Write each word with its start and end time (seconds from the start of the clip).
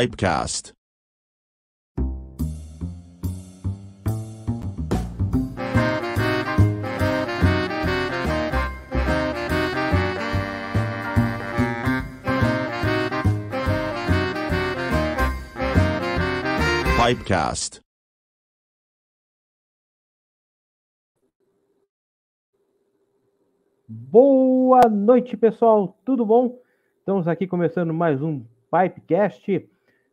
Pipecast. 0.00 0.72
Pipecast. 16.96 17.82
Boa 23.86 24.88
noite, 24.88 25.36
pessoal. 25.36 26.00
Tudo 26.06 26.24
bom? 26.24 26.58
Estamos 27.00 27.28
aqui 27.28 27.46
começando 27.46 27.92
mais 27.92 28.22
um 28.22 28.42
Pipecast 28.70 29.68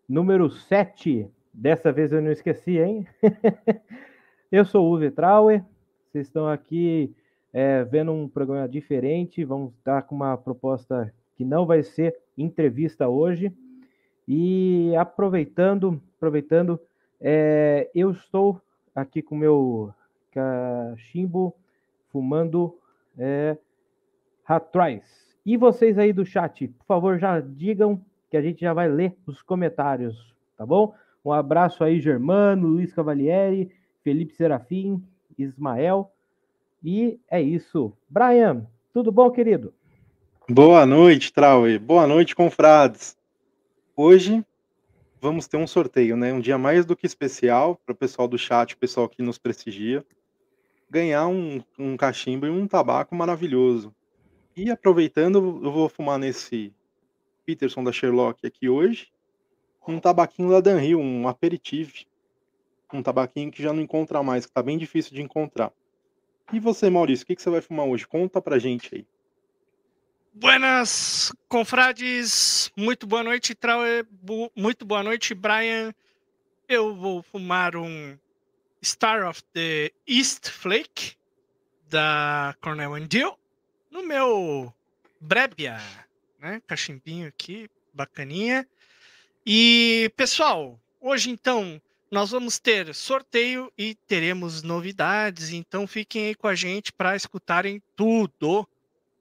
número 0.08 0.50
7. 0.50 1.30
Dessa 1.54 1.92
vez 1.92 2.12
eu 2.12 2.22
não 2.22 2.32
esqueci, 2.32 2.78
hein? 2.78 3.08
eu 4.52 4.64
sou 4.64 4.86
o 4.86 4.92
Uwe 4.92 5.12
Trauer. 5.12 5.64
Vocês 6.06 6.28
estão 6.28 6.48
aqui 6.48 7.14
é, 7.52 7.84
vendo 7.84 8.12
um 8.12 8.30
programa 8.30 8.68
diferente. 8.68 9.44
Vamos 9.44 9.74
estar 9.74 10.04
com 10.04 10.16
uma 10.16 10.38
proposta 10.38 11.14
que 11.36 11.44
não 11.44 11.66
vai 11.66 11.84
ser 11.84 12.16
entrevista 12.38 13.08
hoje. 13.08 13.52
E 14.28 14.94
aproveitando, 14.96 16.02
aproveitando, 16.16 16.80
é, 17.20 17.90
eu 17.94 18.12
estou 18.12 18.62
aqui 18.94 19.22
com 19.22 19.36
meu 19.36 19.94
cachimbo 20.32 21.56
fumando 22.12 22.78
é. 23.18 23.58
E 25.46 25.58
vocês 25.58 25.98
aí 25.98 26.14
do 26.14 26.26
chat, 26.26 26.68
por 26.70 26.86
favor, 26.86 27.20
já 27.20 27.42
digam 27.42 28.02
a 28.38 28.42
gente 28.42 28.62
já 28.62 28.74
vai 28.74 28.88
ler 28.88 29.16
os 29.26 29.42
comentários, 29.42 30.34
tá 30.58 30.66
bom? 30.66 30.94
Um 31.24 31.32
abraço 31.32 31.84
aí, 31.84 32.00
Germano, 32.00 32.68
Luiz 32.68 32.94
Cavalieri, 32.94 33.70
Felipe 34.04 34.34
Serafim, 34.34 35.04
Ismael. 35.38 36.12
E 36.84 37.20
é 37.30 37.42
isso. 37.42 37.92
Brian, 38.10 38.66
tudo 38.94 39.12
bom, 39.12 39.30
querido? 39.30 39.74
Boa 40.50 40.86
noite, 40.86 41.34
Trauer. 41.34 41.80
Boa 41.80 42.08
noite, 42.08 42.36
confrades. 42.36 43.18
Hoje 43.96 44.46
vamos 45.20 45.48
ter 45.48 45.58
um 45.58 45.68
sorteio, 45.68 46.16
né? 46.16 46.32
Um 46.32 46.40
dia 46.40 46.58
mais 46.58 46.86
do 46.86 46.96
que 46.96 47.06
especial 47.06 47.76
para 47.86 47.92
o 47.94 47.98
pessoal 47.98 48.28
do 48.28 48.38
chat, 48.38 48.74
o 48.74 48.78
pessoal 48.78 49.10
que 49.10 49.22
nos 49.22 49.38
prestigia, 49.38 50.06
ganhar 50.90 51.28
um, 51.28 51.62
um 51.78 51.98
cachimbo 51.98 52.46
e 52.46 52.50
um 52.50 52.68
tabaco 52.68 53.14
maravilhoso. 53.14 53.94
E 54.56 54.72
aproveitando, 54.72 55.60
eu 55.64 55.72
vou 55.72 55.90
fumar 55.90 56.18
nesse 56.18 56.74
Peterson 57.48 57.82
da 57.82 57.94
Sherlock 57.94 58.46
aqui 58.46 58.68
hoje, 58.68 59.08
um 59.88 60.02
tabaquinho 60.02 60.50
da 60.50 60.60
Danhill, 60.60 61.00
um 61.00 61.30
aperitivo. 61.30 61.94
Um 62.92 63.02
tabaquinho 63.02 63.50
que 63.50 63.64
já 63.64 63.72
não 63.72 63.82
encontra 63.82 64.22
mais, 64.22 64.46
que 64.46 64.52
tá 64.52 64.62
bem 64.62 64.78
difícil 64.78 65.14
de 65.14 65.22
encontrar. 65.22 65.72
E 66.52 66.60
você, 66.60 66.90
Maurício, 66.90 67.24
o 67.24 67.28
que, 67.28 67.36
que 67.36 67.42
você 67.42 67.50
vai 67.50 67.62
fumar 67.62 67.86
hoje? 67.86 68.06
Conta 68.06 68.42
pra 68.42 68.60
gente 68.60 68.94
aí. 68.94 69.06
Buenas, 70.34 71.34
confrades. 71.48 72.72
Muito 72.76 73.08
boa 73.08 73.24
noite, 73.24 73.56
Trauer. 73.56 74.06
Muito 74.56 74.86
boa 74.86 75.04
noite, 75.04 75.34
Brian. 75.34 75.94
Eu 76.68 76.94
vou 76.96 77.24
fumar 77.24 77.76
um 77.76 78.18
Star 78.84 79.28
of 79.28 79.42
the 79.54 79.92
East 80.06 80.50
Flake 80.50 81.16
da 81.90 82.56
Cornell 82.62 83.00
Deal 83.08 83.38
no 83.90 84.04
meu 84.04 84.74
Brebia, 85.20 85.78
né? 86.40 86.62
Cachimbinho 86.68 87.28
aqui, 87.28 87.70
bacaninha. 87.94 88.68
E, 89.46 90.12
pessoal, 90.16 90.80
hoje 91.00 91.30
então 91.30 91.82
nós 92.10 92.32
vamos 92.32 92.60
ter 92.60 92.94
sorteio 92.96 93.72
e 93.78 93.96
teremos 94.08 94.64
novidades, 94.64 95.52
então 95.52 95.86
fiquem 95.86 96.28
aí 96.28 96.36
com 96.36 96.48
a 96.48 96.56
gente 96.56 96.94
para 96.94 97.16
escutarem 97.16 97.82
tudo 97.96 98.68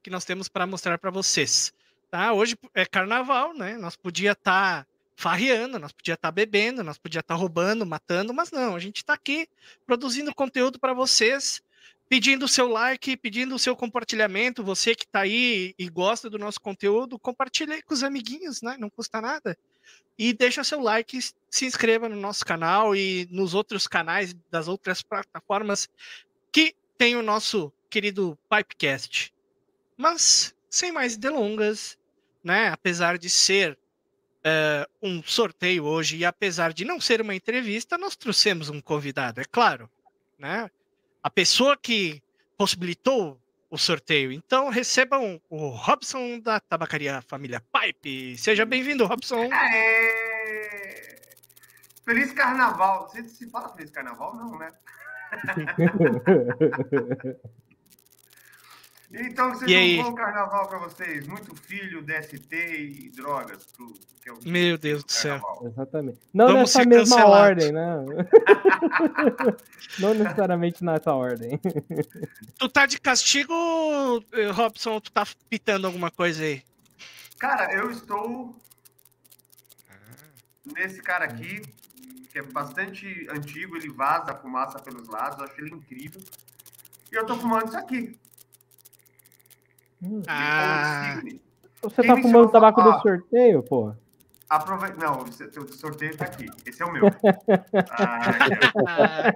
que 0.02 0.10
nós 0.10 0.24
temos 0.24 0.48
para 0.48 0.66
mostrar 0.66 0.98
para 0.98 1.10
vocês. 1.10 1.72
Tá? 2.10 2.32
Hoje 2.32 2.56
é 2.74 2.86
carnaval, 2.86 3.52
né? 3.54 3.76
Nós 3.76 3.96
podia 3.96 4.32
estar 4.32 4.84
tá 4.84 4.86
farreando, 5.16 5.78
nós 5.78 5.92
podia 5.92 6.14
estar 6.14 6.28
tá 6.28 6.32
bebendo, 6.32 6.84
nós 6.84 6.98
podia 6.98 7.20
estar 7.20 7.34
tá 7.34 7.40
roubando, 7.40 7.84
matando, 7.84 8.32
mas 8.32 8.52
não, 8.52 8.76
a 8.76 8.78
gente 8.78 8.98
está 8.98 9.14
aqui 9.14 9.48
produzindo 9.84 10.34
conteúdo 10.34 10.78
para 10.78 10.94
vocês 10.94 11.60
pedindo 12.08 12.44
o 12.44 12.48
seu 12.48 12.68
like, 12.68 13.16
pedindo 13.16 13.54
o 13.54 13.58
seu 13.58 13.76
compartilhamento. 13.76 14.62
Você 14.62 14.94
que 14.94 15.04
está 15.04 15.20
aí 15.20 15.74
e 15.78 15.88
gosta 15.88 16.30
do 16.30 16.38
nosso 16.38 16.60
conteúdo, 16.60 17.18
compartilhe 17.18 17.82
com 17.82 17.94
os 17.94 18.02
amiguinhos, 18.02 18.62
né? 18.62 18.76
Não 18.78 18.90
custa 18.90 19.20
nada. 19.20 19.56
E 20.18 20.32
deixa 20.32 20.64
seu 20.64 20.80
like, 20.80 21.18
se 21.50 21.66
inscreva 21.66 22.08
no 22.08 22.16
nosso 22.16 22.44
canal 22.44 22.96
e 22.96 23.28
nos 23.30 23.54
outros 23.54 23.86
canais 23.86 24.34
das 24.50 24.68
outras 24.68 25.02
plataformas 25.02 25.88
que 26.50 26.74
tem 26.96 27.16
o 27.16 27.22
nosso 27.22 27.72
querido 27.90 28.38
Pipecast. 28.48 29.32
Mas, 29.96 30.54
sem 30.70 30.92
mais 30.92 31.16
delongas, 31.16 31.98
né? 32.42 32.68
Apesar 32.68 33.18
de 33.18 33.28
ser 33.28 33.78
uh, 34.46 34.86
um 35.02 35.22
sorteio 35.22 35.84
hoje 35.84 36.16
e 36.16 36.24
apesar 36.24 36.72
de 36.72 36.84
não 36.84 37.00
ser 37.00 37.20
uma 37.20 37.34
entrevista, 37.34 37.98
nós 37.98 38.16
trouxemos 38.16 38.70
um 38.70 38.80
convidado, 38.80 39.40
é 39.40 39.44
claro, 39.44 39.90
né? 40.38 40.70
A 41.26 41.30
pessoa 41.30 41.76
que 41.76 42.22
possibilitou 42.56 43.36
o 43.68 43.76
sorteio. 43.76 44.30
Então 44.30 44.68
recebam 44.68 45.40
o 45.50 45.70
Robson 45.70 46.38
da 46.38 46.60
Tabacaria 46.60 47.20
Família 47.20 47.60
Pipe. 47.60 48.38
Seja 48.38 48.64
bem-vindo, 48.64 49.04
Robson. 49.04 49.52
Aê! 49.52 51.18
Feliz 52.04 52.32
Carnaval. 52.32 53.08
Você 53.08 53.24
se 53.24 53.50
fala 53.50 53.70
Feliz 53.70 53.90
Carnaval? 53.90 54.36
Não, 54.36 54.56
né? 54.56 54.72
Então, 59.12 59.52
que 59.52 59.58
seja 59.58 60.02
um 60.02 60.04
bom 60.04 60.14
carnaval 60.14 60.68
para 60.68 60.78
vocês. 60.78 61.26
Muito 61.26 61.54
filho, 61.54 62.02
DST 62.02 62.54
e 62.54 63.10
drogas. 63.10 63.64
Pro, 63.66 63.94
que 64.20 64.28
é 64.28 64.32
o 64.32 64.38
Meu 64.44 64.76
Deus 64.76 65.04
do 65.04 65.12
céu. 65.12 65.40
Exatamente. 65.64 66.18
Não 66.34 66.48
Vamos 66.48 66.74
nessa 66.74 66.84
mesma 66.88 67.24
ordem, 67.26 67.72
né? 67.72 68.04
Não 70.00 70.12
necessariamente 70.12 70.84
nessa 70.84 71.12
ordem. 71.12 71.60
Tu 72.58 72.68
tá 72.68 72.86
de 72.86 73.00
castigo, 73.00 73.54
Robson, 74.52 74.92
ou 74.92 75.00
tu 75.00 75.12
tá 75.12 75.24
pitando 75.48 75.86
alguma 75.86 76.10
coisa 76.10 76.42
aí? 76.42 76.62
Cara, 77.38 77.72
eu 77.72 77.90
estou 77.90 78.56
nesse 80.74 81.00
cara 81.00 81.26
aqui, 81.26 81.62
que 82.32 82.38
é 82.38 82.42
bastante 82.42 83.28
antigo, 83.30 83.76
ele 83.76 83.90
vaza 83.90 84.32
a 84.32 84.36
fumaça 84.36 84.80
pelos 84.80 85.06
lados, 85.06 85.38
eu 85.38 85.44
acho 85.44 85.60
ele 85.60 85.74
incrível. 85.74 86.20
E 87.12 87.14
eu 87.14 87.24
tô 87.24 87.36
fumando 87.36 87.68
isso 87.68 87.78
aqui. 87.78 88.18
Hum. 90.02 90.22
Ah. 90.26 91.20
Você 91.82 92.02
tá 92.02 92.16
fumando 92.16 92.50
tabaco 92.50 92.82
do 92.82 93.00
sorteio, 93.00 93.62
pô? 93.62 93.94
Aproveita. 94.48 94.96
Não, 94.96 95.24
o 95.24 95.72
sorteio 95.72 96.16
tá 96.16 96.24
aqui. 96.24 96.46
Esse 96.64 96.82
é 96.82 96.86
o 96.86 96.92
meu. 96.92 97.06
ah. 97.90 99.32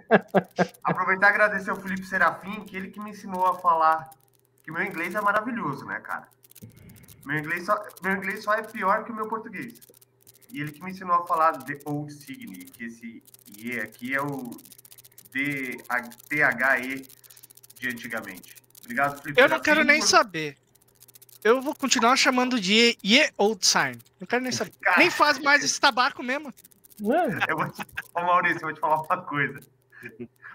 Aproveitar 0.84 1.28
e 1.28 1.30
agradecer 1.30 1.70
ao 1.70 1.76
Felipe 1.76 2.04
Serafim, 2.04 2.60
que 2.64 2.76
ele 2.76 2.88
que 2.88 3.00
me 3.00 3.10
ensinou 3.10 3.46
a 3.46 3.54
falar 3.58 4.10
que 4.62 4.70
meu 4.70 4.82
inglês 4.82 5.14
é 5.14 5.20
maravilhoso, 5.20 5.84
né, 5.84 5.98
cara? 6.00 6.28
Meu 7.24 7.38
inglês 7.38 7.66
só, 7.66 7.76
meu 8.02 8.12
inglês 8.12 8.42
só 8.42 8.54
é 8.54 8.62
pior 8.62 9.04
que 9.04 9.12
o 9.12 9.14
meu 9.14 9.28
português. 9.28 9.80
E 10.52 10.60
ele 10.60 10.72
que 10.72 10.82
me 10.82 10.90
ensinou 10.90 11.16
a 11.16 11.26
falar 11.26 11.52
The 11.64 11.78
Old 11.84 12.12
Signy, 12.12 12.64
que 12.64 12.84
esse 12.84 13.22
E 13.58 13.78
aqui 13.78 14.14
é 14.14 14.22
o 14.22 14.50
D-H-E 15.32 17.06
de 17.78 17.88
antigamente. 17.88 18.59
Obrigado, 18.90 19.22
Felipe. 19.22 19.40
Eu 19.40 19.48
não 19.48 19.60
quero 19.60 19.84
nem 19.84 20.00
por... 20.00 20.08
saber. 20.08 20.56
Eu 21.44 21.62
vou 21.62 21.74
continuar 21.74 22.16
chamando 22.16 22.60
de 22.60 22.98
Ye 23.04 23.30
Old 23.38 23.64
Sign. 23.64 23.98
Não 24.18 24.26
quero 24.26 24.42
nem 24.42 24.52
saber. 24.52 24.72
Cara... 24.82 24.98
Nem 24.98 25.10
faz 25.10 25.38
mais 25.38 25.64
esse 25.64 25.80
tabaco 25.80 26.22
mesmo. 26.22 26.52
Eu 27.48 27.56
vou 27.56 27.68
te... 27.70 27.82
Ô, 28.14 28.20
Maurício, 28.20 28.58
eu 28.58 28.62
vou 28.62 28.74
te 28.74 28.80
falar 28.80 29.00
uma 29.00 29.22
coisa. 29.22 29.60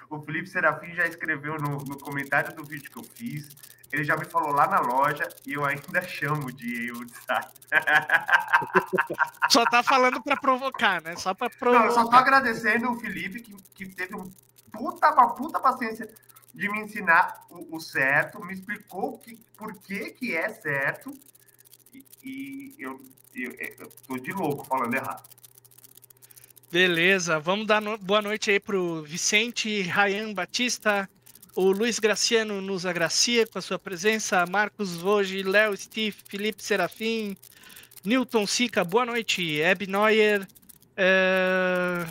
O 0.10 0.20
Felipe 0.22 0.48
Serafim 0.48 0.94
já 0.94 1.08
escreveu 1.08 1.58
no, 1.58 1.78
no 1.78 1.98
comentário 1.98 2.54
do 2.54 2.64
vídeo 2.64 2.92
que 2.92 3.00
eu 3.00 3.04
fiz. 3.04 3.56
Ele 3.92 4.04
já 4.04 4.18
me 4.18 4.26
falou 4.26 4.52
lá 4.52 4.68
na 4.68 4.82
loja 4.82 5.28
e 5.48 5.54
eu 5.54 5.64
ainda 5.64 6.02
chamo 6.02 6.52
de 6.52 6.92
Old 6.92 7.12
Sign. 7.12 7.46
Só 9.50 9.64
tá 9.66 9.82
falando 9.82 10.22
para 10.22 10.36
provocar, 10.36 11.02
né? 11.02 11.16
Só 11.16 11.34
para 11.34 11.50
provocar. 11.50 11.80
Não, 11.80 11.88
eu 11.88 11.94
só 11.94 12.10
tô 12.10 12.16
agradecendo 12.16 12.92
o 12.92 13.00
Felipe 13.00 13.40
que, 13.40 13.56
que 13.74 13.88
teve 13.88 14.16
um 14.16 14.30
puta, 14.72 15.12
uma 15.14 15.34
puta 15.34 15.60
paciência 15.60 16.14
de 16.56 16.70
me 16.70 16.80
ensinar 16.80 17.46
o, 17.50 17.76
o 17.76 17.80
certo, 17.80 18.44
me 18.44 18.54
explicou 18.54 19.20
que, 19.20 19.38
por 19.58 19.76
que, 19.82 20.12
que 20.12 20.36
é 20.36 20.50
certo, 20.50 21.14
e, 21.94 22.04
e 22.24 22.76
eu, 22.80 23.00
tô 24.08 24.18
de 24.18 24.32
louco 24.32 24.66
falando 24.66 24.96
errado. 24.96 25.30
Beleza, 26.72 27.40
vamos 27.40 27.68
dar 27.68 27.82
no... 27.82 27.98
boa 27.98 28.22
noite 28.22 28.50
aí 28.50 28.60
pro 28.60 29.04
Vicente 29.04 29.82
Rayan 29.84 30.34
Batista, 30.34 31.10
o 31.54 31.72
Luiz 31.72 32.00
Graciano 32.00 32.62
nos 32.62 32.86
agracia 32.86 33.46
com 33.46 33.60
a 33.60 33.62
sua 33.62 33.78
presença, 33.78 34.46
Marcos 34.46 34.96
Voge, 34.96 35.44
Léo 35.44 35.76
Steve, 35.78 36.16
Felipe 36.28 36.64
Serafim, 36.64 37.38
Newton 38.04 38.46
Sica, 38.46 38.84
boa 38.84 39.06
noite. 39.06 39.60
Eb 39.60 39.88
Neuer. 39.88 40.48
É... 40.96 42.06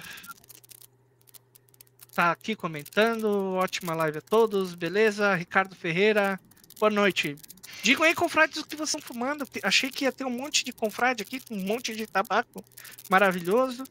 Tá 2.15 2.31
aqui 2.31 2.55
comentando. 2.55 3.55
Ótima 3.55 3.93
live 3.93 4.19
a 4.19 4.23
todos, 4.23 4.75
beleza? 4.77 5.35
Ricardo 5.35 5.75
Ferreira, 5.75 6.39
boa 6.79 6.89
noite. 6.89 7.37
Digam 7.83 8.05
aí, 8.05 8.15
confrades, 8.15 8.57
o 8.59 8.65
que 8.65 8.77
vocês 8.77 8.91
estão 8.91 9.01
fumando. 9.01 9.45
Achei 9.65 9.91
que 9.91 10.05
ia 10.05 10.13
ter 10.13 10.25
um 10.25 10.31
monte 10.31 10.65
de 10.65 10.73
confrade 10.73 11.23
aqui, 11.23 11.41
com 11.41 11.57
um 11.57 11.65
monte 11.65 11.93
de 11.95 12.07
tabaco 12.07 12.65
maravilhoso, 13.11 13.83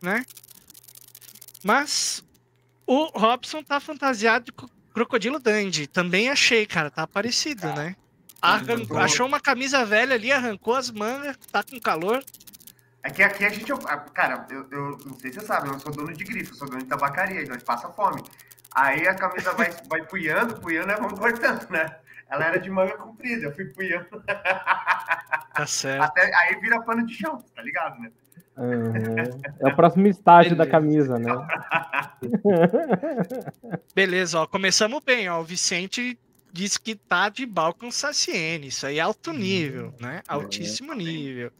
né? 0.00 0.24
Mas 1.64 2.22
o 2.86 3.06
Robson 3.18 3.64
tá 3.64 3.80
fantasiado 3.80 4.44
de 4.44 4.52
crocodilo 4.94 5.40
dandy. 5.40 5.88
Também 5.88 6.30
achei, 6.30 6.66
cara. 6.66 6.88
Tá 6.88 7.04
parecido, 7.04 7.66
né? 7.72 7.96
Arrancou, 8.40 8.96
achou 8.96 9.26
uma 9.26 9.40
camisa 9.40 9.84
velha 9.84 10.14
ali, 10.14 10.30
arrancou 10.30 10.76
as 10.76 10.88
mangas, 10.88 11.36
tá 11.50 11.64
com 11.64 11.80
calor. 11.80 12.24
É 13.06 13.10
que 13.10 13.22
aqui 13.22 13.44
a 13.44 13.48
gente. 13.48 13.72
Cara, 14.12 14.44
eu, 14.50 14.66
eu 14.68 14.98
não 15.06 15.14
sei 15.20 15.32
se 15.32 15.38
você 15.38 15.46
sabe, 15.46 15.68
eu 15.68 15.72
não 15.74 15.78
sou 15.78 15.92
dono 15.92 16.12
de 16.12 16.24
grife, 16.24 16.50
eu 16.50 16.56
sou 16.56 16.68
dono 16.68 16.80
de 16.80 16.86
tabacaria, 16.86 17.40
então 17.40 17.54
a 17.54 17.58
gente 17.58 17.64
passa 17.64 17.88
fome. 17.90 18.20
Aí 18.74 19.06
a 19.06 19.14
camisa 19.14 19.52
vai, 19.52 19.70
vai 19.88 20.04
punhando, 20.06 20.60
punhando, 20.60 20.90
e 20.90 20.96
vamos 20.96 21.16
cortando, 21.16 21.70
né? 21.70 21.98
Ela 22.28 22.46
era 22.46 22.58
de 22.58 22.68
manga 22.68 22.96
comprida, 22.96 23.46
eu 23.46 23.54
fui 23.54 23.66
punhando. 23.66 24.08
Tá 25.54 25.66
certo. 25.66 26.02
Até, 26.02 26.34
aí 26.34 26.60
vira 26.60 26.82
pano 26.82 27.06
de 27.06 27.14
chão, 27.14 27.40
tá 27.54 27.62
ligado, 27.62 28.00
né? 28.00 28.10
Uhum. 28.56 29.40
É 29.60 29.68
o 29.68 29.76
próximo 29.76 30.08
estágio 30.08 30.56
da 30.56 30.66
camisa, 30.66 31.16
né? 31.16 31.30
Beleza, 33.94 34.40
ó, 34.40 34.46
começamos 34.48 35.00
bem, 35.04 35.28
ó. 35.28 35.40
O 35.40 35.44
Vicente 35.44 36.18
disse 36.52 36.80
que 36.80 36.96
tá 36.96 37.28
de 37.28 37.46
Balkan 37.46 37.92
Saciene. 37.92 38.66
Isso 38.66 38.84
aí 38.84 38.98
é 38.98 39.02
alto 39.02 39.32
nível, 39.32 39.94
né? 40.00 40.22
Altíssimo 40.26 40.92
nível. 40.92 41.52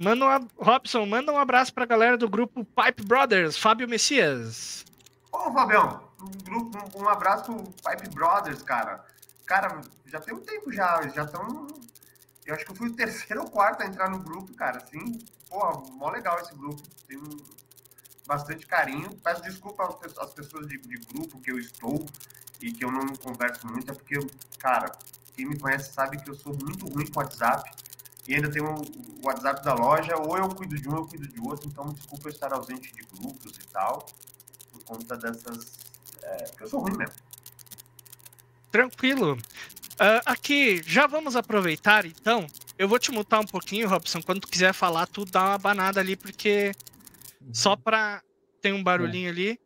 Manda 0.00 0.24
um, 0.24 0.48
Robson, 0.56 1.04
manda 1.04 1.30
um 1.30 1.36
abraço 1.36 1.74
pra 1.74 1.84
galera 1.84 2.16
do 2.16 2.26
grupo 2.26 2.64
Pipe 2.64 3.04
Brothers, 3.04 3.58
Fábio 3.58 3.86
Messias. 3.86 4.82
Ô, 5.30 5.52
Fabião, 5.52 6.02
um, 6.18 6.30
grupo, 6.42 6.98
um, 6.98 7.02
um 7.02 7.08
abraço 7.10 7.44
pro 7.44 7.62
Pipe 7.64 8.08
Brothers, 8.14 8.62
cara. 8.62 9.04
Cara, 9.44 9.82
já 10.06 10.18
tem 10.18 10.32
um 10.32 10.40
tempo 10.40 10.72
já, 10.72 11.06
já 11.08 11.24
estão. 11.24 11.66
Eu 12.46 12.54
acho 12.54 12.64
que 12.64 12.70
eu 12.70 12.76
fui 12.76 12.88
o 12.88 12.96
terceiro 12.96 13.42
ou 13.44 13.50
quarto 13.50 13.82
a 13.82 13.86
entrar 13.86 14.08
no 14.08 14.20
grupo, 14.20 14.54
cara. 14.54 14.78
Assim, 14.78 15.18
porra, 15.50 15.82
mó 15.92 16.08
legal 16.08 16.40
esse 16.40 16.54
grupo. 16.54 16.82
Tem 17.06 17.18
um, 17.18 17.36
bastante 18.26 18.66
carinho. 18.66 19.14
Peço 19.22 19.42
desculpa 19.42 19.84
às 20.18 20.32
pessoas 20.32 20.66
de, 20.66 20.78
de 20.78 20.96
grupo 21.12 21.38
que 21.42 21.52
eu 21.52 21.58
estou 21.58 22.06
e 22.58 22.72
que 22.72 22.82
eu 22.82 22.90
não 22.90 23.06
converso 23.16 23.66
muito, 23.66 23.90
é 23.90 23.94
porque, 23.94 24.18
cara, 24.58 24.90
quem 25.34 25.46
me 25.46 25.58
conhece 25.58 25.92
sabe 25.92 26.22
que 26.22 26.30
eu 26.30 26.34
sou 26.34 26.54
muito 26.54 26.88
ruim 26.88 27.06
com 27.06 27.20
WhatsApp 27.20 27.70
e 28.26 28.34
ainda 28.34 28.50
tem 28.50 28.62
o 28.62 28.82
WhatsApp 29.22 29.64
da 29.64 29.74
loja, 29.74 30.16
ou 30.16 30.36
eu 30.36 30.48
cuido 30.50 30.76
de 30.76 30.88
um, 30.88 30.92
ou 30.92 30.98
eu 30.98 31.06
cuido 31.06 31.26
de 31.26 31.40
outro, 31.40 31.68
então 31.68 31.92
desculpa 31.92 32.28
eu 32.28 32.32
estar 32.32 32.52
ausente 32.52 32.92
de 32.94 33.02
grupos 33.02 33.58
e 33.58 33.66
tal, 33.68 34.06
por 34.70 34.84
conta 34.84 35.16
dessas. 35.16 35.78
É, 36.22 36.36
porque 36.44 36.64
eu 36.64 36.68
sou 36.68 36.80
ruim 36.80 36.96
mesmo. 36.96 37.14
Tranquilo. 38.70 39.36
Uh, 39.94 40.22
aqui, 40.24 40.82
já 40.86 41.06
vamos 41.06 41.34
aproveitar 41.36 42.06
então. 42.06 42.46
Eu 42.78 42.88
vou 42.88 42.98
te 42.98 43.10
mutar 43.10 43.40
um 43.40 43.46
pouquinho, 43.46 43.88
Robson. 43.88 44.22
Quando 44.22 44.40
tu 44.40 44.48
quiser 44.48 44.72
falar, 44.72 45.06
tu 45.06 45.24
dá 45.24 45.48
uma 45.48 45.58
banada 45.58 46.00
ali, 46.00 46.16
porque 46.16 46.72
só 47.52 47.76
pra. 47.76 48.22
Tem 48.60 48.72
um 48.72 48.82
barulhinho 48.82 49.26
é. 49.26 49.30
ali. 49.30 49.60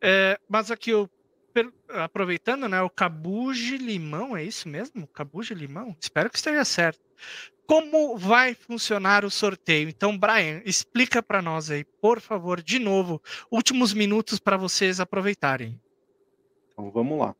É, 0.00 0.40
mas 0.48 0.70
aqui, 0.70 0.90
eu, 0.90 1.10
aproveitando, 1.88 2.68
né? 2.68 2.80
O 2.82 2.90
Cabuge 2.90 3.76
Limão, 3.76 4.36
é 4.36 4.42
isso 4.42 4.68
mesmo? 4.68 5.06
Cabuge 5.06 5.54
Limão? 5.54 5.96
Espero 6.00 6.30
que 6.30 6.36
esteja 6.36 6.64
certo 6.64 7.00
como 7.66 8.16
vai 8.16 8.54
funcionar 8.54 9.24
o 9.24 9.30
sorteio. 9.30 9.88
Então, 9.88 10.16
Brian, 10.16 10.62
explica 10.64 11.22
para 11.22 11.42
nós 11.42 11.70
aí, 11.70 11.84
por 11.84 12.20
favor, 12.20 12.62
de 12.62 12.78
novo, 12.78 13.20
últimos 13.50 13.92
minutos 13.92 14.38
para 14.38 14.56
vocês 14.56 15.00
aproveitarem. 15.00 15.80
Então, 16.72 16.90
vamos 16.90 17.18
lá. 17.18 17.34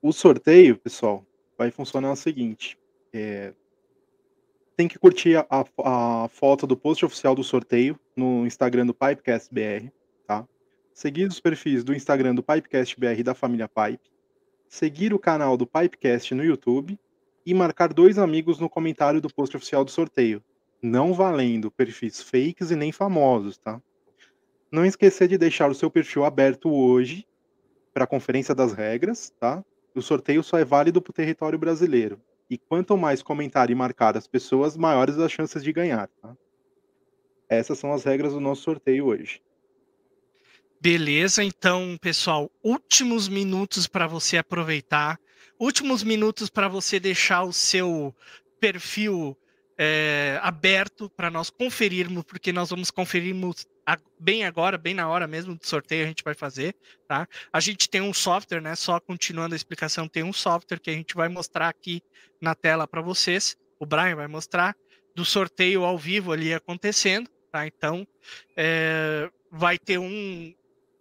O 0.00 0.12
sorteio, 0.12 0.76
pessoal, 0.76 1.24
vai 1.58 1.70
funcionar 1.70 2.12
o 2.12 2.16
seguinte: 2.16 2.78
é... 3.12 3.52
tem 4.76 4.88
que 4.88 4.98
curtir 4.98 5.36
a, 5.36 5.46
a, 5.84 6.28
foto 6.28 6.66
do 6.66 6.76
post 6.76 7.04
oficial 7.04 7.34
do 7.34 7.44
sorteio 7.44 7.98
no 8.16 8.46
Instagram 8.46 8.86
do 8.86 8.94
Pipecast 8.94 9.48
BR, 9.52 9.90
tá? 10.26 10.46
Seguir 10.92 11.28
os 11.28 11.40
perfis 11.40 11.82
do 11.82 11.94
Instagram 11.94 12.34
do 12.34 12.42
Pipecast 12.42 12.98
BR 12.98 13.22
da 13.24 13.34
família 13.34 13.68
Pipe, 13.68 14.10
seguir 14.68 15.14
o 15.14 15.18
canal 15.18 15.56
do 15.56 15.66
Pipecast 15.66 16.34
no 16.34 16.44
YouTube 16.44 16.98
e 17.44 17.52
marcar 17.54 17.92
dois 17.92 18.18
amigos 18.18 18.58
no 18.58 18.68
comentário 18.68 19.20
do 19.20 19.32
post 19.32 19.56
oficial 19.56 19.84
do 19.84 19.90
sorteio, 19.90 20.42
não 20.82 21.12
valendo 21.14 21.70
perfis 21.70 22.22
fakes 22.22 22.70
e 22.70 22.76
nem 22.76 22.92
famosos, 22.92 23.58
tá? 23.58 23.80
Não 24.70 24.86
esquecer 24.86 25.28
de 25.28 25.36
deixar 25.36 25.70
o 25.70 25.74
seu 25.74 25.90
perfil 25.90 26.24
aberto 26.24 26.72
hoje 26.72 27.26
para 27.92 28.04
a 28.04 28.06
conferência 28.06 28.54
das 28.54 28.72
regras, 28.72 29.30
tá? 29.38 29.62
O 29.94 30.00
sorteio 30.00 30.42
só 30.42 30.58
é 30.58 30.64
válido 30.64 31.02
para 31.02 31.10
o 31.10 31.14
território 31.14 31.58
brasileiro. 31.58 32.20
E 32.48 32.56
quanto 32.56 32.96
mais 32.96 33.22
comentar 33.22 33.70
e 33.70 33.74
marcar 33.74 34.16
as 34.16 34.26
pessoas, 34.26 34.76
maiores 34.76 35.18
as 35.18 35.30
chances 35.30 35.62
de 35.62 35.72
ganhar, 35.72 36.08
tá? 36.20 36.34
Essas 37.48 37.78
são 37.78 37.92
as 37.92 38.02
regras 38.04 38.32
do 38.32 38.40
nosso 38.40 38.62
sorteio 38.62 39.06
hoje. 39.06 39.42
Beleza, 40.80 41.44
então, 41.44 41.96
pessoal, 42.00 42.50
últimos 42.62 43.28
minutos 43.28 43.86
para 43.86 44.06
você 44.06 44.36
aproveitar 44.36 45.18
últimos 45.58 46.02
minutos 46.02 46.48
para 46.48 46.68
você 46.68 46.98
deixar 46.98 47.42
o 47.42 47.52
seu 47.52 48.14
perfil 48.60 49.36
é, 49.76 50.38
aberto 50.42 51.10
para 51.10 51.30
nós 51.30 51.50
conferirmos, 51.50 52.24
porque 52.24 52.52
nós 52.52 52.70
vamos 52.70 52.90
conferirmos 52.90 53.66
bem 54.18 54.44
agora, 54.44 54.78
bem 54.78 54.94
na 54.94 55.08
hora 55.08 55.26
mesmo 55.26 55.56
do 55.56 55.66
sorteio 55.66 56.04
a 56.04 56.06
gente 56.06 56.22
vai 56.22 56.34
fazer, 56.34 56.76
tá? 57.08 57.26
A 57.52 57.58
gente 57.58 57.88
tem 57.88 58.00
um 58.00 58.14
software, 58.14 58.60
né? 58.60 58.76
Só 58.76 59.00
continuando 59.00 59.54
a 59.54 59.56
explicação, 59.56 60.06
tem 60.06 60.22
um 60.22 60.32
software 60.32 60.78
que 60.78 60.90
a 60.90 60.92
gente 60.92 61.14
vai 61.14 61.28
mostrar 61.28 61.68
aqui 61.68 62.00
na 62.40 62.54
tela 62.54 62.86
para 62.86 63.00
vocês. 63.00 63.56
O 63.80 63.86
Brian 63.86 64.14
vai 64.14 64.28
mostrar 64.28 64.76
do 65.14 65.24
sorteio 65.24 65.84
ao 65.84 65.98
vivo 65.98 66.32
ali 66.32 66.54
acontecendo, 66.54 67.28
tá? 67.50 67.66
Então, 67.66 68.06
é, 68.56 69.28
vai 69.50 69.78
ter 69.78 69.98
um, 69.98 70.54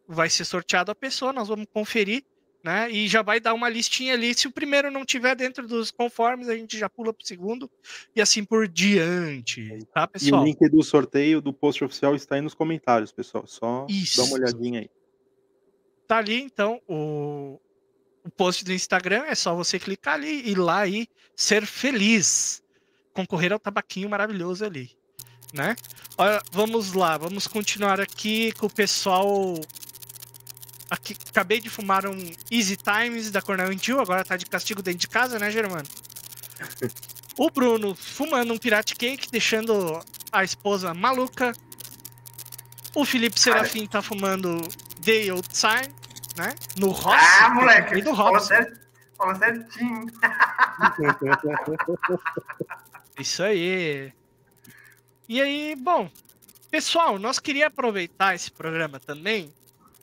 vai 0.08 0.30
ser 0.30 0.46
sorteado 0.46 0.92
a 0.92 0.96
pessoa, 0.96 1.32
nós 1.32 1.48
vamos 1.48 1.68
conferir 1.72 2.24
né? 2.64 2.90
E 2.92 3.08
já 3.08 3.22
vai 3.22 3.40
dar 3.40 3.54
uma 3.54 3.70
listinha 3.70 4.14
ali. 4.14 4.34
Se 4.34 4.48
o 4.48 4.52
primeiro 4.52 4.92
não 4.92 5.04
tiver 5.04 5.36
dentro 5.36 5.68
dos 5.68 5.92
conformes, 5.92 6.48
a 6.48 6.56
gente 6.56 6.78
já 6.78 6.90
pula 6.90 7.14
para 7.14 7.24
o 7.24 7.28
segundo 7.28 7.70
e 8.16 8.22
assim 8.22 8.44
por 8.44 8.68
diante, 8.68 9.80
tá, 9.94 10.08
pessoal? 10.08 10.42
E 10.42 10.44
o 10.44 10.46
link 10.46 10.70
do 10.70 10.84
sorteio 10.84 11.42
do 11.42 11.52
post 11.52 11.84
oficial 11.84 12.16
está 12.16 12.36
aí 12.36 12.42
nos 12.42 12.54
comentários, 12.54 13.12
pessoal. 13.12 13.46
Só 13.48 13.86
Isso. 13.90 14.18
dá 14.18 14.24
uma 14.24 14.36
olhadinha 14.36 14.82
aí. 14.82 14.90
Tá 16.08 16.18
ali, 16.18 16.42
então, 16.42 16.82
o, 16.88 17.60
o 18.24 18.30
post 18.30 18.64
do 18.64 18.74
Instagram. 18.74 19.24
É 19.28 19.36
só 19.36 19.56
você 19.56 19.80
clicar 19.80 20.16
ali 20.16 20.42
e 20.42 20.52
ir 20.52 20.58
lá 20.58 20.88
e 20.88 21.08
ser 21.36 21.66
feliz. 21.66 22.62
Concorrer 23.14 23.52
ao 23.52 23.60
tabaquinho 23.60 24.10
maravilhoso 24.10 24.66
ali. 24.66 24.92
Né? 25.54 25.76
Olha, 26.18 26.42
vamos 26.52 26.94
lá, 26.94 27.18
vamos 27.18 27.46
continuar 27.46 28.00
aqui 28.00 28.54
com 28.54 28.68
o 28.68 28.74
pessoal 28.74 29.56
Aqui, 30.92 31.16
acabei 31.30 31.62
de 31.62 31.70
fumar 31.70 32.06
um 32.06 32.18
Easy 32.52 32.76
Times 32.76 33.32
da 33.32 33.42
Cornell 33.42 33.72
Intil, 33.72 34.02
agora 34.02 34.26
tá 34.26 34.36
de 34.36 34.46
castigo 34.46 34.82
dentro 34.82 35.00
de 35.00 35.08
casa, 35.08 35.40
né, 35.40 35.50
Germano? 35.50 35.88
o 37.38 37.50
Bruno 37.50 37.96
fumando 37.96 38.54
um 38.54 38.58
Pirate 38.58 38.98
Cake, 38.98 39.32
deixando 39.32 40.04
a 40.34 40.44
esposa 40.44 40.94
maluca. 40.94 41.54
O 42.94 43.06
Felipe 43.06 43.40
Serafim 43.40 43.88
tá 43.88 44.02
fumando 44.02 44.62
Day 45.00 45.32
Old 45.32 45.48
Time, 45.48 45.96
né? 46.36 46.54
No 46.78 46.90
Rossi. 46.90 47.26
Ah, 47.40 47.50
moleque! 47.52 48.02
Do 48.02 48.12
Rossi. 48.12 48.54
Falou 49.18 49.36
certinho. 49.38 50.08
Isso 53.18 53.44
aí. 53.44 54.12
E 55.30 55.42
aí, 55.42 55.74
bom, 55.78 56.12
pessoal, 56.70 57.18
nós 57.18 57.40
queríamos 57.40 57.72
aproveitar 57.72 58.36
esse 58.36 58.52
programa 58.52 59.00
também 59.00 59.54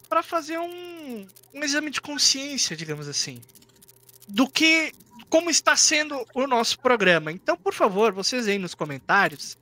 para 0.08 0.22
fazer 0.22 0.58
um, 0.58 1.26
um 1.54 1.62
exame 1.62 1.90
de 1.90 2.00
consciência, 2.00 2.76
digamos 2.76 3.08
assim, 3.08 3.40
do 4.28 4.48
que 4.48 4.92
como 5.28 5.50
está 5.50 5.76
sendo 5.76 6.24
o 6.34 6.46
nosso 6.46 6.78
programa. 6.78 7.30
Então, 7.30 7.56
por 7.56 7.74
favor, 7.74 8.12
vocês 8.12 8.48
aí 8.48 8.58
nos 8.58 8.74
comentários, 8.74 9.58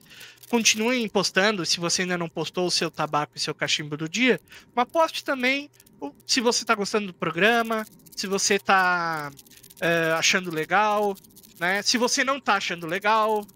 continuem 0.48 1.08
postando. 1.08 1.66
Se 1.66 1.80
você 1.80 2.02
ainda 2.02 2.16
não 2.16 2.28
postou 2.28 2.66
o 2.66 2.70
seu 2.70 2.90
tabaco 2.90 3.32
e 3.36 3.40
seu 3.40 3.54
cachimbo 3.54 3.96
do 3.96 4.08
dia, 4.08 4.40
mas 4.74 4.88
poste 4.88 5.24
também 5.24 5.68
se 6.26 6.40
você 6.40 6.62
está 6.62 6.74
gostando 6.74 7.08
do 7.08 7.14
programa, 7.14 7.86
se 8.14 8.26
você 8.26 8.54
está 8.54 9.30
é, 9.80 10.12
achando 10.12 10.50
legal, 10.50 11.16
né? 11.58 11.82
Se 11.82 11.98
você 11.98 12.22
não 12.22 12.36
está 12.36 12.54
achando 12.54 12.86
legal, 12.86 13.46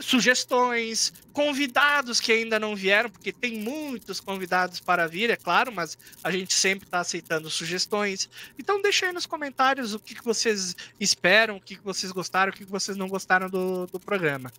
sugestões, 0.00 1.12
convidados 1.32 2.20
que 2.20 2.32
ainda 2.32 2.58
não 2.58 2.74
vieram, 2.74 3.10
porque 3.10 3.32
tem 3.32 3.58
muitos 3.58 4.20
convidados 4.20 4.80
para 4.80 5.06
vir, 5.06 5.30
é 5.30 5.36
claro, 5.36 5.72
mas 5.72 5.98
a 6.22 6.30
gente 6.30 6.54
sempre 6.54 6.86
está 6.86 7.00
aceitando 7.00 7.50
sugestões. 7.50 8.28
Então 8.58 8.80
deixa 8.80 9.06
aí 9.06 9.12
nos 9.12 9.26
comentários 9.26 9.94
o 9.94 9.98
que, 9.98 10.14
que 10.14 10.24
vocês 10.24 10.74
esperam, 10.98 11.56
o 11.56 11.60
que, 11.60 11.76
que 11.76 11.84
vocês 11.84 12.12
gostaram, 12.12 12.50
o 12.50 12.54
que, 12.54 12.64
que 12.64 12.70
vocês 12.70 12.96
não 12.96 13.08
gostaram 13.08 13.48
do, 13.48 13.86
do 13.86 14.00
programa. 14.00 14.52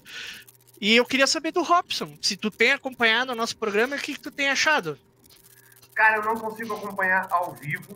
E 0.81 0.95
eu 0.95 1.05
queria 1.05 1.27
saber 1.27 1.51
do 1.51 1.61
Robson, 1.61 2.17
se 2.21 2.37
tu 2.37 2.49
tem 2.49 2.71
acompanhado 2.71 3.33
o 3.33 3.35
nosso 3.35 3.57
programa, 3.57 3.95
o 3.95 3.99
que, 3.99 4.13
que 4.13 4.19
tu 4.19 4.31
tem 4.31 4.49
achado? 4.49 4.97
Cara, 5.93 6.17
eu 6.17 6.23
não 6.23 6.37
consigo 6.37 6.73
acompanhar 6.73 7.27
ao 7.29 7.53
vivo, 7.55 7.93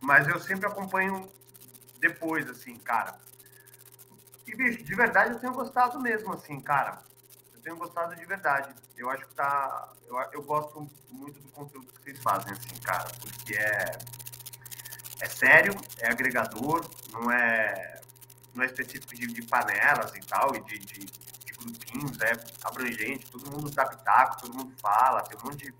mas 0.00 0.26
eu 0.26 0.40
sempre 0.40 0.66
acompanho 0.66 1.28
depois, 2.00 2.48
assim, 2.50 2.76
cara. 2.76 3.16
E, 4.46 4.54
bicho, 4.54 4.82
de 4.84 4.94
verdade 4.94 5.34
eu 5.34 5.40
tenho 5.40 5.52
gostado 5.52 6.00
mesmo, 6.00 6.32
assim, 6.32 6.60
cara. 6.60 6.98
Eu 7.52 7.60
tenho 7.60 7.76
gostado 7.76 8.14
de 8.14 8.24
verdade. 8.24 8.74
Eu 8.96 9.10
acho 9.10 9.26
que 9.26 9.34
tá. 9.34 9.92
Eu, 10.06 10.16
eu 10.32 10.42
gosto 10.42 10.88
muito 11.10 11.40
do 11.40 11.48
conteúdo 11.50 11.92
que 11.92 12.02
vocês 12.02 12.22
fazem, 12.22 12.52
assim, 12.52 12.80
cara, 12.82 13.08
porque 13.20 13.54
é. 13.54 13.98
É 15.18 15.28
sério, 15.28 15.74
é 15.98 16.10
agregador, 16.10 16.88
não 17.10 17.30
é, 17.30 18.02
não 18.54 18.62
é 18.62 18.66
específico 18.66 19.14
de, 19.14 19.26
de 19.28 19.42
panelas 19.46 20.14
e 20.14 20.20
tal, 20.20 20.54
e 20.54 20.62
de, 20.64 20.78
de, 20.78 21.06
de, 21.06 21.52
grupinhos, 21.58 22.20
é 22.20 22.32
abrangente, 22.62 23.30
todo 23.30 23.50
mundo 23.50 23.70
dá 23.70 23.86
pitaco, 23.86 24.42
todo 24.42 24.54
mundo 24.54 24.74
fala, 24.78 25.22
tem 25.22 25.38
um 25.38 25.44
monte 25.44 25.64
de, 25.64 25.74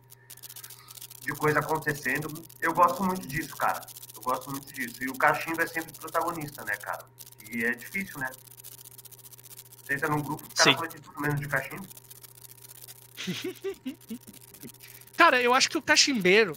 de 1.21 1.33
coisa 1.35 1.61
acontecendo. 1.61 2.33
Eu 2.61 2.73
gosto 2.73 3.05
muito 3.05 3.29
disso, 3.29 3.55
cara. 3.57 3.87
Eu 4.15 4.23
gosto 4.23 4.51
muito 4.51 4.73
disso. 4.73 5.05
E 5.05 5.09
o 5.11 5.19
cachimbo 5.19 5.61
é 5.61 5.67
sempre 5.67 5.93
protagonista, 5.93 6.65
né, 6.65 6.75
cara? 6.77 7.05
E 7.51 7.65
é 7.65 7.75
difícil, 7.75 8.19
né? 8.19 8.31
Você 9.87 9.95
entra 9.95 10.09
num 10.09 10.21
grupo, 10.21 10.43
o 10.45 10.55
cara 10.75 10.89
de 10.89 11.01
tudo 11.01 11.21
menos 11.21 11.39
de 11.39 11.47
cachimbo. 11.47 11.87
cara, 15.17 15.41
eu 15.41 15.55
acho 15.55 15.71
que 15.71 15.79
o 15.79 15.83
cachimbeiro 15.83 16.57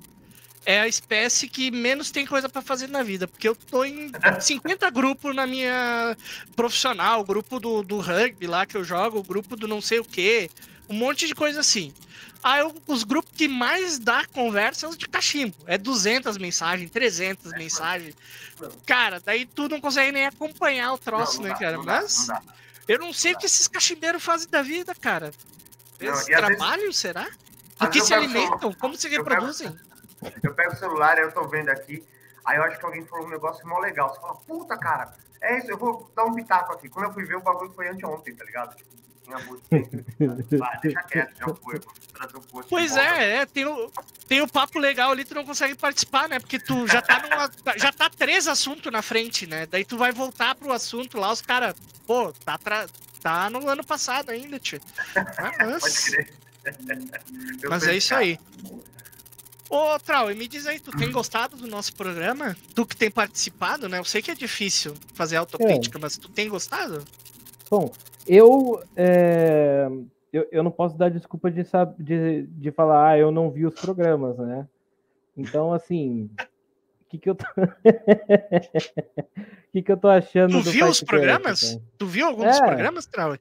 é 0.65 0.79
a 0.81 0.87
espécie 0.87 1.47
que 1.47 1.69
menos 1.69 2.09
tem 2.09 2.25
coisa 2.25 2.49
para 2.49 2.63
fazer 2.63 2.89
na 2.89 3.03
vida, 3.03 3.27
porque 3.27 3.47
eu 3.47 3.55
tô 3.55 3.85
em 3.85 4.11
50 4.41 4.89
grupos 4.89 5.35
na 5.35 5.45
minha 5.45 6.17
profissional, 6.55 7.23
grupo 7.23 7.59
do, 7.59 7.83
do 7.83 7.99
rugby 7.99 8.47
lá 8.47 8.65
que 8.65 8.75
eu 8.75 8.83
jogo, 8.83 9.21
grupo 9.21 9.55
do 9.55 9.67
não 9.67 9.79
sei 9.79 9.99
o 9.99 10.05
que, 10.05 10.49
um 10.89 10.95
monte 10.95 11.27
de 11.27 11.35
coisa 11.35 11.59
assim. 11.59 11.93
Aí 12.41 12.61
eu, 12.61 12.75
os 12.87 13.03
grupos 13.03 13.31
que 13.37 13.47
mais 13.47 13.99
dá 13.99 14.25
conversa 14.25 14.81
são 14.81 14.89
os 14.89 14.97
de 14.97 15.07
cachimbo. 15.07 15.55
É 15.67 15.77
200 15.77 16.35
mensagens, 16.39 16.89
300 16.89 17.51
mensagens. 17.51 18.15
Cara, 18.87 19.21
daí 19.23 19.45
tu 19.45 19.69
não 19.69 19.79
consegue 19.79 20.11
nem 20.11 20.25
acompanhar 20.25 20.93
o 20.93 20.97
troço, 20.97 21.35
não, 21.35 21.43
não 21.43 21.47
né, 21.49 21.53
dá, 21.53 21.59
cara? 21.59 21.77
Mas 21.77 22.27
dá, 22.27 22.41
eu 22.89 22.97
não 22.99 23.13
sei 23.13 23.33
o 23.33 23.37
que 23.37 23.45
esses 23.45 23.67
cachimbeiros 23.67 24.23
fazem 24.23 24.49
da 24.49 24.63
vida, 24.63 24.95
cara. 24.95 25.31
Eles 25.99 26.27
não, 26.27 26.37
trabalham, 26.37 26.85
vezes... 26.85 26.97
será? 26.97 27.29
Do 27.79 27.89
que 27.89 28.01
se 28.01 28.13
alimentam? 28.13 28.73
Como 28.73 28.95
se 28.95 29.07
reproduzem? 29.07 29.67
Eu 29.67 30.31
pego, 30.31 30.47
eu 30.47 30.53
pego 30.55 30.73
o 30.73 30.75
celular, 30.75 31.17
eu 31.19 31.31
tô 31.31 31.47
vendo 31.47 31.69
aqui, 31.69 32.03
aí 32.43 32.57
eu 32.57 32.63
acho 32.63 32.79
que 32.79 32.85
alguém 32.85 33.05
falou 33.05 33.27
um 33.27 33.29
negócio 33.29 33.65
mó 33.67 33.77
legal. 33.79 34.09
Você 34.09 34.19
fala, 34.19 34.35
puta, 34.35 34.75
cara, 34.75 35.13
é 35.39 35.59
isso, 35.59 35.69
eu 35.69 35.77
vou 35.77 36.11
dar 36.15 36.25
um 36.25 36.33
pitaco 36.33 36.73
aqui. 36.73 36.89
Quando 36.89 37.05
eu 37.05 37.13
fui 37.13 37.23
ver, 37.25 37.35
o 37.35 37.41
bagulho 37.41 37.71
foi 37.73 37.87
anteontem, 37.87 38.35
tá 38.35 38.43
ligado? 38.43 38.75
Tipo, 38.75 38.89
ah, 39.35 40.79
deixa 40.81 41.03
quieto, 41.03 41.37
já 41.37 41.45
foi, 41.55 41.79
vou 41.79 41.93
trazer 42.13 42.37
um 42.37 42.41
post. 42.41 42.69
Pois 42.69 42.95
é, 42.95 43.37
é, 43.37 43.45
tem 43.45 43.65
o, 43.65 43.91
tem 44.27 44.41
o 44.41 44.47
papo 44.47 44.79
legal 44.79 45.11
ali, 45.11 45.25
tu 45.25 45.35
não 45.35 45.45
consegue 45.45 45.75
participar, 45.75 46.27
né? 46.27 46.39
Porque 46.39 46.59
tu 46.59 46.87
já 46.87 47.01
tá 47.01 47.21
numa, 47.21 47.77
já 47.77 47.91
tá 47.91 48.09
três 48.09 48.47
assuntos 48.47 48.91
na 48.91 49.01
frente, 49.01 49.47
né? 49.47 49.65
Daí 49.65 49.85
tu 49.85 49.97
vai 49.97 50.11
voltar 50.11 50.55
pro 50.55 50.71
assunto 50.71 51.17
lá, 51.17 51.31
os 51.31 51.41
caras, 51.41 51.75
pô, 52.05 52.33
tá, 52.45 52.57
tra... 52.57 52.87
tá 53.21 53.49
no 53.49 53.67
ano 53.67 53.83
passado 53.83 54.29
ainda, 54.29 54.59
tio. 54.59 54.79
Mas, 55.59 55.81
Pode 55.81 56.01
crer. 56.03 56.39
mas 57.69 57.87
é 57.87 57.95
isso 57.95 58.13
aí. 58.13 58.39
Ô, 59.69 59.99
Trau, 59.99 60.27
me 60.29 60.47
diz 60.47 60.65
aí, 60.65 60.79
tu 60.79 60.91
tem 60.91 61.11
gostado 61.11 61.55
do 61.55 61.67
nosso 61.67 61.93
programa? 61.93 62.57
Tu 62.73 62.85
que 62.85 62.95
tem 62.95 63.11
participado, 63.11 63.87
né? 63.87 63.99
Eu 63.99 64.05
sei 64.05 64.21
que 64.21 64.31
é 64.31 64.35
difícil 64.35 64.95
fazer 65.13 65.35
autocrítica, 65.37 65.97
é. 65.97 66.01
mas 66.01 66.17
tu 66.17 66.27
tem 66.27 66.49
gostado? 66.49 67.05
Bom, 67.69 67.93
eu, 68.29 68.81
é, 68.95 69.89
eu, 70.31 70.47
eu 70.51 70.63
não 70.63 70.71
posso 70.71 70.97
dar 70.97 71.09
desculpa 71.09 71.49
de, 71.49 71.63
de, 71.97 72.43
de 72.43 72.71
falar, 72.71 73.09
ah, 73.09 73.17
eu 73.17 73.31
não 73.31 73.49
vi 73.49 73.65
os 73.65 73.73
programas, 73.73 74.37
né? 74.37 74.67
Então, 75.35 75.73
assim, 75.73 76.29
o 77.01 77.05
que, 77.09 77.17
que 77.17 77.29
eu 77.29 77.35
tô. 77.35 77.45
que, 79.73 79.81
que 79.81 79.91
eu 79.91 79.97
tô 79.97 80.07
achando 80.07 80.61
tu 80.61 80.69
viu 80.69 80.87
os 80.87 81.01
programas? 81.01 81.79
tu 81.97 82.05
viu 82.05 82.27
algum 82.27 82.43
é. 82.43 82.49
dos 82.49 82.59
programas, 82.59 83.05
Trau? 83.07 83.35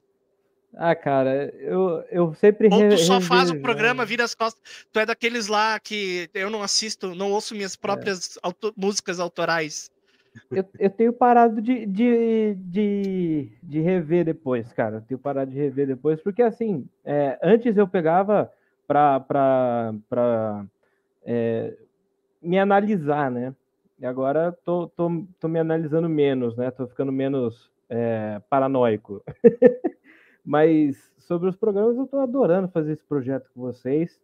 Ah, 0.75 0.95
cara, 0.95 1.51
eu, 1.55 2.03
eu 2.11 2.33
sempre. 2.35 2.69
Ou 2.71 2.89
tu 2.89 2.97
só 2.97 3.19
faz 3.19 3.49
o 3.49 3.59
programa, 3.59 4.05
vira 4.05 4.23
as 4.23 4.35
costas. 4.35 4.61
Tu 4.91 4.99
é 4.99 5.05
daqueles 5.05 5.47
lá 5.47 5.79
que 5.79 6.29
eu 6.33 6.49
não 6.49 6.61
assisto, 6.61 7.15
não 7.15 7.31
ouço 7.31 7.55
minhas 7.55 7.75
próprias 7.75 8.37
é. 8.37 8.39
auto 8.43 8.73
músicas 8.77 9.19
autorais. 9.19 9.89
Eu, 10.51 10.65
eu 10.79 10.89
tenho 10.89 11.13
parado 11.13 11.61
de, 11.61 11.85
de, 11.85 12.55
de, 12.55 13.51
de, 13.61 13.79
rever 13.79 14.25
depois, 14.25 14.71
cara. 14.73 14.97
Eu 14.97 15.01
tenho 15.01 15.19
parado 15.19 15.51
de 15.51 15.57
rever 15.57 15.87
depois, 15.87 16.21
porque 16.21 16.41
assim, 16.41 16.87
é, 17.03 17.37
antes 17.41 17.77
eu 17.77 17.87
pegava 17.87 18.51
pra, 18.87 19.19
pra, 19.19 19.93
pra 20.09 20.65
é, 21.23 21.75
me 22.41 22.57
analisar, 22.59 23.29
né? 23.29 23.53
E 23.99 24.05
agora 24.05 24.57
tô, 24.63 24.87
tô, 24.87 25.25
tô 25.39 25.47
me 25.47 25.59
analisando 25.59 26.07
menos, 26.07 26.55
né? 26.55 26.71
Tô 26.71 26.87
ficando 26.87 27.11
menos 27.11 27.69
é, 27.89 28.41
paranoico. 28.49 29.23
Mas 30.45 31.11
sobre 31.17 31.49
os 31.49 31.55
programas, 31.55 31.97
eu 31.97 32.07
tô 32.07 32.17
adorando 32.19 32.69
fazer 32.69 32.93
esse 32.93 33.03
projeto 33.03 33.49
com 33.53 33.61
vocês, 33.61 34.19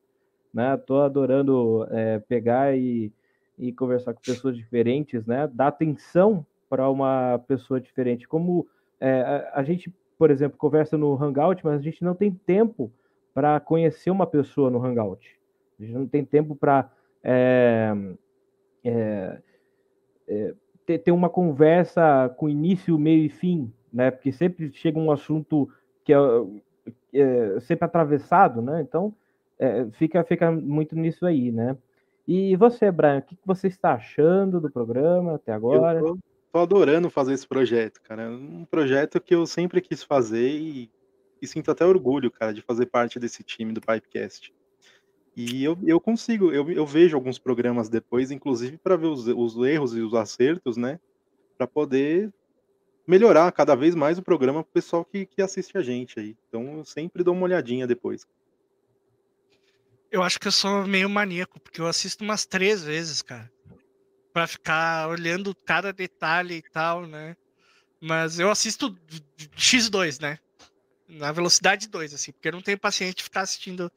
né? 0.54 0.78
Tô 0.78 1.02
adorando 1.02 1.86
é, 1.92 2.20
pegar 2.20 2.76
e 2.76 3.12
e 3.58 3.72
conversar 3.72 4.14
com 4.14 4.22
pessoas 4.22 4.56
diferentes, 4.56 5.26
né? 5.26 5.50
Dar 5.54 5.68
atenção 5.68 6.46
para 6.70 6.90
uma 6.90 7.40
pessoa 7.48 7.80
diferente. 7.80 8.28
Como 8.28 8.68
é, 9.00 9.22
a, 9.22 9.60
a, 9.60 9.64
gente, 9.64 9.94
por 10.18 10.32
exemplo, 10.32 10.58
conversa 10.58 10.98
no 10.98 11.22
Hangout, 11.22 11.64
mas 11.64 11.80
a 11.80 11.84
gente 11.84 12.04
não 12.04 12.16
tem 12.16 12.32
tempo 12.32 12.92
para 13.34 13.60
conhecer 13.60 14.10
uma 14.10 14.28
pessoa 14.28 14.70
no 14.70 14.84
Hangout. 14.84 15.38
A 15.80 15.84
gente 15.84 15.94
não 15.94 16.08
tem 16.08 16.24
tempo 16.24 16.56
para 16.56 16.90
é, 17.24 17.94
é, 18.84 19.38
é, 20.28 20.54
ter, 20.86 21.00
ter, 21.00 21.12
uma 21.12 21.30
conversa 21.30 22.34
com 22.38 22.50
início, 22.50 22.98
meio 22.98 23.26
e 23.26 23.30
fim, 23.30 23.72
né? 23.92 24.12
Porque 24.12 24.32
sempre 24.32 24.72
chega 24.72 25.00
um 25.00 25.12
assunto 25.12 25.70
que 26.04 26.14
é, 26.14 26.18
é 27.14 27.60
sempre 27.62 27.86
atravessado, 27.86 28.62
né? 28.62 28.82
Então 28.82 29.14
é, 29.58 29.86
fica, 29.92 30.24
fica 30.24 30.52
muito 30.52 30.96
nisso 30.96 31.26
aí, 31.26 31.52
né? 31.52 31.78
E 32.28 32.56
você, 32.56 32.92
Brian, 32.92 33.20
o 33.20 33.22
que 33.22 33.38
você 33.46 33.68
está 33.68 33.94
achando 33.94 34.60
do 34.60 34.72
programa 34.72 35.36
até 35.36 35.52
agora? 35.52 36.00
Eu 36.00 36.06
tô, 36.06 36.18
tô 36.52 36.60
adorando 36.60 37.10
fazer 37.10 37.34
esse 37.34 37.48
projeto, 37.48 38.02
cara. 38.02 38.24
É 38.24 38.30
um 38.30 38.66
projeto 38.66 39.22
que 39.22 39.36
eu 39.36 39.46
sempre 39.46 39.80
quis 39.80 40.04
fazer 40.04 40.50
e, 40.50 40.92
e, 41.42 41.48
sinto 41.48 41.70
até 41.70 41.86
orgulho, 41.86 42.32
cara, 42.32 42.54
de 42.54 42.62
fazer 42.62 42.88
parte 42.88 43.20
desse 43.20 43.44
time 43.44 43.72
do 43.72 43.82
Pipecast. 43.82 44.54
E 45.36 45.64
eu, 45.64 45.78
eu 45.86 46.00
consigo, 46.00 46.52
eu, 46.52 46.72
eu 46.72 46.86
vejo 46.86 47.16
alguns 47.16 47.38
programas 47.38 47.90
depois, 47.90 48.32
inclusive 48.32 48.78
para 48.78 48.96
ver 48.96 49.08
os, 49.08 49.28
os 49.28 49.56
erros 49.58 49.96
e 49.96 50.02
os 50.02 50.14
acertos, 50.14 50.78
né? 50.78 51.00
Para 51.58 51.68
poder 51.68 52.34
melhorar 53.06 53.52
cada 53.52 53.76
vez 53.76 53.94
mais 53.94 54.18
o 54.18 54.24
programa 54.24 54.64
para 54.64 54.70
o 54.70 54.74
pessoal 54.74 55.06
que, 55.06 55.26
que 55.26 55.42
assiste 55.42 55.78
a 55.78 55.82
gente 55.82 56.20
aí. 56.20 56.36
Então 56.48 56.78
eu 56.78 56.86
sempre 56.86 57.24
dou 57.24 57.36
uma 57.36 57.44
olhadinha 57.44 57.86
depois. 57.86 58.26
Eu 60.16 60.24
acho 60.24 60.40
que 60.40 60.48
eu 60.48 60.52
sou 60.54 60.88
meio 60.88 61.10
maníaco, 61.10 61.60
porque 61.60 61.82
eu 61.82 61.88
assisto 61.88 62.24
umas 62.24 62.46
três 62.46 62.82
vezes, 62.82 63.22
cara. 63.22 63.52
Pra 64.32 64.48
ficar 64.48 65.10
olhando 65.10 65.54
cada 65.54 65.92
detalhe 65.92 66.56
e 66.56 66.62
tal, 66.62 67.06
né? 67.06 67.36
Mas 68.00 68.40
eu 68.40 68.50
assisto 68.50 68.98
X2, 69.58 70.22
né? 70.22 70.40
Na 71.10 71.34
velocidade 71.34 71.90
2, 71.90 72.14
assim, 72.14 72.32
porque 72.32 72.48
eu 72.48 72.54
não 72.54 72.62
tenho 72.62 72.80
paciência 72.80 73.14
de 73.14 73.24
ficar 73.24 73.42
assistindo. 73.42 73.92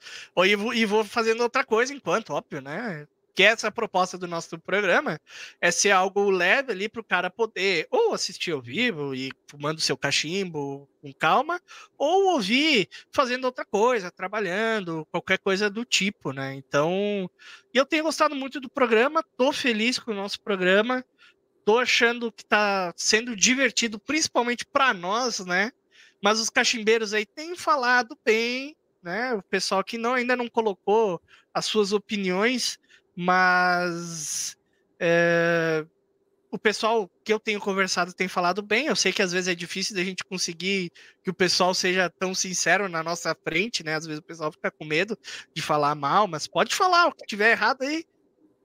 E 0.75 0.85
vou 0.85 1.05
fazendo 1.05 1.41
outra 1.41 1.65
coisa 1.65 1.95
enquanto, 1.95 2.31
óbvio, 2.31 2.61
né? 2.61 3.07
Que 3.39 3.45
essa 3.45 3.71
proposta 3.71 4.19
do 4.19 4.27
nosso 4.27 4.59
programa 4.59 5.17
é 5.61 5.71
ser 5.71 5.93
algo 5.93 6.29
leve 6.29 6.73
ali 6.73 6.89
para 6.89 7.01
o 7.01 7.05
cara 7.05 7.31
poder 7.31 7.87
ou 7.89 8.13
assistir 8.13 8.51
ao 8.51 8.61
vivo 8.61 9.15
e 9.15 9.31
fumando 9.47 9.81
seu 9.81 9.97
cachimbo 9.97 10.89
com 11.01 11.13
calma, 11.13 11.61
ou 11.97 12.33
ouvir 12.33 12.89
fazendo 13.13 13.45
outra 13.45 13.65
coisa, 13.65 14.11
trabalhando, 14.11 15.07
qualquer 15.13 15.39
coisa 15.39 15.71
do 15.71 15.85
tipo, 15.85 16.33
né? 16.33 16.53
Então, 16.55 17.31
eu 17.73 17.87
tenho 17.87 18.03
gostado 18.03 18.35
muito 18.35 18.59
do 18.59 18.69
programa, 18.69 19.25
tô 19.37 19.53
feliz 19.53 20.01
com 20.01 20.11
o 20.11 20.17
nosso 20.17 20.41
programa, 20.41 21.05
tô 21.65 21.79
achando 21.79 22.33
que 22.33 22.43
está 22.43 22.93
sendo 22.97 23.37
divertido, 23.37 24.01
principalmente 24.01 24.67
para 24.67 24.93
nós, 24.93 25.39
né? 25.47 25.71
Mas 26.21 26.41
os 26.41 26.51
cachimbeiros 26.51 27.15
aí 27.15 27.25
têm 27.25 27.55
falado 27.55 28.19
bem, 28.25 28.75
né? 29.01 29.33
O 29.35 29.43
pessoal 29.45 29.85
que 29.85 29.97
não, 29.97 30.15
ainda 30.15 30.35
não 30.35 30.49
colocou 30.49 31.23
as 31.55 31.67
suas 31.67 31.93
opiniões, 31.93 32.81
mas 33.21 34.57
é, 35.01 35.85
o 36.53 36.57
pessoal 36.57 37.11
que 37.25 37.33
eu 37.33 37.41
tenho 37.41 37.59
conversado 37.59 38.13
tem 38.13 38.29
falado 38.29 38.63
bem. 38.63 38.87
Eu 38.87 38.95
sei 38.95 39.13
que 39.13 39.21
às 39.21 39.33
vezes 39.33 39.49
é 39.49 39.57
difícil 39.57 39.97
da 39.97 40.05
gente 40.05 40.23
conseguir 40.23 40.93
que 41.25 41.31
o 41.31 41.35
pessoal 41.35 41.75
seja 41.75 42.09
tão 42.09 42.33
sincero 42.33 42.89
na 42.89 43.03
nossa 43.03 43.35
frente, 43.35 43.83
né? 43.83 43.97
Às 43.97 44.07
vezes 44.07 44.21
o 44.21 44.25
pessoal 44.25 44.53
fica 44.53 44.71
com 44.71 44.85
medo 44.85 45.19
de 45.53 45.61
falar 45.61 45.97
mal, 45.97 46.29
mas 46.29 46.47
pode 46.47 46.77
falar, 46.77 47.09
o 47.09 47.13
que 47.13 47.27
tiver 47.27 47.51
errado 47.51 47.83
aí, 47.83 48.05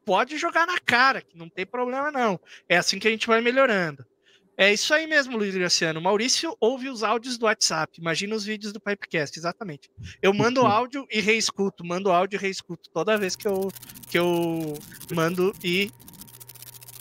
pode 0.05 0.37
jogar 0.37 0.67
na 0.67 0.79
cara, 0.79 1.23
que 1.23 1.35
não 1.35 1.49
tem 1.49 1.65
problema 1.65 2.11
não. 2.11 2.39
É 2.69 2.77
assim 2.77 2.99
que 2.99 3.07
a 3.07 3.11
gente 3.11 3.25
vai 3.25 3.41
melhorando. 3.41 4.05
É 4.55 4.71
isso 4.71 4.93
aí 4.93 5.07
mesmo, 5.07 5.35
Luiz 5.35 5.55
Graciano. 5.55 5.99
Maurício 5.99 6.55
ouve 6.59 6.87
os 6.87 7.01
áudios 7.01 7.37
do 7.37 7.45
WhatsApp. 7.45 7.99
Imagina 7.99 8.35
os 8.35 8.45
vídeos 8.45 8.71
do 8.71 8.79
Pipecast, 8.79 9.37
exatamente. 9.37 9.89
Eu 10.21 10.31
mando 10.33 10.61
áudio 10.61 11.07
e 11.11 11.19
reescuto, 11.19 11.83
mando 11.83 12.11
áudio 12.11 12.37
e 12.37 12.39
reescuto 12.39 12.89
toda 12.91 13.17
vez 13.17 13.35
que 13.35 13.47
eu, 13.47 13.71
que 14.07 14.17
eu 14.17 14.77
mando 15.11 15.55
e 15.63 15.91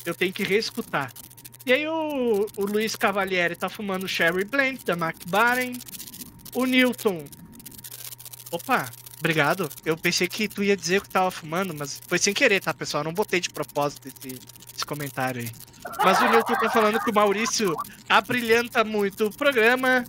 eu 0.06 0.14
tenho 0.14 0.32
que 0.32 0.42
reescutar. 0.42 1.12
E 1.66 1.72
aí 1.72 1.86
o, 1.86 2.46
o 2.56 2.64
Luiz 2.64 2.96
Cavalieri 2.96 3.54
tá 3.54 3.68
fumando 3.68 4.08
Sherry 4.08 4.44
Blend 4.44 4.84
da 4.84 4.94
McBaren. 4.94 5.74
O 6.54 6.64
Newton. 6.64 7.24
Opa, 8.50 8.90
obrigado. 9.18 9.68
Eu 9.84 9.96
pensei 9.96 10.26
que 10.26 10.48
tu 10.48 10.64
ia 10.64 10.76
dizer 10.76 11.02
que 11.02 11.10
tava 11.10 11.30
fumando, 11.30 11.74
mas 11.74 12.00
foi 12.06 12.18
sem 12.18 12.32
querer, 12.32 12.60
tá, 12.60 12.72
pessoal? 12.72 13.02
Eu 13.02 13.04
não 13.04 13.14
botei 13.14 13.40
de 13.40 13.50
propósito 13.50 14.08
esse, 14.08 14.38
esse 14.74 14.84
comentário 14.86 15.42
aí. 15.42 15.71
Mas 16.04 16.20
o 16.20 16.28
Newton 16.28 16.54
tá 16.54 16.70
falando 16.70 17.00
que 17.00 17.10
o 17.10 17.14
Maurício 17.14 17.74
abrilhanta 18.08 18.84
muito 18.84 19.26
o 19.26 19.32
programa. 19.32 20.04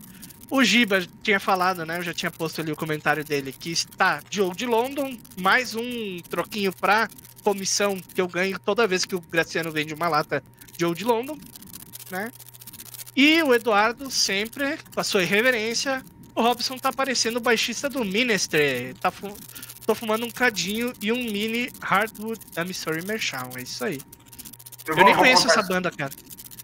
O 0.50 0.64
Giba 0.64 1.04
tinha 1.22 1.40
falado, 1.40 1.86
né? 1.86 1.98
Eu 1.98 2.04
já 2.04 2.14
tinha 2.14 2.32
posto 2.32 2.62
ali 2.62 2.72
o 2.72 2.76
comentário 2.76 3.24
dele 3.24 3.52
que 3.52 3.72
está 3.72 4.22
Joe 4.30 4.56
de 4.56 4.66
London, 4.66 5.18
mais 5.40 5.76
um 5.76 6.20
troquinho 6.30 6.72
pra 6.74 7.10
comissão 7.44 8.00
que 8.00 8.22
eu 8.22 8.28
ganho 8.28 8.58
toda 8.60 8.88
vez 8.88 9.06
que 9.06 9.16
o 9.16 9.22
Graciano 9.22 9.72
vende 9.72 9.94
uma 9.94 10.08
lata 10.08 10.44
de 10.78 10.86
Old 10.86 11.04
London, 11.04 11.38
né? 12.10 12.32
E 13.16 13.44
o 13.44 13.54
Eduardo 13.54 14.10
sempre, 14.10 14.78
com 14.94 15.00
a 15.00 15.04
sua 15.04 15.24
irreverência, 15.24 16.04
o 16.36 16.42
Robson 16.42 16.78
tá 16.78 16.92
parecendo 16.92 17.38
o 17.38 17.42
baixista 17.42 17.90
do 17.90 18.04
Ministry. 18.04 18.96
Tá 19.00 19.12
fu 19.12 19.36
tô 19.86 19.94
fumando 19.94 20.26
um 20.26 20.32
cadinho 20.32 20.94
e 21.02 21.12
um 21.12 21.18
mini 21.18 21.70
Hardwood 21.82 22.40
da 22.54 22.64
Missouri 22.64 23.06
Merchant, 23.06 23.58
é 23.58 23.64
isso 23.64 23.84
aí. 23.84 24.00
Eu, 24.86 24.98
eu 24.98 25.06
nem 25.06 25.16
conheço 25.16 25.48
essa 25.48 25.64
banda, 25.64 25.92
cara. 25.92 26.14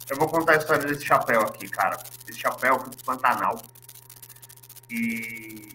Eu 0.10 0.18
vou 0.18 0.28
contar 0.28 0.54
a 0.54 0.58
história 0.58 0.86
desse 0.86 1.06
chapéu 1.06 1.42
aqui, 1.42 1.70
cara. 1.70 1.98
Esse 2.28 2.40
chapéu 2.40 2.80
foi 2.80 2.90
do 2.90 3.04
Pantanal. 3.04 3.62
E, 4.90 5.70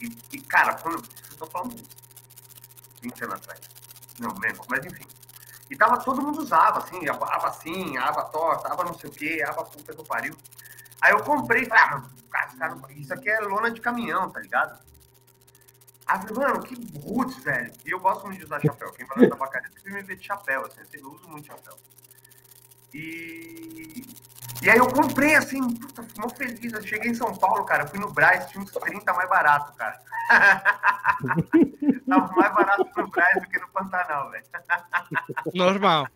e, 0.00 0.18
e, 0.32 0.40
cara, 0.40 0.74
quando. 0.74 1.04
Eu 1.30 1.36
tô 1.36 1.46
falando 1.46 1.76
20 3.02 3.24
anos 3.24 3.36
atrás. 3.36 3.60
Não 4.18 4.30
lembro, 4.38 4.62
mas 4.68 4.84
enfim. 4.84 5.06
E 5.70 5.76
tava, 5.76 5.98
todo 5.98 6.22
mundo 6.22 6.42
usava, 6.42 6.78
assim, 6.78 7.08
aba 7.08 7.48
assim, 7.48 7.96
aba 7.96 8.24
torta, 8.24 8.72
aba 8.72 8.84
não 8.84 8.94
sei 8.94 9.08
o 9.08 9.12
quê, 9.12 9.44
aba 9.46 9.64
puta 9.64 9.94
que 9.94 10.00
eu 10.00 10.04
pariu. 10.04 10.36
Aí 11.00 11.12
eu 11.12 11.22
comprei 11.22 11.62
e 11.62 11.66
falei, 11.66 11.82
ah, 11.82 12.02
cara, 12.30 12.50
cara, 12.58 12.78
isso 12.90 13.12
aqui 13.12 13.28
é 13.30 13.40
lona 13.40 13.70
de 13.70 13.80
caminhão, 13.80 14.30
tá 14.30 14.40
ligado? 14.40 14.78
Falei, 16.20 16.34
mano, 16.34 16.62
que 16.62 16.74
roots, 16.98 17.42
velho. 17.42 17.72
E 17.84 17.90
eu 17.90 18.00
gosto 18.00 18.26
muito 18.26 18.38
de 18.38 18.44
usar 18.44 18.60
chapéu. 18.60 18.92
Quem 18.92 19.06
fala 19.06 19.22
da 19.22 19.30
tabacaria 19.30 19.70
sempre 19.70 19.92
me 19.92 20.02
vê 20.02 20.16
de 20.16 20.24
chapéu, 20.24 20.64
assim, 20.66 20.80
eu 20.94 21.10
uso 21.10 21.28
muito 21.28 21.46
chapéu. 21.46 21.76
E... 22.94 24.04
E 24.60 24.70
aí 24.70 24.78
eu 24.78 24.86
comprei, 24.86 25.34
assim, 25.34 25.74
puta, 25.74 26.02
fui 26.02 26.30
feliz. 26.36 26.72
Eu 26.72 26.82
cheguei 26.82 27.10
em 27.10 27.14
São 27.14 27.34
Paulo, 27.34 27.64
cara, 27.64 27.86
fui 27.86 27.98
no 27.98 28.12
Braz, 28.12 28.48
tinha 28.50 28.62
uns 28.62 28.70
30 28.70 29.12
mais 29.12 29.28
barato, 29.28 29.72
cara. 29.76 30.00
Tava 32.08 32.32
mais 32.34 32.54
barato 32.54 32.88
no 32.96 33.08
Braz 33.08 33.42
do 33.42 33.48
que 33.48 33.58
no 33.58 33.68
Pantanal, 33.68 34.30
velho. 34.30 34.44
Normal. 35.54 36.06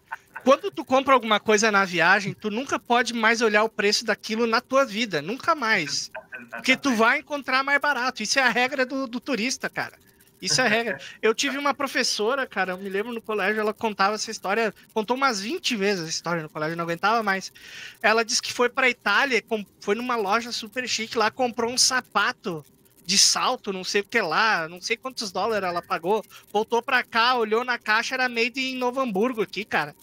Quando 0.45 0.71
tu 0.71 0.85
compra 0.85 1.13
alguma 1.13 1.41
coisa 1.41 1.73
na 1.73 1.85
viagem, 1.85 2.33
tu 2.33 2.51
nunca 2.51 2.79
pode 2.79 3.13
mais 3.13 3.41
olhar 3.41 3.65
o 3.65 3.69
preço 3.69 4.05
daquilo 4.05 4.47
na 4.47 4.61
tua 4.61 4.85
vida, 4.85 5.21
nunca 5.21 5.57
mais. 5.57 6.13
Porque 6.51 6.77
tu 6.77 6.95
vai 6.95 7.21
encontrar 7.21 7.63
mais 7.63 7.81
barato. 7.81 8.23
Isso 8.23 8.39
é 8.39 8.43
a 8.43 8.49
regra 8.49 8.85
do, 8.85 9.07
do 9.07 9.21
turista, 9.21 9.69
cara. 9.69 9.99
Isso 10.41 10.61
é 10.61 10.69
regra. 10.69 11.01
Eu 11.23 11.35
tive 11.35 11.57
uma 11.57 11.73
professora, 11.73 12.47
cara, 12.47 12.73
eu 12.73 12.79
me 12.79 12.89
lembro 12.89 13.13
no 13.13 13.23
colégio, 13.23 13.61
ela 13.61 13.73
contava 13.73 14.15
essa 14.15 14.31
história, 14.31 14.75
contou 14.93 15.17
umas 15.17 15.41
20 15.41 15.77
vezes 15.77 16.03
essa 16.03 16.11
história 16.11 16.43
no 16.43 16.49
colégio, 16.49 16.77
não 16.77 16.85
aguentava 16.85 17.23
mais. 17.23 17.53
Ela 18.03 18.25
disse 18.25 18.43
que 18.43 18.53
foi 18.53 18.69
para 18.69 18.89
Itália, 18.89 19.43
foi 19.81 19.95
numa 19.95 20.17
loja 20.17 20.53
super 20.53 20.87
chique 20.87 21.17
lá, 21.17 21.31
comprou 21.31 21.73
um 21.73 21.79
sapato 21.79 22.65
de 23.07 23.17
salto, 23.17 23.73
não 23.73 23.85
sei 23.85 24.01
o 24.01 24.05
que 24.05 24.21
lá, 24.21 24.69
não 24.69 24.81
sei 24.81 24.97
quantos 24.97 25.31
dólares 25.31 25.69
ela 25.69 25.81
pagou. 25.81 26.25
Voltou 26.53 26.83
pra 26.83 27.05
cá, 27.05 27.37
olhou 27.37 27.65
na 27.65 27.79
caixa, 27.79 28.17
era 28.17 28.29
made 28.29 28.61
em 28.61 28.77
Novo 28.77 29.01
Hamburgo 29.01 29.43
aqui, 29.43 29.65
cara. 29.65 29.95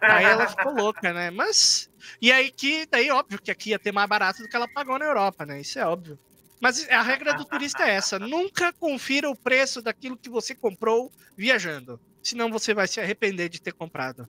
Aí 0.00 0.24
ela 0.24 0.46
ficou 0.46 0.72
louca, 0.72 1.12
né? 1.12 1.30
Mas. 1.30 1.90
E 2.20 2.32
aí 2.32 2.50
que, 2.50 2.86
daí, 2.86 3.10
óbvio 3.10 3.40
que 3.40 3.50
aqui 3.50 3.70
ia 3.70 3.78
ter 3.78 3.92
mais 3.92 4.08
barato 4.08 4.42
do 4.42 4.48
que 4.48 4.56
ela 4.56 4.68
pagou 4.68 4.98
na 4.98 5.04
Europa, 5.04 5.44
né? 5.44 5.60
Isso 5.60 5.78
é 5.78 5.86
óbvio. 5.86 6.18
Mas 6.60 6.88
a 6.88 7.02
regra 7.02 7.34
do 7.34 7.44
turista 7.44 7.84
é 7.84 7.90
essa: 7.90 8.18
nunca 8.18 8.72
confira 8.72 9.28
o 9.28 9.36
preço 9.36 9.82
daquilo 9.82 10.16
que 10.16 10.30
você 10.30 10.54
comprou 10.54 11.10
viajando. 11.36 12.00
Senão 12.22 12.50
você 12.50 12.72
vai 12.72 12.86
se 12.86 13.00
arrepender 13.00 13.48
de 13.48 13.60
ter 13.60 13.72
comprado. 13.72 14.28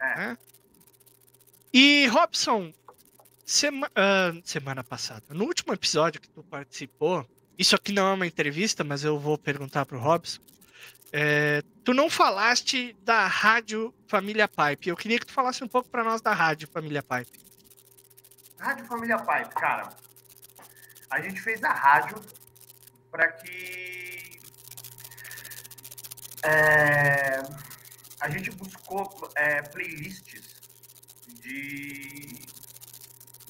É. 0.00 0.16
Né? 0.16 0.38
E, 1.72 2.06
Robson, 2.06 2.72
sema, 3.44 3.88
uh, 3.88 4.40
semana 4.44 4.84
passada, 4.84 5.24
no 5.30 5.44
último 5.44 5.72
episódio 5.72 6.20
que 6.20 6.28
tu 6.28 6.44
participou, 6.44 7.28
isso 7.58 7.74
aqui 7.74 7.92
não 7.92 8.08
é 8.08 8.12
uma 8.12 8.26
entrevista, 8.26 8.82
mas 8.82 9.04
eu 9.04 9.18
vou 9.18 9.38
perguntar 9.38 9.86
para 9.86 9.96
o 9.96 10.00
Robson. 10.00 10.40
É, 11.12 11.62
tu 11.84 11.94
não 11.94 12.10
falaste 12.10 12.96
da 13.02 13.26
Rádio 13.26 13.94
Família 14.08 14.48
Pipe. 14.48 14.88
Eu 14.88 14.96
queria 14.96 15.18
que 15.18 15.26
tu 15.26 15.32
falasse 15.32 15.62
um 15.62 15.68
pouco 15.68 15.88
para 15.88 16.02
nós 16.02 16.20
da 16.20 16.32
Rádio 16.32 16.66
Família 16.66 17.02
Pipe. 17.02 17.38
Rádio 18.58 18.84
Família 18.86 19.18
Pipe, 19.18 19.54
cara. 19.54 19.90
A 21.10 21.20
gente 21.20 21.40
fez 21.40 21.62
a 21.62 21.72
rádio 21.72 22.20
para 23.10 23.30
que 23.30 24.40
é, 26.42 27.42
a 28.20 28.28
gente 28.28 28.50
buscou 28.50 29.30
é, 29.36 29.62
playlists 29.62 30.60
de 31.40 32.42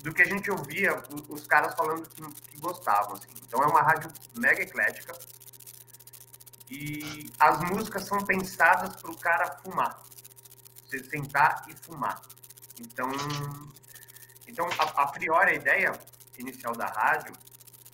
do 0.03 0.12
que 0.12 0.21
a 0.21 0.27
gente 0.27 0.51
ouvia 0.51 1.03
os 1.31 1.47
caras 1.47 1.75
falando 1.75 2.07
que, 2.11 2.23
que 2.51 2.61
gostavam. 2.61 3.14
Assim. 3.14 3.43
Então 3.55 3.62
é 3.62 3.69
uma 3.69 3.83
rádio 3.83 4.12
mega 4.37 4.62
eclética. 4.62 5.17
E 6.69 7.31
as 7.38 7.61
músicas 7.71 8.03
são 8.03 8.19
pensadas 8.19 8.97
para 8.97 9.12
o 9.12 9.17
cara 9.17 9.59
fumar, 9.62 10.03
você 10.85 10.99
sentar 11.05 11.64
e 11.69 11.75
fumar. 11.75 12.21
Então, 12.81 13.09
então 14.49 14.69
a, 14.77 15.03
a 15.03 15.07
priori 15.07 15.53
a 15.53 15.55
ideia 15.55 15.93
inicial 16.37 16.75
da 16.75 16.87
rádio 16.87 17.33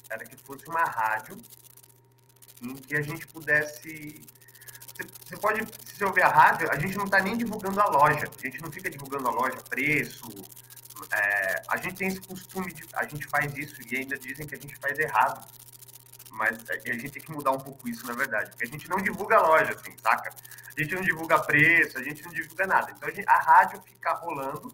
era 0.08 0.24
que 0.24 0.34
fosse 0.34 0.66
uma 0.66 0.82
rádio 0.82 1.36
em 2.62 2.74
que 2.76 2.96
a 2.96 3.02
gente 3.02 3.26
pudesse 3.26 4.24
você 5.26 5.36
pode, 5.36 5.60
se 5.84 5.96
você 5.96 6.04
ouvir 6.04 6.22
a 6.22 6.28
rádio, 6.28 6.70
a 6.70 6.78
gente 6.78 6.96
não 6.96 7.04
está 7.04 7.20
nem 7.20 7.36
divulgando 7.36 7.80
a 7.80 7.86
loja, 7.86 8.30
a 8.38 8.46
gente 8.46 8.60
não 8.62 8.72
fica 8.72 8.90
divulgando 8.90 9.28
a 9.28 9.30
loja, 9.30 9.56
preço, 9.68 10.26
é, 11.12 11.62
a 11.68 11.76
gente 11.76 11.96
tem 11.96 12.08
esse 12.08 12.20
costume 12.20 12.72
de. 12.72 12.86
A 12.94 13.04
gente 13.04 13.26
faz 13.26 13.52
isso 13.56 13.80
e 13.88 13.96
ainda 13.96 14.18
dizem 14.18 14.46
que 14.46 14.54
a 14.54 14.58
gente 14.58 14.76
faz 14.76 14.98
errado. 14.98 15.46
Mas 16.30 16.58
a 16.70 16.92
gente 16.92 17.10
tem 17.10 17.22
que 17.22 17.32
mudar 17.32 17.50
um 17.50 17.58
pouco 17.58 17.88
isso, 17.88 18.06
na 18.06 18.14
verdade. 18.14 18.50
Porque 18.50 18.64
a 18.64 18.68
gente 18.68 18.88
não 18.88 18.98
divulga 18.98 19.36
a 19.36 19.42
loja, 19.42 19.72
assim, 19.72 19.96
saca? 19.98 20.32
A 20.68 20.80
gente 20.80 20.94
não 20.94 21.02
divulga 21.02 21.40
preço, 21.40 21.98
a 21.98 22.02
gente 22.02 22.22
não 22.24 22.32
divulga 22.32 22.66
nada. 22.66 22.92
Então 22.92 23.08
a, 23.08 23.12
gente, 23.12 23.28
a 23.28 23.38
rádio 23.40 23.82
fica 23.82 24.12
rolando 24.14 24.72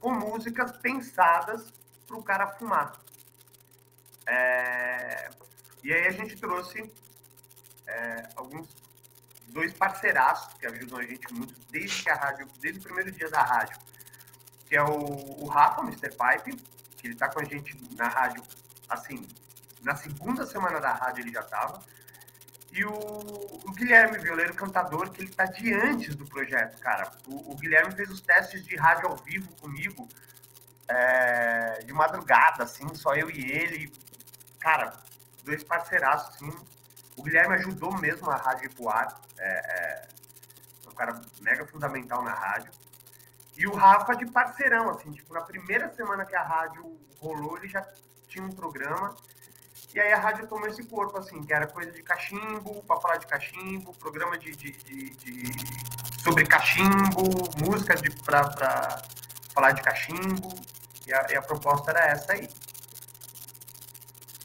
com 0.00 0.12
músicas 0.12 0.72
pensadas 0.78 1.72
para 2.06 2.16
o 2.16 2.22
cara 2.22 2.46
fumar. 2.46 2.92
É... 4.26 5.28
E 5.82 5.92
aí 5.92 6.06
a 6.06 6.12
gente 6.12 6.36
trouxe 6.36 6.92
é, 7.86 8.28
alguns 8.36 8.68
dois 9.48 9.72
parceiraços 9.72 10.54
que 10.54 10.66
ajudam 10.66 10.98
a 10.98 11.04
gente 11.04 11.32
muito 11.34 11.54
desde 11.70 12.04
que 12.04 12.10
a 12.10 12.14
rádio, 12.14 12.46
desde 12.60 12.78
o 12.78 12.82
primeiro 12.82 13.10
dia 13.10 13.28
da 13.28 13.42
rádio 13.42 13.78
que 14.68 14.76
é 14.76 14.82
o, 14.82 15.42
o 15.42 15.46
Rafa, 15.46 15.80
Mr. 15.80 16.10
Pipe, 16.10 16.56
que 16.98 17.06
ele 17.06 17.14
está 17.14 17.28
com 17.28 17.40
a 17.40 17.44
gente 17.44 17.74
na 17.96 18.06
rádio, 18.06 18.42
assim, 18.88 19.26
na 19.82 19.96
segunda 19.96 20.44
semana 20.46 20.78
da 20.78 20.92
rádio 20.92 21.22
ele 21.22 21.32
já 21.32 21.40
estava. 21.40 21.82
E 22.70 22.84
o, 22.84 22.92
o, 22.92 23.72
Guilherme, 23.72 24.18
violeiro 24.18 24.52
cantador, 24.54 25.10
que 25.10 25.22
ele 25.22 25.30
está 25.30 25.46
de 25.46 25.72
antes 25.72 26.14
do 26.14 26.26
projeto, 26.26 26.78
cara. 26.80 27.10
O, 27.26 27.52
o, 27.52 27.56
Guilherme 27.56 27.94
fez 27.94 28.10
os 28.10 28.20
testes 28.20 28.62
de 28.64 28.76
rádio 28.76 29.08
ao 29.08 29.16
vivo 29.16 29.50
comigo, 29.56 30.06
é, 30.86 31.82
de 31.84 31.92
madrugada, 31.94 32.64
assim, 32.64 32.94
só 32.94 33.14
eu 33.14 33.30
e 33.30 33.50
ele. 33.50 33.90
Cara, 34.60 34.92
dois 35.44 35.64
parceiraços, 35.64 36.34
assim. 36.34 36.54
O 37.16 37.22
Guilherme 37.22 37.54
ajudou 37.54 37.96
mesmo 37.96 38.30
a 38.30 38.36
rádio 38.36 38.70
voar. 38.76 39.18
É, 39.38 39.48
é, 39.48 40.08
é 40.86 40.90
um 40.90 40.94
cara 40.94 41.18
mega 41.40 41.66
fundamental 41.66 42.22
na 42.22 42.34
rádio. 42.34 42.70
E 43.58 43.66
o 43.66 43.74
Rafa 43.74 44.14
de 44.14 44.24
parceirão, 44.26 44.88
assim, 44.88 45.10
tipo, 45.10 45.34
na 45.34 45.40
primeira 45.40 45.92
semana 45.92 46.24
que 46.24 46.36
a 46.36 46.44
rádio 46.44 46.96
rolou, 47.20 47.58
ele 47.58 47.66
já 47.66 47.84
tinha 48.28 48.44
um 48.44 48.52
programa. 48.52 49.16
E 49.92 49.98
aí 49.98 50.12
a 50.12 50.18
rádio 50.18 50.46
tomou 50.46 50.68
esse 50.68 50.84
corpo, 50.84 51.18
assim, 51.18 51.42
que 51.42 51.52
era 51.52 51.66
coisa 51.66 51.90
de 51.90 52.00
cachimbo, 52.00 52.84
para 52.84 53.00
falar 53.00 53.16
de 53.16 53.26
cachimbo, 53.26 53.92
programa 53.94 54.38
de, 54.38 54.52
de, 54.52 54.70
de, 54.70 55.10
de 55.10 55.52
sobre 56.22 56.46
cachimbo, 56.46 57.24
música 57.58 57.96
de, 57.96 58.10
pra, 58.22 58.48
pra 58.48 59.02
falar 59.52 59.72
de 59.72 59.82
cachimbo. 59.82 60.54
E 61.04 61.12
a, 61.12 61.26
e 61.30 61.34
a 61.34 61.42
proposta 61.42 61.90
era 61.90 62.12
essa 62.12 62.34
aí. 62.34 62.48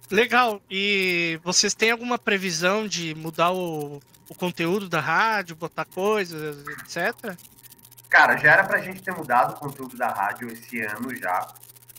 Legal. 0.10 0.60
E 0.72 1.40
vocês 1.44 1.76
têm 1.76 1.92
alguma 1.92 2.18
previsão 2.18 2.88
de 2.88 3.14
mudar 3.14 3.52
o, 3.52 4.02
o 4.28 4.34
conteúdo 4.34 4.90
da 4.90 5.00
rádio, 5.00 5.56
botar 5.56 5.86
coisas, 5.86 6.66
etc? 6.68 7.38
Cara, 8.14 8.38
já 8.38 8.52
era 8.52 8.64
pra 8.64 8.78
gente 8.78 9.02
ter 9.02 9.12
mudado 9.12 9.56
o 9.56 9.60
conteúdo 9.60 9.98
da 9.98 10.08
rádio 10.08 10.48
esse 10.48 10.80
ano 10.82 11.16
já. 11.16 11.48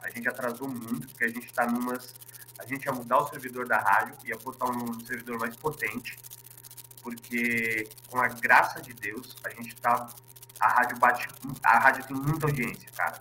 A 0.00 0.08
gente 0.10 0.28
atrasou 0.28 0.68
muito, 0.68 1.08
porque 1.08 1.24
a 1.24 1.28
gente 1.28 1.52
tá 1.52 1.66
numas. 1.66 2.14
A 2.56 2.64
gente 2.64 2.84
ia 2.84 2.92
mudar 2.92 3.18
o 3.18 3.28
servidor 3.28 3.66
da 3.66 3.78
rádio, 3.78 4.14
ia 4.24 4.38
botar 4.38 4.66
um 4.66 5.00
servidor 5.00 5.40
mais 5.40 5.56
potente, 5.56 6.16
porque 7.02 7.88
com 8.08 8.20
a 8.20 8.28
graça 8.28 8.80
de 8.80 8.94
Deus, 8.94 9.36
a 9.44 9.50
gente 9.50 9.74
tá. 9.74 10.08
A 10.60 10.68
rádio 10.68 10.98
bate. 10.98 11.26
A 11.64 11.80
rádio 11.80 12.04
tem 12.04 12.16
muita 12.16 12.46
audiência, 12.46 12.88
cara. 12.92 13.18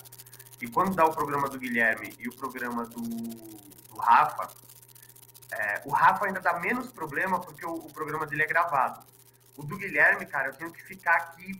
E 0.62 0.68
quando 0.68 0.96
dá 0.96 1.04
o 1.04 1.12
programa 1.12 1.50
do 1.50 1.58
Guilherme 1.58 2.14
e 2.20 2.28
o 2.28 2.36
programa 2.36 2.86
do, 2.86 3.02
do 3.02 3.98
Rafa, 3.98 4.52
é, 5.52 5.82
o 5.84 5.90
Rafa 5.90 6.28
ainda 6.28 6.40
dá 6.40 6.60
menos 6.60 6.92
problema 6.92 7.40
porque 7.40 7.66
o, 7.66 7.74
o, 7.74 7.92
programa 7.92 8.28
dele 8.28 8.44
é 8.44 8.48
gravado. 8.48 9.04
O 9.58 9.64
do 9.64 9.80
Guilherme, 9.80 10.28
cara, 10.28 10.50
eu 10.50 10.54
tenho 10.54 10.72
que 10.72 10.84
ficar 10.84 11.16
aqui, 11.16 11.58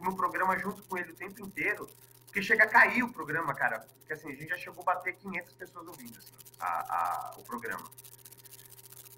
no 0.00 0.16
programa 0.16 0.58
junto 0.58 0.82
com 0.82 0.96
ele 0.96 1.12
o 1.12 1.16
tempo 1.16 1.40
inteiro, 1.42 1.88
porque 2.26 2.42
chega 2.42 2.64
a 2.64 2.68
cair 2.68 3.02
o 3.02 3.12
programa, 3.12 3.54
cara. 3.54 3.80
Porque 3.98 4.12
assim, 4.12 4.28
a 4.28 4.34
gente 4.34 4.48
já 4.48 4.56
chegou 4.56 4.82
a 4.82 4.94
bater 4.94 5.16
500 5.16 5.52
pessoas 5.54 5.86
ouvindo 5.86 6.18
assim, 6.18 6.32
a, 6.60 6.66
a, 6.66 7.34
o 7.38 7.42
programa. 7.42 7.90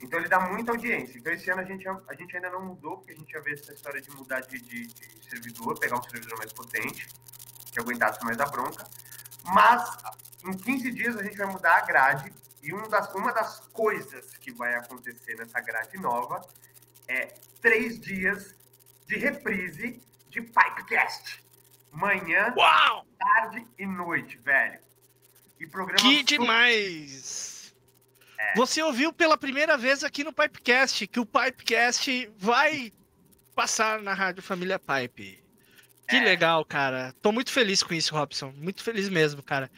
Então 0.01 0.19
ele 0.19 0.29
dá 0.29 0.41
muita 0.41 0.73
audiência. 0.73 1.19
Então 1.19 1.33
esse 1.33 1.51
ano 1.51 1.61
a 1.61 1.65
gente, 1.65 1.87
a 1.87 2.15
gente 2.15 2.35
ainda 2.35 2.51
não 2.51 2.65
mudou, 2.65 2.99
porque 2.99 3.13
a 3.13 3.17
gente 3.17 3.31
ia 3.33 3.41
ver 3.41 3.55
essa 3.55 3.73
história 3.73 4.01
de 4.01 4.11
mudar 4.13 4.41
de, 4.41 4.59
de, 4.61 4.87
de 4.87 5.29
servidor, 5.29 5.79
pegar 5.79 5.99
um 5.99 6.03
servidor 6.03 6.39
mais 6.39 6.53
potente, 6.53 7.09
que 7.71 7.79
aguentasse 7.79 8.25
mais 8.25 8.39
a 8.41 8.47
bronca. 8.47 8.85
Mas 9.45 9.97
em 10.45 10.57
15 10.57 10.91
dias 10.93 11.17
a 11.17 11.23
gente 11.23 11.37
vai 11.37 11.47
mudar 11.47 11.77
a 11.77 11.81
grade 11.83 12.33
e 12.63 12.73
uma 12.73 12.89
das, 12.89 13.13
uma 13.15 13.33
das 13.33 13.61
coisas 13.73 14.37
que 14.37 14.53
vai 14.53 14.75
acontecer 14.75 15.35
nessa 15.37 15.61
grade 15.61 15.99
nova 15.99 16.41
é 17.09 17.35
três 17.61 18.01
dias 18.01 18.55
de 19.07 19.17
reprise 19.17 20.01
de 20.31 20.41
Pipecast. 20.41 21.43
Manhã, 21.93 22.55
Uau! 22.57 23.05
tarde 23.19 23.67
e 23.79 23.85
noite, 23.87 24.39
velho. 24.39 24.79
E 25.59 25.67
programa 25.67 25.99
Que 25.99 26.23
demais! 26.23 27.75
Você 28.57 28.83
ouviu 28.83 29.13
pela 29.13 29.37
primeira 29.37 29.77
vez 29.77 30.03
aqui 30.03 30.25
no 30.25 30.33
Pipecast 30.33 31.07
que 31.07 31.21
o 31.21 31.27
Pipecast 31.27 32.31
vai 32.39 32.93
passar 33.55 34.01
na 34.01 34.15
Rádio 34.15 34.43
Família 34.43 34.79
Pipe. 34.79 35.39
Que 36.09 36.17
É. 36.17 36.25
legal, 36.25 36.65
cara. 36.65 37.15
Tô 37.21 37.31
muito 37.31 37.53
feliz 37.53 37.83
com 37.83 37.93
isso, 37.95 38.15
Robson. 38.15 38.53
Muito 38.57 38.83
feliz 38.83 39.09
mesmo, 39.09 39.43
cara. 39.43 39.71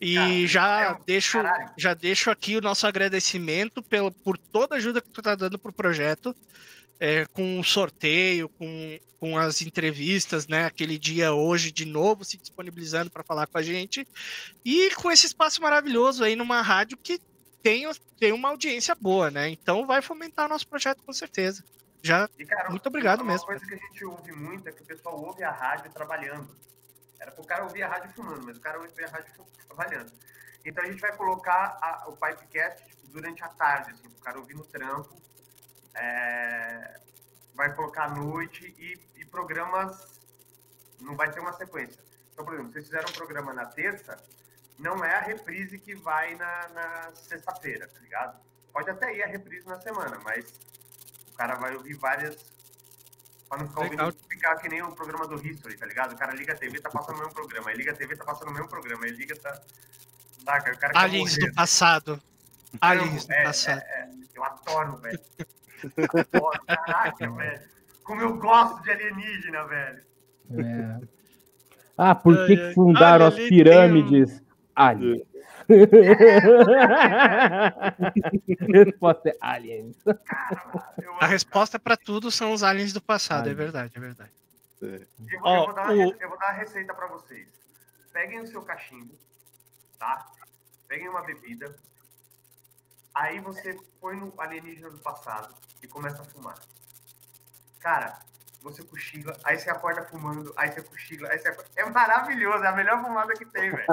E 0.00 0.14
Cara, 0.14 0.46
já 0.46 0.80
é 0.82 0.90
um- 0.92 1.00
deixo 1.04 1.42
caralho. 1.42 1.70
já 1.78 1.94
deixo 1.94 2.30
aqui 2.30 2.56
o 2.56 2.60
nosso 2.60 2.86
agradecimento 2.86 3.82
pelo, 3.82 4.12
por 4.12 4.36
toda 4.38 4.74
a 4.74 4.78
ajuda 4.78 5.00
que 5.00 5.08
tu 5.08 5.22
tá 5.22 5.34
dando 5.34 5.58
pro 5.58 5.72
projeto. 5.72 6.36
É, 7.00 7.24
com 7.32 7.58
o 7.58 7.64
sorteio, 7.64 8.48
com, 8.50 9.00
com 9.18 9.38
as 9.38 9.62
entrevistas, 9.62 10.46
né? 10.46 10.66
Aquele 10.66 10.98
dia 10.98 11.32
hoje 11.32 11.72
de 11.72 11.86
novo 11.86 12.24
se 12.24 12.36
disponibilizando 12.36 13.10
para 13.10 13.24
falar 13.24 13.46
com 13.46 13.58
a 13.58 13.62
gente. 13.62 14.06
E 14.64 14.94
com 14.94 15.10
esse 15.10 15.26
espaço 15.26 15.60
maravilhoso 15.62 16.22
aí 16.22 16.36
numa 16.36 16.60
rádio 16.60 16.98
que 16.98 17.18
tem, 17.62 17.90
tem 18.18 18.32
uma 18.32 18.50
audiência 18.50 18.94
boa, 18.94 19.30
né? 19.30 19.48
Então 19.48 19.86
vai 19.86 20.00
fomentar 20.02 20.46
o 20.46 20.48
nosso 20.48 20.68
projeto 20.68 21.02
com 21.02 21.12
certeza. 21.12 21.64
Já 22.02 22.28
E, 22.38 22.46
cara, 22.46 22.70
Muito 22.70 22.86
obrigado 22.86 23.20
uma 23.20 23.32
mesmo, 23.32 23.46
coisa 23.46 23.66
que 23.66 23.74
a 23.74 23.76
gente 23.76 24.04
ouve 24.04 24.32
muito 24.32 24.68
é 24.68 24.72
que 24.72 24.82
o 24.82 24.86
pessoal 24.86 25.22
ouve 25.22 25.42
a 25.42 25.50
rádio 25.50 25.90
trabalhando. 25.92 26.48
Era 27.18 27.30
pro 27.30 27.44
cara 27.44 27.64
ouvir 27.64 27.82
a 27.82 27.88
rádio 27.88 28.10
fumando, 28.14 28.42
mas 28.46 28.56
o 28.56 28.60
cara 28.60 28.80
ouve 28.80 29.04
a 29.04 29.08
rádio 29.08 29.32
trabalhando. 29.66 30.10
Então 30.64 30.82
a 30.84 30.86
gente 30.86 31.00
vai 31.00 31.14
colocar 31.14 31.78
a- 31.82 32.06
o 32.08 32.12
Pipecast 32.12 32.86
tipo, 32.86 33.06
durante 33.08 33.42
a 33.44 33.48
tarde, 33.48 33.90
assim, 33.90 34.08
pro 34.08 34.20
cara 34.22 34.38
ouvir 34.38 34.54
no 34.54 34.64
trampo. 34.64 35.20
É, 35.94 37.00
vai 37.54 37.74
colocar 37.74 38.04
à 38.04 38.10
noite 38.10 38.74
e, 38.78 39.20
e 39.20 39.24
programas. 39.26 40.06
Não 41.00 41.16
vai 41.16 41.30
ter 41.30 41.40
uma 41.40 41.52
sequência. 41.52 42.00
Então, 42.32 42.44
por 42.44 42.54
exemplo, 42.54 42.72
vocês 42.72 42.84
fizeram 42.84 43.08
um 43.08 43.12
programa 43.12 43.52
na 43.52 43.66
terça, 43.66 44.18
não 44.78 45.04
é 45.04 45.14
a 45.14 45.20
reprise 45.20 45.78
que 45.78 45.94
vai 45.94 46.34
na, 46.36 46.68
na 46.68 47.12
sexta-feira, 47.14 47.86
tá 47.88 47.98
ligado? 48.00 48.40
Pode 48.72 48.88
até 48.90 49.14
ir 49.14 49.22
a 49.22 49.26
reprise 49.26 49.66
na 49.66 49.80
semana, 49.80 50.18
mas 50.24 50.46
o 51.28 51.36
cara 51.36 51.54
vai 51.56 51.74
ouvir 51.74 51.94
várias. 51.94 52.36
Pra 53.48 53.58
não 53.58 53.68
ficar 53.68 53.80
ouvindo 53.82 54.12
ficar 54.28 54.56
que 54.56 54.68
nem 54.68 54.80
o 54.82 54.92
programa 54.92 55.26
do 55.26 55.44
History, 55.44 55.76
tá 55.76 55.84
ligado? 55.84 56.12
O 56.12 56.16
cara 56.16 56.32
liga 56.32 56.52
a 56.52 56.56
TV, 56.56 56.80
tá 56.80 56.88
passando 56.88 57.16
o 57.16 57.18
mesmo 57.18 57.34
programa. 57.34 57.70
Aí 57.70 57.76
liga 57.76 57.90
a 57.92 57.96
TV, 57.96 58.16
tá 58.16 58.24
passando 58.24 58.48
o 58.48 58.52
mesmo 58.52 58.68
programa. 58.68 59.04
Aí 59.04 59.10
liga, 59.10 59.36
tá. 59.36 59.60
Saca? 60.44 60.72
O 60.72 60.78
cara 60.78 60.92
aliens 60.98 61.36
do 61.36 61.52
passado. 61.52 62.22
Aliens 62.80 63.26
do 63.26 63.32
É, 63.32 63.42
passado. 63.42 63.80
é, 63.80 64.00
é. 64.02 64.10
Eu 64.34 64.44
adoro, 64.44 64.96
velho. 64.98 65.20
Caraca, 66.66 67.30
velho. 67.30 67.60
Como 68.04 68.20
eu 68.22 68.36
gosto 68.38 68.82
de 68.82 68.90
alienígena, 68.90 69.64
velho. 69.64 70.02
É. 70.58 71.00
Ah, 71.96 72.14
por 72.14 72.34
que, 72.34 72.40
Ai, 72.52 72.56
que 72.56 72.62
ai. 72.62 72.74
fundaram 72.74 73.26
Olha, 73.26 73.28
as 73.28 73.34
ali 73.34 73.48
tem 73.48 73.58
um- 73.58 73.64
pirâmides? 73.64 74.42
Aliens. 74.74 75.22
Resposta 78.72 79.28
é 79.28 79.36
aliens. 79.40 79.96
A 81.20 81.26
resposta 81.26 81.78
para 81.78 81.96
tudo 81.96 82.30
são 82.30 82.52
os 82.52 82.62
aliens 82.62 82.92
do 82.92 83.00
passado, 83.00 83.48
é 83.48 83.50
Aliens. 83.52 83.56
verdade, 83.58 83.92
é 83.96 84.00
verdade. 84.00 84.30
Eu 84.80 85.40
vou, 85.40 85.50
Ó, 85.50 85.56
eu 85.56 85.64
vou 85.66 85.74
dar 85.74 85.90
o- 85.90 86.00
eu 86.20 86.28
vou 86.28 86.38
dar 86.38 86.46
uma 86.46 86.52
receita 86.52 86.94
pra 86.94 87.06
vocês. 87.08 87.46
Peguem 88.12 88.40
o 88.40 88.46
seu 88.46 88.62
cachimbo, 88.62 89.14
tá? 89.98 90.26
Peguem 90.88 91.08
uma 91.08 91.22
bebida. 91.22 91.74
Aí 93.20 93.38
você 93.38 93.76
põe 94.00 94.16
no 94.16 94.32
alienígena 94.38 94.88
do 94.88 94.96
passado 94.96 95.54
e 95.82 95.86
começa 95.86 96.22
a 96.22 96.24
fumar. 96.24 96.58
Cara, 97.78 98.18
você 98.62 98.82
cochila, 98.82 99.36
aí 99.44 99.58
você 99.58 99.68
acorda 99.68 100.02
fumando, 100.04 100.54
aí 100.56 100.72
você 100.72 100.80
cochila, 100.80 101.28
aí 101.28 101.38
você 101.38 101.48
acorda... 101.48 101.70
É 101.76 101.84
maravilhoso, 101.84 102.64
é 102.64 102.68
a 102.68 102.72
melhor 102.72 103.04
fumada 103.04 103.34
que 103.34 103.44
tem, 103.44 103.70
velho. 103.70 103.86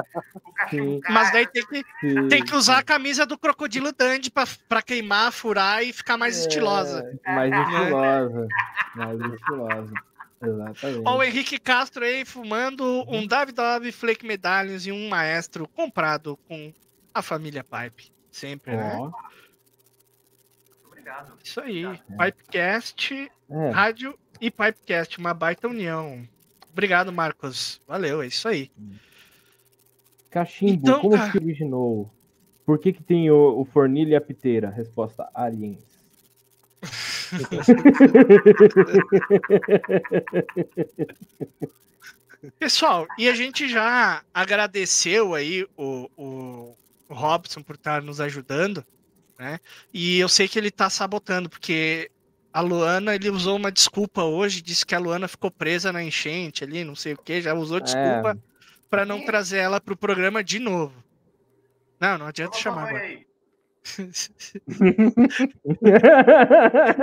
Mas 1.10 1.34
daí 1.34 1.42
aí 1.42 1.48
tem 1.48 1.66
que, 1.66 1.84
Sim. 2.00 2.28
tem 2.30 2.46
que 2.46 2.56
usar 2.56 2.78
a 2.78 2.84
camisa 2.84 3.26
do 3.26 3.38
Crocodilo 3.38 3.92
Dandy 3.92 4.32
pra, 4.32 4.46
pra 4.70 4.82
queimar, 4.82 5.34
furar 5.34 5.84
e 5.84 5.92
ficar 5.92 6.18
mais 6.18 6.38
estilosa. 6.38 7.04
É, 7.26 7.36
mais 7.36 7.54
estilosa. 7.54 8.48
Mais 8.96 9.20
estilosa. 9.20 9.94
Exatamente. 10.42 11.04
Ó, 11.06 11.18
o 11.18 11.24
Henrique 11.24 11.60
Castro 11.60 12.06
aí 12.06 12.24
fumando 12.24 13.04
um 13.10 13.28
Davidoff 13.28 13.92
Flake 13.92 14.26
Medallions 14.26 14.86
e 14.86 14.92
um 14.94 15.10
maestro 15.10 15.68
comprado 15.68 16.38
com 16.48 16.74
a 17.14 17.22
família 17.22 17.62
Pipe. 17.62 18.16
Sempre, 18.38 18.76
né? 18.76 18.96
Ó, 18.96 19.12
Obrigado. 20.86 21.34
Isso 21.44 21.60
aí. 21.60 21.86
É. 21.86 22.32
Pipecast, 22.32 23.32
é. 23.50 23.70
rádio 23.72 24.16
e 24.40 24.52
Pipecast, 24.52 25.18
uma 25.18 25.34
baita 25.34 25.68
união. 25.68 26.24
Obrigado, 26.72 27.12
Marcos. 27.12 27.82
Valeu, 27.88 28.22
é 28.22 28.28
isso 28.28 28.48
aí. 28.48 28.70
Cachimbo, 30.30 30.74
Então, 30.74 31.02
como 31.02 31.18
cara- 31.18 31.32
se 31.32 31.38
originou? 31.38 32.14
Por 32.64 32.78
que, 32.78 32.94
que 32.94 33.02
tem 33.02 33.32
o, 33.32 33.60
o 33.60 33.66
fornilho 33.66 34.12
e 34.12 34.16
a 34.16 34.22
piteira? 34.22 34.70
Resposta: 34.70 35.28
aliens. 35.34 35.84
Pessoal, 42.60 43.08
e 43.18 43.28
a 43.28 43.34
gente 43.34 43.68
já 43.68 44.22
agradeceu 44.32 45.34
aí 45.34 45.66
o, 45.76 46.08
o, 46.16 46.76
o 47.10 47.14
Robson 47.14 47.62
por 47.62 47.76
estar 47.76 48.02
nos 48.02 48.20
ajudando, 48.20 48.86
né? 49.38 49.60
E 49.94 50.20
eu 50.20 50.28
sei 50.28 50.48
que 50.48 50.58
ele 50.58 50.72
tá 50.72 50.90
sabotando, 50.90 51.50
porque 51.50 52.12
a 52.52 52.62
Luana, 52.62 53.14
ele 53.14 53.30
usou 53.30 53.56
uma 53.56 53.72
desculpa 53.72 54.24
hoje, 54.24 54.62
disse 54.62 54.86
que 54.86 54.96
a 54.96 55.00
Luana 55.00 55.28
ficou 55.28 55.52
presa 55.52 55.94
na 55.94 56.04
enchente 56.04 56.64
ali, 56.64 56.84
não 56.84 56.96
sei 56.96 57.14
o 57.14 57.18
que, 57.18 57.42
já 57.42 57.54
usou 57.54 57.80
desculpa 57.80 58.38
para 58.90 59.06
não 59.06 59.24
trazer 59.24 59.58
ela 59.58 59.80
pro 59.80 59.96
programa 59.98 60.44
de 60.44 60.58
novo. 60.60 61.04
Não, 62.00 62.18
não 62.18 62.28
adianta 62.28 62.52
Toma 62.54 62.64
chamar 62.64 62.90
agora. 62.90 63.04
aí. 63.04 63.27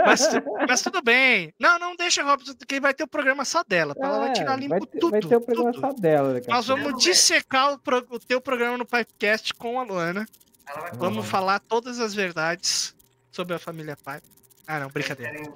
Mas, 0.07 0.31
mas 0.69 0.83
tudo 0.83 1.03
bem. 1.03 1.53
Não, 1.59 1.79
não 1.79 1.97
deixa, 1.97 2.23
Robson, 2.23 2.55
que 2.67 2.81
vai 2.81 2.93
ter 2.95 3.05
o 3.05 3.09
programa 3.09 3.45
só 3.45 3.63
dela. 3.65 3.95
Ela 3.99 4.19
vai 4.21 4.33
tirar 4.33 4.55
É, 4.55 4.61
limpo 4.61 4.71
vai 4.71 4.81
ter, 4.81 4.99
tudo. 4.99 5.11
vai 5.11 5.21
ter 5.21 5.37
o 5.37 5.41
programa 5.41 5.73
tudo. 5.73 5.81
só 5.81 5.93
dela. 5.93 6.41
Nós 6.49 6.67
vamos 6.67 7.03
dissecar 7.03 7.73
o, 7.75 7.79
pro- 7.79 8.07
o 8.11 8.19
teu 8.19 8.41
programa 8.41 8.79
no 8.79 8.85
Pipecast 8.87 9.55
com 9.55 9.79
a 9.81 9.83
Luana. 9.85 10.27
Ela 10.67 10.81
vai 10.81 10.93
Vamos 10.95 11.19
Uhum. 11.25 11.31
falar 11.31 11.59
todas 11.61 12.01
as 12.01 12.15
verdades 12.15 12.95
sobre 13.31 13.55
a 13.55 13.59
família 13.59 13.97
Pipe. 13.97 14.23
Ah, 14.67 14.81
não, 14.81 14.89
brincadeira. 14.89 15.33
Eles 15.37 15.53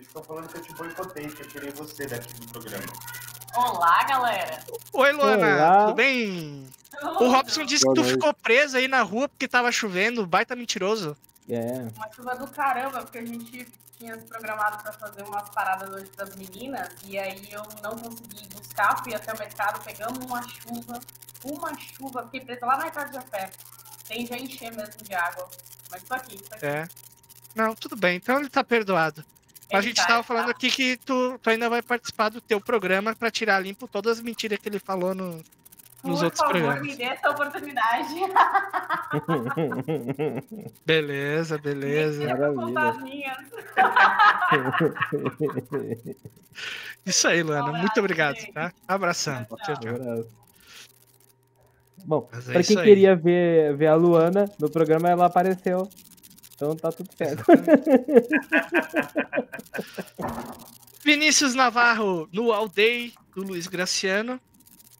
estão 0.00 0.22
falando 0.22 0.48
que 0.48 0.58
eu 0.58 0.62
te 0.62 0.72
boicotei, 0.74 1.26
que 1.28 1.42
eu 1.42 1.48
tirei 1.48 1.70
você 1.70 2.06
daqui 2.06 2.32
do 2.34 2.46
programa. 2.48 2.84
Olá, 3.54 4.04
galera. 4.04 4.62
Oi, 4.92 5.12
Luana, 5.12 5.46
Olá. 5.56 5.84
tudo 5.86 5.94
bem? 5.94 6.66
O 7.20 7.28
Robson 7.30 7.64
disse 7.64 7.86
que 7.86 7.94
tu 7.94 8.04
ficou 8.04 8.34
presa 8.34 8.78
aí 8.78 8.88
na 8.88 9.02
rua 9.02 9.28
porque 9.28 9.48
tava 9.48 9.70
chovendo, 9.70 10.26
baita 10.26 10.56
mentiroso. 10.56 11.16
É. 11.48 11.88
Uma 11.96 12.12
chuva 12.12 12.36
do 12.36 12.46
caramba, 12.48 13.02
porque 13.02 13.18
a 13.18 13.24
gente 13.24 13.66
tinha 13.96 14.18
se 14.18 14.26
programado 14.26 14.82
pra 14.82 14.92
fazer 14.92 15.22
umas 15.22 15.48
paradas 15.50 15.88
hoje 15.90 16.10
das 16.16 16.34
meninas, 16.36 16.88
e 17.04 17.18
aí 17.18 17.48
eu 17.50 17.62
não 17.82 17.96
consegui 17.98 18.48
buscar, 18.54 19.02
fui 19.02 19.14
até 19.14 19.32
o 19.32 19.38
mercado, 19.38 19.82
pegamos 19.82 20.18
uma 20.24 20.42
chuva, 20.42 21.00
uma 21.44 21.78
chuva, 21.78 22.22
fiquei 22.24 22.40
presa 22.40 22.66
lá 22.66 22.76
na 22.76 22.84
Ricardo 22.84 23.18
de 23.18 23.24
Fé. 23.26 23.50
Tem 24.06 24.26
já 24.26 24.36
encher 24.36 24.72
mesmo 24.72 25.02
de 25.02 25.14
água. 25.14 25.48
Mas 25.90 26.02
tô 26.02 26.14
aqui, 26.14 26.36
tô 26.42 26.54
aqui. 26.54 26.66
É. 26.66 26.88
Não, 27.54 27.74
tudo 27.74 27.96
bem. 27.96 28.16
Então 28.16 28.38
ele 28.38 28.48
tá 28.48 28.62
perdoado. 28.62 29.24
A 29.72 29.78
Ele 29.78 29.88
gente 29.88 29.96
tá, 29.96 30.06
tava 30.06 30.18
ele 30.18 30.26
falando 30.26 30.44
tá. 30.46 30.50
aqui 30.52 30.70
que 30.70 30.96
tu, 30.98 31.38
tu 31.42 31.50
ainda 31.50 31.68
vai 31.68 31.82
participar 31.82 32.28
do 32.30 32.40
teu 32.40 32.60
programa 32.60 33.14
pra 33.14 33.30
tirar 33.30 33.60
limpo 33.60 33.86
todas 33.86 34.18
as 34.18 34.24
mentiras 34.24 34.58
que 34.58 34.68
ele 34.68 34.78
falou 34.78 35.14
no, 35.14 35.42
nos 36.02 36.18
Por 36.20 36.24
outros 36.24 36.38
favor, 36.40 36.52
programas. 36.52 36.82
me 36.82 36.96
dê 36.96 37.04
essa 37.04 37.30
oportunidade. 37.30 38.14
Beleza, 40.86 41.58
beleza. 41.58 42.34
Maravilha. 42.36 43.36
Isso 47.04 47.28
aí, 47.28 47.42
Luana. 47.42 47.64
Um 47.64 47.72
Muito 47.72 47.78
abraço, 47.80 48.00
obrigado, 48.00 48.36
gente. 48.36 48.52
tá? 48.52 48.72
Abração. 48.86 49.44
Tchau, 49.44 49.58
Tchau, 49.64 49.76
tchau. 49.80 49.94
Abraço. 49.94 50.28
Bom, 52.04 52.28
Mas 52.32 52.48
é 52.48 52.52
pra 52.52 52.60
isso 52.60 52.68
quem 52.72 52.78
aí. 52.78 52.84
queria 52.84 53.16
ver, 53.16 53.76
ver 53.76 53.86
a 53.88 53.94
Luana 53.94 54.50
no 54.58 54.70
programa, 54.70 55.10
ela 55.10 55.26
apareceu. 55.26 55.88
Então 56.58 56.74
tá 56.74 56.90
tudo 56.90 57.08
certo. 57.16 57.44
Vinícius 61.04 61.54
Navarro 61.54 62.28
no 62.32 62.50
All 62.52 62.68
Day 62.68 63.14
do 63.32 63.44
Luiz 63.44 63.68
Graciano. 63.68 64.40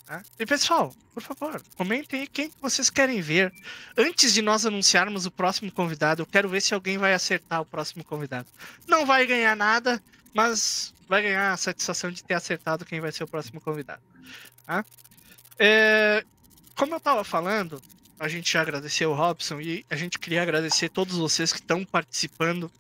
tá? 0.06 0.22
E 0.38 0.46
pessoal, 0.46 0.94
por 1.12 1.20
favor, 1.20 1.60
comentem 1.76 2.28
quem 2.28 2.48
que 2.48 2.54
vocês 2.62 2.88
querem 2.88 3.20
ver. 3.20 3.52
Antes 3.96 4.32
de 4.32 4.40
nós 4.40 4.64
anunciarmos 4.64 5.26
o 5.26 5.32
próximo 5.32 5.72
convidado, 5.72 6.22
eu 6.22 6.26
quero 6.26 6.48
ver 6.48 6.62
se 6.62 6.74
alguém 6.74 6.96
vai 6.96 7.12
acertar 7.12 7.60
o 7.60 7.66
próximo 7.66 8.04
convidado. 8.04 8.46
Não 8.86 9.04
vai 9.04 9.26
ganhar 9.26 9.56
nada, 9.56 10.00
mas 10.32 10.94
vai 11.08 11.22
ganhar 11.22 11.52
a 11.52 11.56
satisfação 11.56 12.12
de 12.12 12.22
ter 12.22 12.34
acertado 12.34 12.84
quem 12.84 13.00
vai 13.00 13.10
ser 13.10 13.24
o 13.24 13.28
próximo 13.28 13.60
convidado. 13.60 14.00
tá? 14.64 14.84
É, 15.58 16.24
como 16.76 16.94
eu 16.94 16.98
estava 16.98 17.24
falando, 17.24 17.82
a 18.18 18.28
gente 18.28 18.52
já 18.52 18.62
agradeceu 18.62 19.10
o 19.10 19.14
Robson 19.14 19.60
e 19.60 19.84
a 19.88 19.96
gente 19.96 20.18
queria 20.18 20.42
agradecer 20.42 20.88
todos 20.88 21.16
vocês 21.16 21.52
que 21.52 21.60
estão 21.60 21.84
participando 21.84 22.70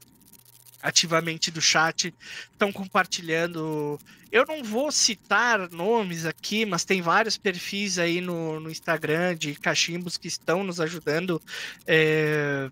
ativamente 0.82 1.50
do 1.50 1.60
chat, 1.60 2.14
estão 2.52 2.72
compartilhando. 2.72 3.98
Eu 4.30 4.44
não 4.46 4.62
vou 4.62 4.92
citar 4.92 5.70
nomes 5.70 6.24
aqui, 6.24 6.64
mas 6.64 6.84
tem 6.84 7.00
vários 7.00 7.36
perfis 7.36 7.98
aí 7.98 8.20
no, 8.20 8.60
no 8.60 8.70
Instagram 8.70 9.36
de 9.36 9.54
cachimbos 9.54 10.16
que 10.16 10.28
estão 10.28 10.62
nos 10.62 10.80
ajudando 10.80 11.40
é, 11.86 12.70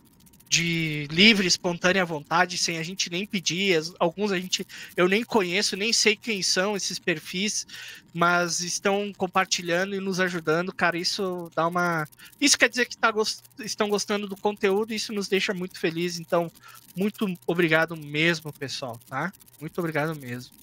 de 0.57 1.07
livre, 1.11 1.47
espontânea 1.47 2.05
vontade, 2.05 2.57
sem 2.57 2.79
a 2.79 2.83
gente 2.83 3.11
nem 3.11 3.27
pedir. 3.27 3.79
Alguns 3.99 4.33
a 4.33 4.39
gente 4.39 4.67
eu 4.97 5.07
nem 5.09 5.23
conheço, 5.23 5.77
nem 5.77 5.93
sei 5.93 6.17
quem 6.17 6.43
são 6.43 6.75
esses 6.75 6.99
perfis, 6.99 7.67
mas 8.15 8.61
estão 8.61 9.13
compartilhando 9.17 9.95
e 9.95 10.01
nos 10.01 10.19
ajudando. 10.19 10.73
Cara, 10.73 10.97
isso 10.97 11.51
dá 11.55 11.67
uma. 11.67 12.09
Isso 12.41 12.57
quer 12.59 12.69
dizer 12.71 12.87
que 12.87 12.97
tá 12.97 13.11
gos- 13.11 13.43
estão 13.59 13.89
gostando 13.89 14.27
do 14.27 14.37
conteúdo, 14.37 14.93
e 14.93 14.97
isso 14.97 15.13
nos 15.13 15.29
deixa 15.29 15.53
muito 15.53 15.79
feliz. 15.79 16.19
Então, 16.19 16.51
muito 16.95 17.33
obrigado 17.47 17.95
mesmo, 17.97 18.53
pessoal, 18.53 18.99
tá? 19.09 19.33
Muito 19.61 19.79
obrigado 19.79 20.15
mesmo. 20.17 20.55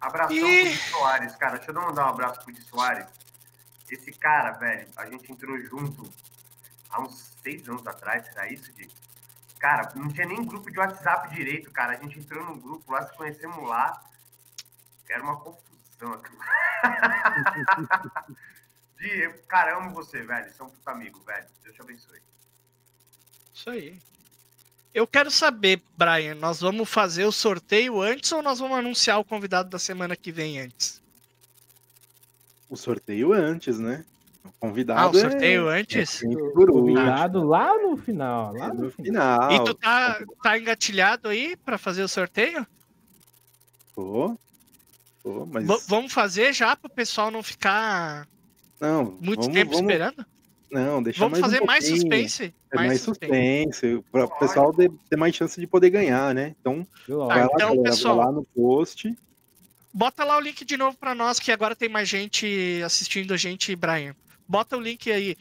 Abração 0.00 0.36
Ih. 0.36 0.62
pro 0.62 0.70
Di 0.70 0.78
Soares, 0.90 1.36
cara. 1.36 1.56
Deixa 1.56 1.70
eu 1.70 1.74
dar 1.74 1.80
mandar 1.82 2.06
um 2.06 2.10
abraço 2.10 2.40
pro 2.42 2.52
Di 2.52 2.62
Soares. 2.62 3.06
Esse 3.90 4.12
cara, 4.12 4.52
velho, 4.52 4.86
a 4.96 5.06
gente 5.08 5.30
entrou 5.32 5.58
junto 5.60 6.10
há 6.90 7.00
uns 7.00 7.36
seis 7.42 7.68
anos 7.68 7.86
atrás, 7.86 8.26
será 8.26 8.50
isso, 8.50 8.72
Di? 8.72 8.88
Cara, 9.58 9.92
não 9.94 10.08
tinha 10.08 10.26
nem 10.26 10.44
grupo 10.44 10.70
de 10.70 10.78
WhatsApp 10.78 11.34
direito, 11.34 11.70
cara. 11.70 11.92
A 11.92 11.96
gente 11.96 12.18
entrou 12.18 12.44
num 12.44 12.58
grupo 12.58 12.90
lá, 12.92 13.06
se 13.06 13.14
conhecemos 13.14 13.68
lá. 13.68 14.02
Era 15.08 15.22
uma 15.22 15.36
confusão 15.36 16.14
aquilo. 16.14 16.38
Di, 18.96 19.28
cara, 19.46 19.76
amo 19.76 19.90
você, 19.90 20.22
velho. 20.22 20.50
Você 20.50 20.62
é 20.62 20.64
um 20.64 20.70
puta 20.70 20.90
amigo, 20.90 21.20
velho. 21.20 21.46
Deus 21.62 21.74
te 21.74 21.82
abençoe. 21.82 22.22
Isso 23.52 23.68
aí. 23.68 23.98
Eu 24.94 25.06
quero 25.06 25.30
saber, 25.30 25.82
Brian, 25.96 26.34
nós 26.34 26.60
vamos 26.60 26.88
fazer 26.88 27.24
o 27.24 27.32
sorteio 27.32 28.00
antes 28.00 28.32
ou 28.32 28.42
nós 28.42 28.58
vamos 28.58 28.78
anunciar 28.78 29.18
o 29.18 29.24
convidado 29.24 29.68
da 29.68 29.78
semana 29.78 30.16
que 30.16 30.32
vem 30.32 30.58
antes? 30.58 31.02
O 32.68 32.76
sorteio 32.76 33.32
antes, 33.32 33.78
né? 33.78 34.04
Convidado 34.58 35.00
Ah, 35.00 35.10
o 35.10 35.16
é- 35.16 35.20
sorteio 35.30 35.70
é 35.70 35.80
antes? 35.80 36.22
último, 36.22 36.66
Convidado 36.66 37.42
lá 37.44 37.76
no 37.78 37.96
final. 37.96 38.52
Lá 38.54 38.66
é 38.66 38.68
no 38.68 38.74
no 38.84 38.90
final. 38.90 39.48
final. 39.48 39.52
E 39.52 39.64
tu 39.64 39.74
tá, 39.74 40.22
tá 40.42 40.58
engatilhado 40.58 41.28
aí 41.28 41.56
pra 41.56 41.78
fazer 41.78 42.02
o 42.02 42.08
sorteio? 42.08 42.66
Tô. 43.94 44.36
Tô, 45.22 45.46
mas... 45.46 45.66
V- 45.66 45.80
vamos 45.88 46.12
fazer 46.12 46.52
já 46.52 46.74
pro 46.76 46.90
pessoal 46.90 47.30
não 47.30 47.42
ficar 47.42 48.26
Não, 48.80 49.04
muito 49.20 49.40
vamos, 49.42 49.54
tempo 49.54 49.70
vamos, 49.72 49.80
esperando? 49.90 50.26
Não, 50.70 51.02
deixa 51.02 51.18
Vamos 51.18 51.38
mais 51.40 51.42
um 51.52 51.56
fazer 51.56 51.66
mais 51.66 51.86
suspense. 51.86 52.54
É 52.72 52.76
mais 52.76 53.00
suspense, 53.00 54.04
para 54.12 54.24
o 54.24 54.38
pessoal 54.38 54.72
ter, 54.72 54.90
ter 55.10 55.16
mais 55.16 55.34
chance 55.34 55.58
de 55.60 55.66
poder 55.66 55.90
ganhar, 55.90 56.34
né? 56.34 56.54
Então? 56.60 56.86
Ó, 57.10 57.26
vai 57.26 57.40
lá, 57.40 57.44
então, 57.46 57.58
galera, 57.58 57.82
vai 57.82 57.90
pessoal. 57.90 58.16
lá 58.16 58.32
no 58.32 58.44
post. 58.44 59.14
Bota 59.92 60.22
lá 60.22 60.36
o 60.36 60.40
link 60.40 60.64
de 60.64 60.76
novo 60.76 60.96
pra 60.96 61.14
nós, 61.14 61.40
que 61.40 61.50
agora 61.50 61.74
tem 61.74 61.88
mais 61.88 62.08
gente 62.08 62.80
assistindo 62.84 63.34
a 63.34 63.36
gente, 63.36 63.74
Brian. 63.74 64.14
Bota 64.50 64.76
o 64.76 64.80
link 64.80 65.12
aí. 65.12 65.36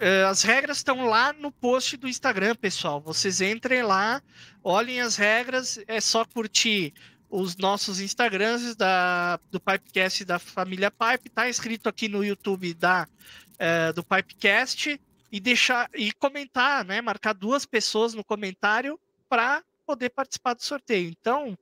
Eh, 0.00 0.24
As 0.24 0.42
regras 0.42 0.78
estão 0.78 1.06
lá 1.06 1.32
no 1.32 1.52
post 1.52 1.96
do 1.96 2.08
Instagram, 2.08 2.56
pessoal. 2.56 3.00
Vocês 3.00 3.40
entrem 3.40 3.80
lá, 3.84 4.20
olhem 4.60 5.00
as 5.00 5.14
regras. 5.14 5.78
É 5.86 6.00
só 6.00 6.24
curtir 6.24 6.92
os 7.28 7.56
nossos 7.56 8.00
Instagrams 8.00 8.74
da, 8.74 9.38
do 9.52 9.60
Pipecast 9.60 10.24
da 10.24 10.40
família 10.40 10.90
Pipe. 10.90 11.30
Tá 11.30 11.48
escrito 11.48 11.88
aqui 11.88 12.08
no 12.08 12.24
YouTube 12.24 12.74
da, 12.74 13.06
eh, 13.56 13.92
do 13.92 14.02
Pipecast. 14.02 15.00
E 15.30 15.38
deixar 15.38 15.88
e 15.94 16.10
comentar, 16.10 16.84
né? 16.84 17.00
Marcar 17.00 17.34
duas 17.34 17.64
pessoas 17.64 18.14
no 18.14 18.24
comentário 18.24 18.98
para 19.28 19.62
poder 19.86 20.10
participar 20.10 20.54
do 20.54 20.64
sorteio. 20.64 21.08
Então, 21.08 21.56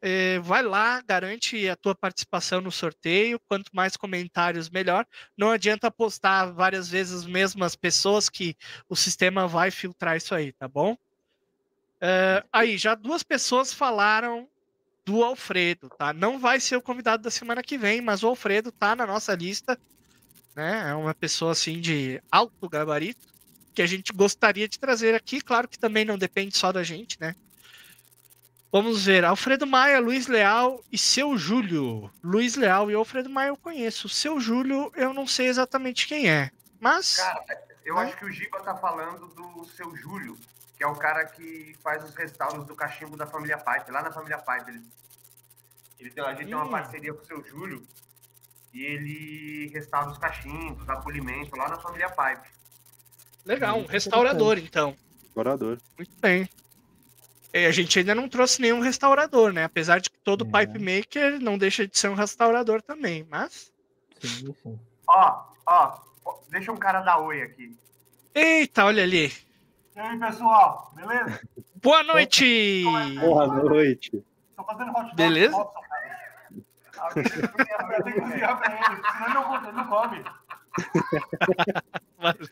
é, 0.00 0.38
vai 0.40 0.62
lá, 0.62 1.02
garante 1.02 1.68
a 1.68 1.76
tua 1.76 1.94
participação 1.94 2.60
no 2.60 2.70
sorteio. 2.70 3.40
Quanto 3.48 3.70
mais 3.74 3.96
comentários, 3.96 4.70
melhor. 4.70 5.06
Não 5.36 5.50
adianta 5.50 5.90
postar 5.90 6.46
várias 6.52 6.88
vezes 6.88 7.20
as 7.20 7.26
mesmas 7.26 7.74
pessoas 7.74 8.28
que 8.28 8.56
o 8.88 8.96
sistema 8.96 9.48
vai 9.48 9.70
filtrar 9.70 10.16
isso 10.16 10.34
aí, 10.34 10.52
tá 10.52 10.68
bom? 10.68 10.96
É, 12.00 12.44
aí, 12.52 12.78
já 12.78 12.94
duas 12.94 13.22
pessoas 13.22 13.72
falaram 13.72 14.48
do 15.04 15.24
Alfredo, 15.24 15.88
tá? 15.88 16.12
Não 16.12 16.38
vai 16.38 16.60
ser 16.60 16.76
o 16.76 16.82
convidado 16.82 17.22
da 17.22 17.30
semana 17.30 17.62
que 17.62 17.78
vem, 17.78 18.00
mas 18.00 18.22
o 18.22 18.28
Alfredo 18.28 18.70
tá 18.70 18.94
na 18.94 19.06
nossa 19.06 19.34
lista, 19.34 19.78
né? 20.54 20.90
É 20.90 20.94
uma 20.94 21.14
pessoa 21.14 21.52
assim 21.52 21.80
de 21.80 22.22
alto 22.30 22.68
gabarito 22.68 23.26
que 23.74 23.82
a 23.82 23.86
gente 23.86 24.12
gostaria 24.12 24.68
de 24.68 24.78
trazer 24.78 25.14
aqui. 25.14 25.40
Claro 25.40 25.66
que 25.68 25.78
também 25.78 26.04
não 26.04 26.18
depende 26.18 26.56
só 26.56 26.70
da 26.70 26.82
gente, 26.82 27.16
né? 27.20 27.34
Vamos 28.70 29.04
ver. 29.06 29.24
Alfredo 29.24 29.66
Maia, 29.66 29.98
Luiz 30.00 30.26
Leal 30.26 30.82
e 30.92 30.98
seu 30.98 31.36
Júlio. 31.38 32.10
Luiz 32.22 32.54
Leal 32.54 32.90
e 32.90 32.94
Alfredo 32.94 33.30
Maia 33.30 33.48
eu 33.48 33.56
conheço. 33.56 34.06
O 34.06 34.10
seu 34.10 34.38
Júlio 34.40 34.92
eu 34.94 35.14
não 35.14 35.26
sei 35.26 35.46
exatamente 35.48 36.06
quem 36.06 36.28
é. 36.30 36.50
Mas. 36.80 37.16
Cara, 37.16 37.44
eu 37.84 37.96
Hã? 37.96 38.02
acho 38.02 38.16
que 38.18 38.24
o 38.26 38.30
Giba 38.30 38.60
tá 38.60 38.74
falando 38.76 39.26
do 39.28 39.64
seu 39.74 39.96
Júlio, 39.96 40.36
que 40.76 40.84
é 40.84 40.86
o 40.86 40.94
cara 40.94 41.24
que 41.24 41.74
faz 41.82 42.04
os 42.04 42.14
restauros 42.14 42.66
do 42.66 42.74
cachimbo 42.76 43.16
da 43.16 43.26
família 43.26 43.56
Pipe, 43.56 43.90
lá 43.90 44.02
na 44.02 44.12
família 44.12 44.38
Pipe. 44.38 44.70
Ele, 44.70 44.82
ele 45.98 46.10
tem, 46.10 46.22
a 46.24 46.34
gente 46.34 46.44
tem 46.46 46.54
uma 46.54 46.66
Hum. 46.66 46.70
parceria 46.70 47.14
com 47.14 47.22
o 47.22 47.26
seu 47.26 47.42
Júlio 47.44 47.82
e 48.74 48.82
ele 48.84 49.70
restaura 49.72 50.10
os 50.10 50.18
cachimbos, 50.18 50.84
dá 50.86 50.96
polimento 50.96 51.56
lá 51.56 51.68
na 51.70 51.78
família 51.78 52.10
Pipe. 52.10 52.48
legal, 53.46 53.78
um 53.78 53.86
restaurador, 53.86 54.58
então. 54.58 54.94
Explorador. 55.24 55.78
Muito 55.96 56.12
bem. 56.20 56.46
E 57.52 57.64
a 57.66 57.70
gente 57.72 57.98
ainda 57.98 58.14
não 58.14 58.28
trouxe 58.28 58.60
nenhum 58.60 58.80
restaurador, 58.80 59.52
né? 59.52 59.64
Apesar 59.64 60.00
de 60.00 60.10
que 60.10 60.18
todo 60.18 60.46
É. 60.54 60.66
pipe 60.66 60.78
maker 60.78 61.40
não 61.40 61.56
deixa 61.56 61.86
de 61.88 61.98
ser 61.98 62.08
um 62.08 62.14
restaurador 62.14 62.82
também. 62.82 63.26
Mas. 63.30 63.72
Sim, 64.20 64.54
sim. 64.62 64.78
Ó, 65.08 65.44
ó, 65.66 65.98
deixa 66.50 66.70
um 66.72 66.76
cara 66.76 67.00
dar 67.00 67.18
oi 67.18 67.40
aqui. 67.42 67.74
Eita, 68.34 68.84
olha 68.84 69.02
ali. 69.02 69.32
E 69.96 70.00
aí, 70.00 70.18
pessoal, 70.18 70.92
beleza? 70.94 71.40
Boa 71.82 72.02
noite! 72.02 72.82
Boa 73.20 73.46
noite. 73.46 74.22
Tô 74.56 74.64
fazendo 74.64 74.90
hot 74.90 75.02
dog. 75.04 75.14
Beleza? 75.16 75.52
Cara. 75.56 75.88
Ah, 77.00 77.08
Eu 77.14 77.22
tenho 77.24 77.24
que 77.42 77.48
cozinhar- 78.20 78.58
pra 78.58 78.72
ele, 78.72 79.02
senão 79.12 79.54
ele 79.56 79.72
não, 79.72 79.86
come. 79.88 80.24
Valeu. 82.18 82.48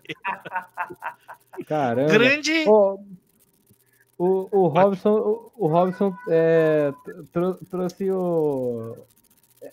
Caramba. 1.66 2.12
Grande. 2.12 2.64
Ó, 2.68 2.96
o, 4.18 4.48
o 4.50 4.66
Robson, 4.68 5.12
o, 5.14 5.52
o 5.56 5.66
Robson 5.68 6.14
é, 6.28 6.92
tro- 7.32 7.58
trouxe 7.70 8.10
o. 8.10 8.96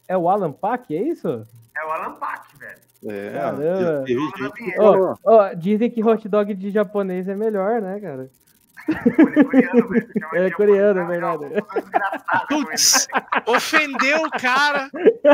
É 0.07 0.17
o 0.17 0.29
Alan 0.29 0.51
Pack, 0.51 0.95
é 0.95 1.01
isso? 1.01 1.45
É 1.77 1.85
o 1.85 1.91
Alan 1.91 2.13
Pack, 2.15 2.57
velho. 2.57 2.79
É, 3.05 3.31
Caramba. 3.33 4.03
teve 4.05 4.19
gente-. 4.37 4.79
Ó, 4.79 5.15
ó, 5.25 5.53
dizem 5.53 5.89
que 5.91 6.03
hot 6.03 6.27
dog 6.29 6.53
de 6.53 6.71
japonês 6.71 7.27
é 7.27 7.35
melhor, 7.35 7.81
né, 7.81 7.99
cara? 7.99 8.29
Ele 8.87 9.39
é 9.39 9.43
coreano, 9.43 9.89
velho. 9.89 10.09
Chama 10.19 10.37
É 10.37 10.51
coreano, 10.51 10.99
é 11.01 11.05
verdade. 11.05 11.45
ele. 11.45 11.63
Ofendeu 13.47 14.23
o 14.23 14.29
cara, 14.31 14.89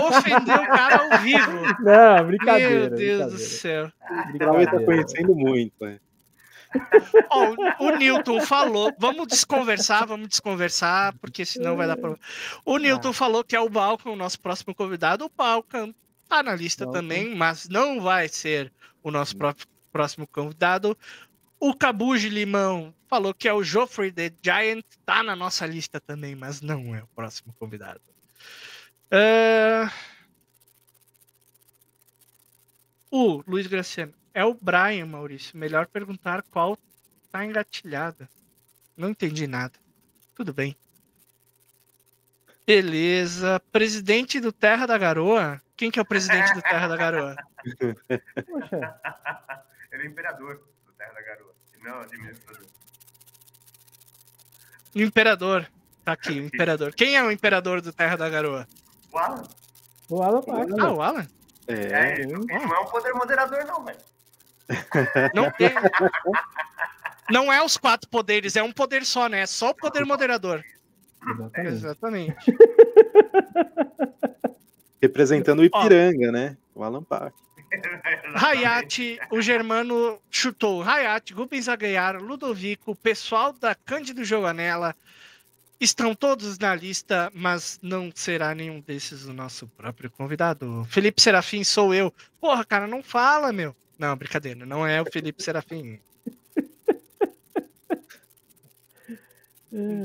ofendeu 0.08 0.56
o 0.56 0.68
cara 0.68 1.04
ao 1.14 1.20
vivo. 1.20 1.52
Não, 1.80 2.26
brincadeira. 2.28 2.90
Meu 2.90 2.90
Deus 2.90 3.32
do 3.32 3.38
brincadeira, 3.38 3.38
céu. 3.38 3.86
O 3.86 4.38
Trau 4.38 4.54
tá 4.54 4.58
brincadeira. 4.58 4.86
conhecendo 4.86 5.36
muito, 5.36 5.74
né? 5.82 6.00
Ó, 7.32 7.56
o, 7.86 7.98
Newton 7.98 8.42
falou, 8.42 8.94
vamos 9.00 9.28
desconversar, 9.28 10.06
vamos 10.06 10.28
desconversar, 10.28 11.14
porque 11.20 11.44
senão 11.46 11.76
vai 11.76 11.88
dar 11.88 11.98
problema. 11.98 12.20
O 12.64 12.78
Newton 12.78 13.12
falou 13.14 13.44
que 13.44 13.56
é 13.56 13.60
o 13.60 13.70
Balkan, 13.70 14.12
o 14.12 14.16
nosso 14.16 14.40
próximo 14.40 14.76
convidado. 14.76 15.26
O 15.26 15.32
Balkan 15.36 15.94
tá 16.28 16.44
na 16.44 16.56
lista 16.56 16.86
Balkan. 16.86 17.00
também, 17.02 17.36
mas 17.36 17.68
não 17.68 18.00
vai 18.00 18.28
ser 18.28 18.72
o 19.02 19.10
nosso 19.10 19.36
pró- 19.36 19.56
próximo 19.92 20.28
convidado. 20.28 20.96
O 21.60 21.74
Cabuji 21.74 22.30
Limão 22.30 22.94
falou 23.08 23.34
que 23.34 23.48
é 23.48 23.54
o 23.54 23.64
Joffrey 23.64 24.12
the 24.12 24.32
Giant, 24.44 24.86
tá 25.06 25.24
na 25.24 25.36
nossa 25.36 25.66
lista 25.66 26.00
também, 26.00 26.36
mas 26.36 26.62
não 26.62 26.96
é 26.96 27.02
o 27.02 27.08
próximo 27.08 27.54
convidado. 27.60 28.00
Ah, 29.12 29.92
O 33.12 33.44
Luiz 33.48 33.66
Graciano. 33.66 34.14
É 34.40 34.46
o 34.46 34.54
Brian, 34.54 35.06
Maurício. 35.06 35.58
Melhor 35.58 35.86
perguntar 35.88 36.42
qual 36.44 36.78
tá 37.30 37.44
engatilhada. 37.44 38.30
Não 38.96 39.10
entendi 39.10 39.46
nada. 39.46 39.74
Tudo 40.34 40.54
bem. 40.54 40.78
Beleza. 42.66 43.62
Presidente 43.70 44.40
do 44.40 44.54
Terra 44.54 44.86
da 44.86 44.98
Garoa? 44.98 45.62
Quem 45.76 45.92
que 45.92 46.00
é 46.00 46.02
o 46.02 46.06
presidente 46.06 46.54
do 46.54 46.62
Terra 46.62 46.88
da 46.88 46.96
Garoa? 46.96 47.36
Poxa, 48.48 49.02
Ele 49.92 50.04
é 50.04 50.06
imperador 50.06 50.56
do 50.86 50.94
Terra 50.94 51.12
da 51.12 51.22
Garoa. 51.22 51.54
Não, 51.84 52.00
administrador. 52.00 52.66
O 54.96 55.02
Imperador. 55.02 55.70
Tá 56.06 56.14
aqui, 56.14 56.40
o 56.40 56.46
Imperador. 56.46 56.94
Quem 56.94 57.18
é 57.18 57.22
o 57.22 57.30
Imperador 57.30 57.82
do 57.82 57.92
Terra 57.92 58.16
da 58.16 58.30
Garoa? 58.30 58.66
O 59.12 59.18
Alan? 59.18 59.44
o 60.08 60.24
Alan 60.24 60.42
Pax. 60.42 60.72
Ah, 60.80 60.92
o 60.94 61.02
Alan? 61.02 61.28
É, 61.68 61.74
É, 61.74 62.22
ele 62.22 62.32
não 62.38 62.74
é 62.74 62.80
um 62.80 62.86
poder 62.86 63.14
moderador, 63.14 63.66
não, 63.66 63.84
velho. 63.84 64.00
Não 65.34 65.52
tem. 65.52 65.72
Não 67.30 67.52
é 67.54 67.64
os 67.64 67.78
quatro 67.78 68.10
poderes, 68.10 68.56
é 68.56 68.64
um 68.64 68.72
poder 68.72 69.06
só, 69.06 69.28
né? 69.28 69.42
É 69.42 69.46
só 69.46 69.70
o 69.70 69.76
poder 69.76 70.06
moderador. 70.06 70.64
Exatamente. 71.22 71.76
Exatamente. 71.76 72.36
representando 75.02 75.60
o 75.60 75.66
Ipiranga, 75.66 76.32
né? 76.32 76.58
O 76.76 76.84
Alan 76.84 77.04
Pac. 77.04 77.34
Hayate, 78.36 79.20
o 79.32 79.42
Germano 79.42 80.20
chutou. 80.30 80.82
Hayate, 80.82 81.34
Rubens 81.34 81.68
Aguiar, 81.68 82.22
Ludovico, 82.22 82.92
o 82.92 82.96
pessoal 82.96 83.54
da 83.54 83.76
Cândido 83.76 84.24
Joanella 84.24 84.96
estão 85.80 86.14
todos 86.14 86.58
na 86.58 86.76
lista, 86.76 87.32
mas 87.34 87.80
não 87.82 88.12
será 88.14 88.54
nenhum 88.54 88.82
desses 88.82 89.26
o 89.26 89.34
nosso 89.34 89.68
próprio 89.68 90.10
convidado. 90.10 90.86
Felipe 90.90 91.22
Serafim 91.22 91.64
sou 91.64 91.94
eu. 91.94 92.14
Porra, 92.40 92.66
cara, 92.66 92.88
não 92.88 93.02
fala, 93.02 93.54
meu. 93.54 93.76
Não, 94.00 94.16
brincadeira, 94.16 94.66
não 94.66 94.88
é 94.88 95.02
o 95.02 95.12
Felipe 95.12 95.44
Serafim. 95.44 96.00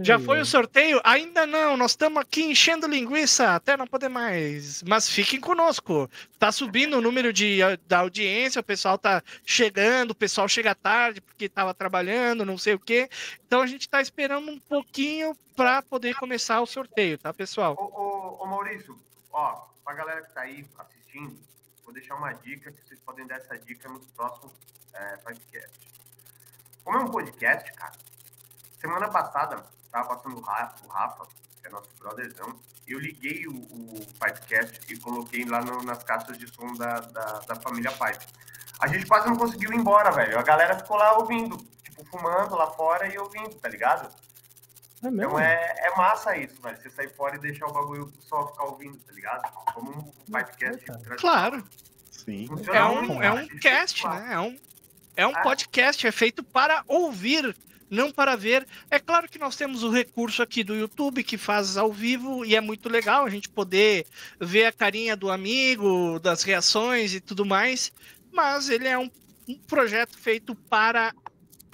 Já 0.03 0.19
foi 0.19 0.41
o 0.41 0.45
sorteio? 0.45 1.01
Ainda 1.03 1.47
não, 1.47 1.75
nós 1.75 1.93
estamos 1.93 2.21
aqui 2.21 2.43
enchendo 2.43 2.87
linguiça 2.87 3.55
até 3.55 3.77
não 3.79 3.87
poder 3.87 4.11
mais. 4.11 4.83
Mas 4.83 5.09
fiquem 5.09 5.41
conosco. 5.41 6.11
Tá 6.39 6.53
subindo 6.53 6.99
o 6.99 7.01
número 7.01 7.33
de, 7.33 7.61
da 7.87 8.01
audiência, 8.01 8.61
o 8.61 8.65
pessoal 8.65 8.99
tá 8.99 9.23
chegando, 9.47 10.11
o 10.11 10.15
pessoal 10.15 10.47
chega 10.49 10.75
tarde 10.75 11.23
porque 11.23 11.49
tava 11.49 11.73
trabalhando, 11.73 12.45
não 12.45 12.59
sei 12.59 12.75
o 12.75 12.79
quê. 12.79 13.09
Então 13.47 13.63
a 13.63 13.67
gente 13.67 13.89
tá 13.89 14.03
esperando 14.03 14.51
um 14.51 14.59
pouquinho 14.59 15.35
para 15.57 15.81
poder 15.81 16.15
começar 16.17 16.61
o 16.61 16.67
sorteio, 16.67 17.17
tá, 17.17 17.33
pessoal? 17.33 17.75
Ô, 17.79 17.85
ô, 17.85 18.43
ô, 18.43 18.47
Maurício, 18.47 18.99
ó, 19.33 19.67
pra 19.83 19.95
galera 19.95 20.21
que 20.23 20.35
tá 20.35 20.43
aí 20.43 20.67
assistindo, 20.79 21.39
deixar 21.95 22.15
uma 22.17 22.33
dica 22.33 22.71
que 22.71 22.83
vocês 22.87 23.01
podem 23.01 23.27
dar 23.27 23.37
essa 23.37 23.57
dica 23.59 23.89
nos 23.89 24.07
próximos 24.09 24.53
é, 24.93 25.17
podcasts. 25.19 25.81
Como 26.85 26.99
é 26.99 27.01
um 27.01 27.11
podcast, 27.11 27.73
cara, 27.73 27.93
semana 28.79 29.09
passada 29.09 29.65
tava 29.91 30.09
passando 30.09 30.37
o 30.37 30.41
Rafa, 30.41 31.27
que 31.61 31.67
é 31.67 31.71
nosso 31.71 31.89
brotherzão, 31.99 32.61
eu 32.87 32.99
liguei 32.99 33.47
o, 33.47 33.53
o 33.55 34.07
podcast 34.19 34.79
e 34.93 34.99
coloquei 34.99 35.45
lá 35.47 35.63
no- 35.63 35.83
nas 35.83 36.03
caixas 36.05 36.37
de 36.37 36.47
som 36.55 36.75
da, 36.75 37.01
da, 37.01 37.39
da 37.41 37.57
família 37.57 37.91
Pipe. 37.93 38.27
A 38.81 38.87
gente 38.89 39.07
quase 39.07 39.29
não 39.29 39.37
conseguiu 39.37 39.73
ir 39.73 39.77
embora, 39.77 40.11
velho. 40.11 40.39
A 40.39 40.43
galera 40.43 40.77
ficou 40.77 40.97
lá 40.99 41.17
ouvindo, 41.17 41.57
tipo, 41.83 42.05
fumando 42.05 42.55
lá 42.57 42.67
fora 42.73 43.07
e 43.07 43.17
ouvindo, 43.17 43.55
tá 43.55 43.69
ligado? 43.69 44.15
É 45.05 45.11
mesmo? 45.11 45.33
Então 45.33 45.39
é, 45.41 45.75
é 45.79 45.97
massa 45.97 46.37
isso, 46.37 46.61
velho. 46.63 46.77
Você 46.81 46.91
sair 46.91 47.09
fora 47.15 47.37
e 47.37 47.41
deixar 47.41 47.67
o 47.67 47.73
bagulho 47.73 48.13
só 48.21 48.47
ficar 48.49 48.65
ouvindo, 48.65 48.97
tá 48.99 49.13
ligado? 49.13 49.53
Como 49.75 49.91
um 49.91 50.33
podcast. 50.33 50.85
Claro, 51.19 51.65
Sim. 52.11 52.47
Funciona 52.47 52.79
é 52.79 52.83
muito, 52.89 53.13
um, 53.13 53.15
cara. 53.19 53.27
é 53.27 53.33
um 53.33 53.39
gente 53.43 53.59
cast, 53.59 54.03
fez 54.03 54.15
lá. 54.15 54.21
né? 54.21 54.35
É 54.35 54.39
um, 54.41 54.59
é 55.17 55.27
um 55.27 55.37
Ah. 55.37 55.43
podcast, 55.43 56.07
é 56.07 56.13
feito 56.13 56.43
para 56.43 56.83
ouvir, 56.89 57.55
não 57.91 58.11
para 58.11 58.35
ver. 58.37 58.67
É 58.91 58.99
claro 58.99 59.29
que 59.29 59.39
nós 59.39 59.57
temos 59.57 59.83
o 59.83 59.91
recurso 59.91 60.43
aqui 60.43 60.65
do 60.65 60.75
YouTube 60.75 61.23
que 61.23 61.37
faz 61.37 61.77
ao 61.77 61.93
vivo 61.93 62.45
e 62.45 62.57
é 62.57 62.61
muito 62.61 62.89
legal 62.89 63.25
a 63.25 63.31
gente 63.31 63.49
poder 63.49 64.07
ver 64.41 64.67
a 64.67 64.73
carinha 64.73 65.17
do 65.17 65.31
amigo, 65.31 66.19
das 66.21 66.43
reações 66.43 67.13
e 67.15 67.21
tudo 67.21 67.45
mais, 67.45 67.93
mas 68.33 68.69
ele 68.71 68.89
é 68.89 68.99
um, 68.99 69.11
um 69.49 69.59
projeto 69.59 70.17
feito 70.19 70.55
para 70.55 71.13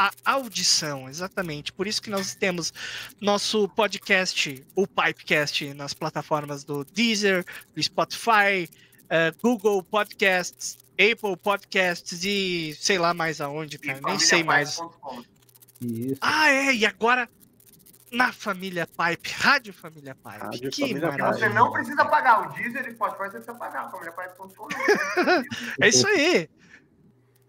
a 0.08 0.32
audição, 0.32 1.08
exatamente. 1.08 1.72
Por 1.72 1.86
isso 1.86 2.00
que 2.00 2.08
nós 2.10 2.34
temos 2.34 2.72
nosso 3.20 3.68
podcast, 3.68 4.64
o 4.74 4.86
Pipecast, 4.86 5.74
nas 5.74 5.92
plataformas 5.92 6.64
do 6.64 6.84
Deezer, 6.84 7.44
do 7.74 7.82
Spotify, 7.82 8.68
eh, 9.10 9.32
Google 9.42 9.82
Podcasts, 9.82 10.78
Apple 10.92 11.36
Podcasts 11.36 12.24
e 12.24 12.74
sei 12.78 12.98
lá 12.98 13.12
mais 13.12 13.40
aonde, 13.40 13.76
E 13.76 13.78
cara. 13.78 14.00
Nem 14.02 14.18
sei 14.18 14.42
mais. 14.42 14.78
Isso. 15.80 16.16
Ah, 16.20 16.50
é, 16.50 16.74
e 16.74 16.86
agora 16.86 17.28
na 18.12 18.32
Família 18.32 18.86
Pipe, 18.86 19.30
Rádio 19.30 19.72
Família 19.72 20.14
Pipe. 20.14 20.38
Rádio 20.38 20.70
que 20.70 20.80
Família 20.82 21.10
maravilha. 21.10 21.48
você 21.48 21.54
não 21.54 21.70
precisa 21.72 22.04
pagar 22.04 22.48
o 22.48 22.52
Deezer 22.54 22.86
e 22.88 22.92
Spotify, 22.92 23.24
você 23.24 23.30
precisa 23.30 23.54
pagar. 23.54 23.90
Famíliapipe.com. 23.90 24.68
É 25.80 25.88
isso 25.88 26.06
aí. 26.06 26.48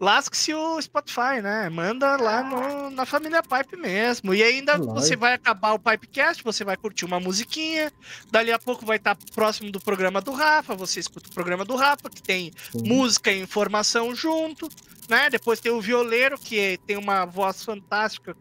Lasque-se 0.02 0.52
o 0.52 0.82
Spotify, 0.82 1.40
né? 1.40 1.68
Manda 1.70 2.16
lá 2.16 2.42
no- 2.42 2.90
na 2.90 3.06
família 3.06 3.40
Pipe 3.40 3.76
mesmo. 3.76 4.34
E 4.34 4.42
ainda 4.42 4.72
Lógico. 4.76 4.94
você 4.94 5.14
vai 5.14 5.32
acabar 5.34 5.74
o 5.74 5.78
Pipecast, 5.78 6.42
você 6.42 6.64
vai 6.64 6.76
curtir 6.76 7.04
uma 7.04 7.20
musiquinha. 7.20 7.92
Dali 8.28 8.50
a 8.50 8.58
pouco 8.58 8.84
vai 8.84 8.96
estar 8.96 9.16
próximo 9.32 9.70
do 9.70 9.78
programa 9.80 10.20
do 10.20 10.32
Rafa. 10.32 10.74
Você 10.74 10.98
escuta 10.98 11.30
o 11.30 11.32
programa 11.32 11.64
do 11.64 11.76
Rafa, 11.76 12.10
que 12.10 12.20
tem 12.20 12.50
Sim. 12.72 12.82
música 12.84 13.30
e 13.30 13.40
informação 13.40 14.12
junto, 14.12 14.68
né? 15.08 15.30
Depois 15.30 15.60
tem 15.60 15.70
o 15.70 15.80
violeiro, 15.80 16.36
que 16.36 16.80
tem 16.84 16.96
uma 16.96 17.24
voz 17.24 17.62
fantástica, 17.62 18.36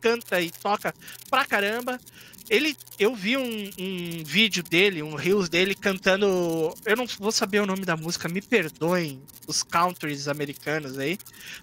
canta 0.00 0.40
e 0.40 0.50
toca 0.50 0.94
pra 1.28 1.44
caramba. 1.44 2.00
Ele, 2.48 2.76
eu 2.98 3.14
vi 3.14 3.36
um, 3.36 3.70
um 3.78 4.24
vídeo 4.24 4.62
dele, 4.62 5.02
um 5.02 5.14
reels 5.16 5.48
dele 5.48 5.74
cantando. 5.74 6.72
Eu 6.84 6.96
não 6.96 7.06
vou 7.18 7.32
saber 7.32 7.60
o 7.60 7.66
nome 7.66 7.84
da 7.84 7.96
música, 7.96 8.28
me 8.28 8.40
perdoem 8.40 9.20
os 9.48 9.62
countries 9.64 10.28
americanos 10.28 10.96
aí, 10.98 11.18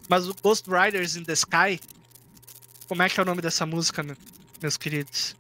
mas 0.09 0.27
o 0.27 0.35
Ghost 0.43 0.65
Riders 0.69 1.15
in 1.15 1.23
the 1.23 1.33
Sky. 1.33 1.79
Como 2.87 3.01
é 3.01 3.09
que 3.09 3.19
é 3.19 3.23
o 3.23 3.25
nome 3.25 3.41
dessa 3.41 3.65
música, 3.65 4.03
meu- 4.03 4.17
meus 4.61 4.75
queridos? 4.75 5.35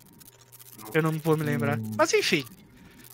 Eu 0.93 1.01
não 1.01 1.11
vou 1.19 1.35
me 1.37 1.43
lembrar. 1.43 1.77
Hum. 1.77 1.91
Mas 1.97 2.13
enfim, 2.13 2.45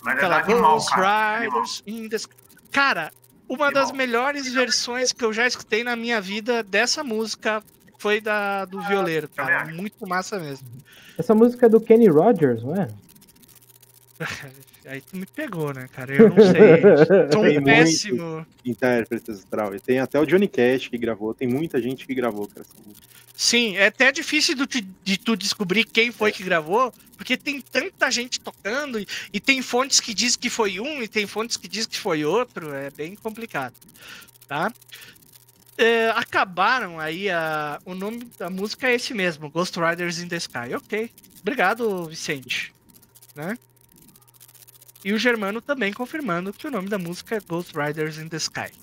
Mas 0.01 0.13
é 0.13 0.17
aquela 0.17 0.39
animal, 0.41 0.73
Ghost 0.75 0.89
cara. 0.91 1.37
Animal. 1.39 1.61
Riders 1.63 1.83
in 1.87 2.09
the 2.09 2.15
Sky. 2.15 2.35
Cara, 2.71 3.11
uma 3.47 3.71
das 3.71 3.89
Animal. 3.89 3.97
melhores 4.07 4.53
versões 4.53 5.11
que 5.11 5.25
eu 5.25 5.33
já 5.33 5.47
escutei 5.47 5.83
na 5.83 5.95
minha 5.95 6.21
vida 6.21 6.61
dessa 6.61 7.03
música 7.03 7.63
foi 7.99 8.19
da 8.19 8.65
do 8.65 8.81
violeiro, 8.81 9.27
também 9.27 9.53
cara. 9.53 9.71
Muito 9.75 10.07
massa 10.07 10.39
mesmo. 10.39 10.67
Essa 11.17 11.35
música 11.35 11.67
é 11.67 11.69
do 11.69 11.79
Kenny 11.79 12.07
Rogers, 12.07 12.63
não 12.63 12.75
é? 12.75 12.87
Aí 14.87 15.01
tu 15.01 15.17
me 15.17 15.25
pegou, 15.25 15.71
né, 15.73 15.87
cara? 15.93 16.13
Eu 16.15 16.29
não 16.29 16.35
sei. 16.37 16.81
Sou 17.31 17.41
Tem 17.43 17.51
um 17.59 17.61
muito. 17.61 17.65
péssimo. 17.65 18.45
Intérpretes. 18.65 19.45
E 19.75 19.79
tem 19.79 19.99
até 19.99 20.19
o 20.19 20.25
Johnny 20.25 20.47
Cash 20.47 20.87
que 20.87 20.97
gravou. 20.97 21.33
Tem 21.33 21.47
muita 21.47 21.79
gente 21.81 22.07
que 22.07 22.15
gravou 22.15 22.47
cara, 22.47 22.61
essa 22.61 22.73
música. 22.85 23.07
Sim, 23.35 23.77
é 23.77 23.85
até 23.87 24.11
difícil 24.11 24.55
do 24.55 24.65
te- 24.65 24.85
de 25.03 25.17
tu 25.17 25.35
descobrir 25.37 25.85
quem 25.85 26.11
foi 26.11 26.31
que 26.31 26.43
gravou, 26.43 26.91
porque 27.15 27.37
tem 27.37 27.61
tanta 27.61 28.09
gente 28.11 28.39
tocando 28.39 28.99
e, 28.99 29.07
e 29.31 29.39
tem 29.39 29.61
fontes 29.61 29.99
que 30.01 30.13
diz 30.13 30.35
que 30.35 30.49
foi 30.49 30.79
um 30.79 31.01
e 31.01 31.07
tem 31.07 31.25
fontes 31.25 31.55
que 31.55 31.67
diz 31.67 31.85
que 31.85 31.97
foi 31.97 32.25
outro, 32.25 32.73
é 32.73 32.89
bem 32.89 33.15
complicado, 33.15 33.73
tá? 34.45 34.73
É, 35.81 36.09
acabaram 36.09 36.99
aí 36.99 37.29
a, 37.29 37.79
o 37.85 37.95
nome 37.95 38.25
da 38.37 38.49
música 38.49 38.89
é 38.89 38.95
esse 38.95 39.13
mesmo, 39.13 39.49
Ghost 39.49 39.79
Riders 39.79 40.19
in 40.19 40.27
the 40.27 40.35
Sky. 40.35 40.75
Ok, 40.75 41.09
obrigado, 41.39 42.05
Vicente, 42.09 42.73
né? 43.33 43.57
E 45.05 45.13
o 45.13 45.17
Germano 45.17 45.61
também 45.61 45.93
confirmando 45.93 46.51
que 46.51 46.67
o 46.67 46.71
nome 46.71 46.89
da 46.89 46.97
música 46.99 47.37
é 47.37 47.39
Ghost 47.39 47.71
Riders 47.77 48.17
in 48.17 48.27
the 48.27 48.35
Sky. 48.35 48.73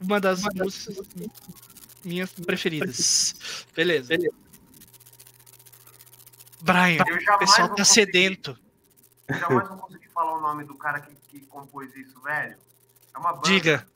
Uma 0.00 0.18
das 0.20 0.42
músicas 0.42 1.06
minhas 2.04 2.32
preferidas. 2.32 3.66
Beleza. 3.76 4.12
Brian, 6.60 7.04
Eu 7.06 7.14
o 7.14 7.38
pessoal 7.38 7.68
tá 7.68 7.76
conseguir- 7.76 7.84
sedento. 7.84 8.58
Eu 9.28 9.36
jamais 9.36 9.68
vou 9.68 9.78
conseguir 9.78 10.08
falar 10.08 10.36
o 10.36 10.40
nome 10.40 10.64
do 10.64 10.74
cara 10.74 11.00
que, 11.00 11.14
que 11.28 11.46
compôs 11.46 11.94
isso, 11.94 12.20
velho. 12.22 12.56
É 13.14 13.18
uma 13.18 13.34
banda. 13.34 13.46
Diga. 13.46 13.86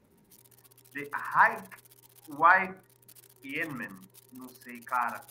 The 0.95 1.09
High 1.13 1.63
White 2.29 2.79
Yemen. 3.45 3.91
Não 4.33 4.49
sei, 4.63 4.81
cara. 4.81 5.25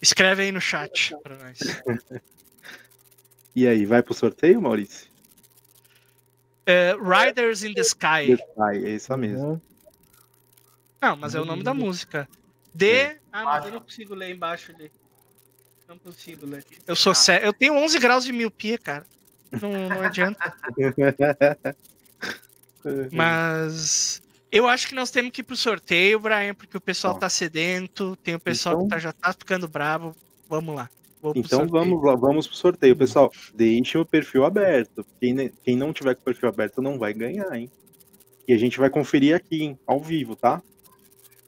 Escreve 0.00 0.42
aí 0.42 0.52
no 0.52 0.60
chat 0.60 1.16
pra 1.22 1.36
nós. 1.36 1.58
E 3.54 3.68
aí, 3.68 3.86
vai 3.86 4.02
pro 4.02 4.14
sorteio, 4.14 4.60
Maurício? 4.60 5.10
É, 6.64 6.94
Riders 6.94 7.62
in 7.62 7.74
the 7.74 7.82
Sky. 7.82 8.38
Ai, 8.58 8.84
é 8.84 8.90
isso 8.90 9.16
mesmo. 9.16 9.46
Uhum. 9.46 9.60
Não, 11.00 11.16
mas 11.16 11.34
é 11.34 11.40
o 11.40 11.44
nome 11.44 11.62
da 11.62 11.74
música. 11.74 12.28
D. 12.74 13.18
Ah, 13.32 13.44
mas 13.44 13.66
eu 13.66 13.72
não 13.72 13.80
consigo 13.80 14.14
ler 14.14 14.30
embaixo 14.30 14.72
ali. 14.72 14.90
Não 15.88 15.98
consigo 15.98 16.46
ler. 16.46 16.64
Eu 16.86 16.94
sou 16.96 17.14
sé... 17.14 17.46
Eu 17.46 17.52
tenho 17.52 17.74
11 17.74 17.98
graus 17.98 18.24
de 18.24 18.32
miopia, 18.32 18.78
cara. 18.78 19.04
Não, 19.50 19.88
não 19.88 20.00
adianta. 20.00 20.56
Mas 23.12 24.21
eu 24.52 24.68
acho 24.68 24.86
que 24.86 24.94
nós 24.94 25.10
temos 25.10 25.32
que 25.32 25.40
ir 25.40 25.44
pro 25.44 25.56
sorteio, 25.56 26.20
Brian, 26.20 26.54
porque 26.54 26.76
o 26.76 26.80
pessoal 26.80 27.14
Ó. 27.14 27.18
tá 27.18 27.28
sedento, 27.28 28.14
tem 28.16 28.34
o 28.34 28.40
pessoal 28.40 28.74
Então- 28.76 28.86
que 28.88 28.94
tá- 28.94 28.98
já 29.00 29.12
tá 29.12 29.32
ficando 29.32 29.66
bravo. 29.66 30.14
Vamos 30.48 30.76
lá. 30.76 30.88
Vou 31.20 31.32
Então 31.36 31.66
vamos 31.68 32.02
lá, 32.04 32.14
vamos 32.16 32.46
pro 32.46 32.56
sorteio, 32.56 32.96
pessoal. 32.96 33.32
Deixem 33.54 34.00
o 34.00 34.04
perfil 34.04 34.44
aberto. 34.44 35.06
Quem, 35.20 35.48
quem 35.64 35.76
não 35.76 35.92
tiver 35.92 36.14
com 36.14 36.20
o 36.20 36.24
perfil 36.24 36.48
aberto 36.48 36.82
não 36.82 36.98
vai 36.98 37.14
ganhar, 37.14 37.52
hein? 37.54 37.70
E 38.46 38.52
a 38.52 38.58
gente 38.58 38.78
vai 38.78 38.90
conferir 38.90 39.34
aqui, 39.36 39.62
hein, 39.62 39.78
ao 39.86 40.00
vivo, 40.00 40.34
tá? 40.36 40.60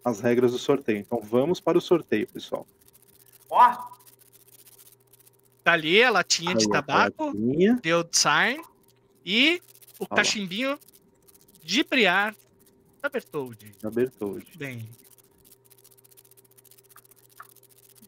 As 0.04 0.20
regras 0.20 0.52
do 0.52 0.58
sorteio. 0.58 0.98
Então 0.98 1.20
vamos 1.20 1.58
para 1.60 1.76
o 1.76 1.80
sorteio, 1.80 2.26
pessoal. 2.28 2.66
Ó, 3.50 3.94
Tá 5.64 5.72
ali 5.72 6.04
a 6.04 6.10
latinha 6.10 6.54
de 6.54 6.66
Aí, 6.66 6.70
tabaco, 6.70 7.24
latinha. 7.28 7.78
deu 7.82 8.04
design 8.04 8.62
e 9.24 9.62
o 9.98 10.04
lá. 10.10 10.16
cachimbinho 10.18 10.78
de 11.64 11.82
Briar 11.82 12.34
da 13.04 13.10
Bertoldi. 13.10 13.70
da 13.82 13.90
Bertoldi. 13.90 14.56
Bem, 14.56 14.88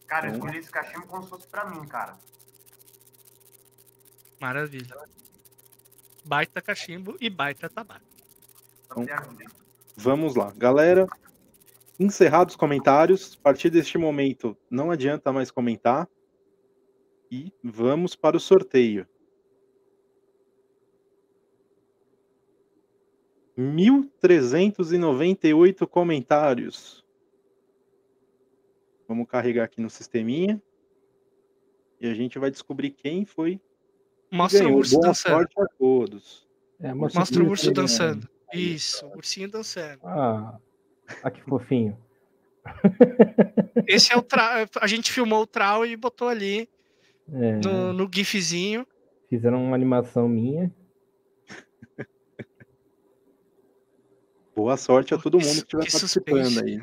cara, 0.07 0.29
eu 0.29 0.31
Então- 0.31 0.47
escolhi 0.47 0.59
esse 0.59 0.71
cachimbo 0.71 1.07
como 1.07 1.23
se 1.25 1.29
fosse 1.29 1.47
pra 1.49 1.67
mim, 1.69 1.87
cara. 1.87 2.17
maravilha. 4.41 4.95
Baita 6.25 6.61
cachimbo 6.63 7.15
e 7.21 7.29
baita 7.31 7.69
tabaco. 7.71 8.05
Ter 9.05 9.13
ajuda. 9.13 9.43
hein? 9.43 9.49
Vamos 9.97 10.35
lá, 10.35 10.51
galera. 10.57 11.07
Encerrados 11.99 12.53
os 12.55 12.57
comentários. 12.57 13.35
A 13.39 13.43
partir 13.43 13.69
deste 13.71 13.97
momento, 13.99 14.57
não 14.71 14.91
adianta 14.91 15.31
mais 15.33 15.51
comentar. 15.51 16.09
E 17.31 17.51
vamos 17.65 18.15
para 18.15 18.37
o 18.37 18.41
sorteio. 18.41 19.07
1.398 23.59 25.87
comentários. 25.87 27.05
Vamos 29.09 29.27
carregar 29.29 29.65
aqui 29.65 29.81
no 29.81 29.89
sisteminha. 29.89 30.61
E 32.01 32.09
a 32.09 32.15
gente 32.15 32.39
vai 32.39 32.51
descobrir 32.51 32.91
quem 32.91 33.25
foi 33.25 33.59
que 34.29 34.37
Mostra 34.37 34.69
o 34.69 34.77
urso 34.77 34.97
Boa 34.97 35.07
dançando. 35.09 35.33
sorte 35.33 35.61
a 35.61 35.67
todos. 35.79 36.47
É, 36.81 36.93
Mostra 36.93 37.21
o 37.21 37.25
isso 37.25 37.45
urso 37.45 37.67
né? 37.69 37.73
dançando. 37.73 38.29
Isso, 38.53 39.07
o 39.07 39.17
ursinho 39.17 39.51
dançando. 39.51 40.01
Ah, 40.05 40.59
ah, 41.23 41.31
que 41.31 41.41
fofinho. 41.43 41.97
Esse 43.87 44.13
é 44.13 44.17
o 44.17 44.23
tra... 44.23 44.69
A 44.81 44.87
gente 44.87 45.13
filmou 45.13 45.43
o 45.43 45.47
trau 45.47 45.87
e 45.87 45.97
botou 45.97 46.29
ali 46.29 46.69
É, 47.33 47.61
no, 47.65 47.93
no 47.93 48.11
gifzinho. 48.13 48.87
Fizeram 49.29 49.65
uma 49.65 49.75
animação 49.75 50.29
minha. 50.29 50.73
Boa 54.57 54.77
sorte 54.79 55.13
a 55.15 55.19
todo 55.19 55.35
mundo 55.39 55.45
que 55.67 55.77
estiver 55.77 55.91
participando 55.91 56.45
suspense, 56.47 56.65
aí. 56.65 56.83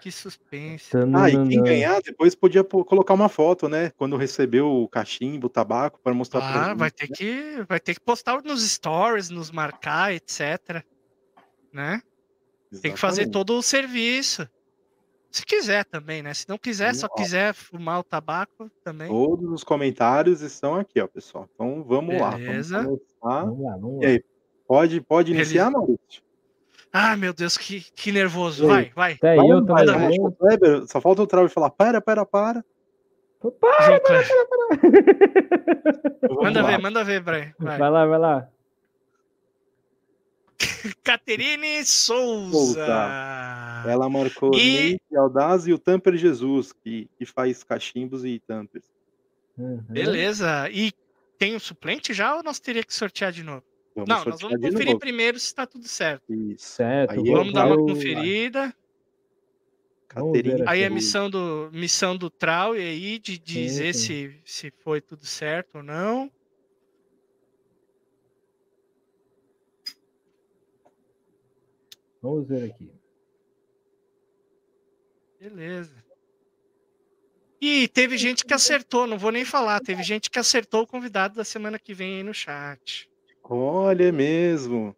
Que 0.00 0.10
suspense. 0.12 0.90
Ah, 1.14 1.28
e 1.28 1.48
quem 1.48 1.62
ganhar 1.62 2.00
depois 2.00 2.34
podia 2.34 2.62
pô- 2.64 2.84
colocar 2.84 3.12
uma 3.12 3.28
foto, 3.28 3.68
né? 3.68 3.90
Quando 3.96 4.16
recebeu 4.16 4.66
o 4.68 4.88
cachimbo, 4.88 5.48
o 5.48 5.50
tabaco, 5.50 6.00
para 6.02 6.14
mostrar 6.14 6.40
Ah, 6.40 6.68
gente, 6.68 6.78
vai 6.78 6.90
ter 6.90 7.08
que 7.08 7.64
vai 7.68 7.80
ter 7.80 7.94
que 7.94 8.00
postar 8.00 8.40
nos 8.42 8.62
stories, 8.66 9.28
nos 9.28 9.50
marcar, 9.50 10.14
etc. 10.14 10.82
Né? 11.72 12.00
Tem 12.80 12.92
que 12.92 12.98
fazer 13.00 13.22
Exatamente. 13.22 13.32
todo 13.32 13.58
o 13.58 13.62
serviço. 13.62 14.48
Se 15.30 15.44
quiser 15.44 15.84
também, 15.84 16.22
né? 16.22 16.32
Se 16.34 16.48
não 16.48 16.56
quiser, 16.56 16.94
só 16.94 17.06
Ó. 17.10 17.14
quiser 17.14 17.52
fumar 17.52 18.00
o 18.00 18.04
tabaco 18.04 18.70
também. 18.82 19.08
Todos 19.08 19.50
os 19.52 19.62
comentários 19.64 20.40
estão 20.40 20.76
aqui, 20.76 21.00
ó, 21.00 21.06
pessoal. 21.06 21.48
Então 21.54 21.84
vamos 21.84 22.18
lá. 22.18 22.30
Vamos 22.30 22.46
Beleza. 22.46 22.82
Vamos 22.82 23.00
lá, 23.22 23.44
vamos 23.76 24.02
E 24.02 24.06
lá. 24.06 24.10
aí, 24.12 24.24
pode, 24.66 25.00
pode 25.02 25.32
iniciar, 25.32 25.70
Maurício? 25.70 26.22
Ah, 26.92 27.16
meu 27.16 27.32
Deus, 27.32 27.56
que, 27.56 27.80
que 27.94 28.10
nervoso. 28.10 28.66
Vai, 28.66 28.90
vai. 28.94 29.12
Até 29.12 29.36
Vai, 29.36 29.46
eu 29.50 29.64
vai, 29.64 29.84
também. 29.86 30.20
vai, 30.20 30.32
Kleber, 30.58 30.86
Só 30.88 31.00
falta 31.00 31.22
o 31.22 31.26
Trau 31.26 31.46
e 31.46 31.48
falar: 31.48 31.70
para, 31.70 32.00
para, 32.00 32.26
para. 32.26 32.64
João 33.42 34.00
Kleber. 34.00 34.28
Vamos 36.22 36.42
Manda 36.44 36.62
lá. 36.62 36.68
ver, 36.68 36.78
manda 36.78 37.04
ver, 37.04 37.20
Brian. 37.22 37.54
Vai. 37.58 37.78
Vai 37.78 37.90
lá, 37.90 38.06
vai 38.06 38.18
lá. 38.18 38.48
Caterine 41.02 41.84
Souza. 41.84 42.52
Souza. 42.52 43.84
Ela 43.86 44.08
marcou 44.10 44.50
E- 44.54 44.92
Nate 44.92 45.16
Aldaz 45.16 45.66
e 45.66 45.72
o 45.72 45.78
Tamper 45.78 46.16
Jesus, 46.16 46.72
que, 46.72 47.08
que 47.18 47.24
faz 47.24 47.62
cachimbos 47.62 48.24
e 48.24 48.40
tampers. 48.46 48.84
Uhum. 49.56 49.82
Beleza. 49.88 50.68
E 50.70 50.92
tem 51.38 51.54
o 51.56 51.60
suplente 51.60 52.12
já 52.12 52.36
ou 52.36 52.42
nós 52.42 52.58
teria 52.60 52.82
que 52.84 52.92
sortear 52.94 53.32
de 53.32 53.42
novo? 53.42 53.62
Vamos 54.04 54.08
não, 54.08 54.24
nós 54.32 54.40
vamos 54.40 54.60
de 54.60 54.70
conferir 54.70 54.98
primeiro 54.98 55.38
se 55.38 55.54
tá 55.54 55.66
tudo 55.66 55.86
certo. 55.86 56.32
Isso. 56.32 56.66
Certo. 56.66 57.10
Aí 57.12 57.30
Vamos 57.30 57.52
dar 57.52 57.66
uma 57.66 57.74
eu- 57.76 57.86
conferida. 57.86 58.74
Aí 60.66 60.84
a 60.84 60.90
missão 60.90 61.30
do, 61.30 61.70
missão 61.72 62.16
do 62.16 62.28
Trau 62.28 62.74
e 62.76 62.80
aí 62.80 63.18
de 63.18 63.38
dizer 63.38 63.94
sim. 63.94 64.00
se, 64.02 64.40
se 64.44 64.70
foi 64.80 65.00
tudo 65.00 65.24
certo 65.24 65.76
ou 65.76 65.82
não. 65.84 66.30
Vamos 72.22 72.46
ver 72.46 72.70
aqui. 72.70 72.90
Beleza. 75.40 76.04
E 77.60 77.88
teve 77.88 78.16
gente 78.16 78.44
que 78.44 78.54
acertou, 78.54 79.06
não 79.06 79.18
vou 79.18 79.30
nem 79.30 79.44
falar. 79.44 79.80
Teve 79.80 80.02
gente 80.02 80.30
que 80.30 80.38
acertou 80.38 80.82
o 80.82 80.86
convidado 80.86 81.34
da 81.34 81.44
semana 81.44 81.78
que 81.78 81.92
vem 81.94 82.16
aí 82.16 82.22
no 82.22 82.32
chat. 82.34 83.09
Olha 83.52 84.12
mesmo. 84.12 84.94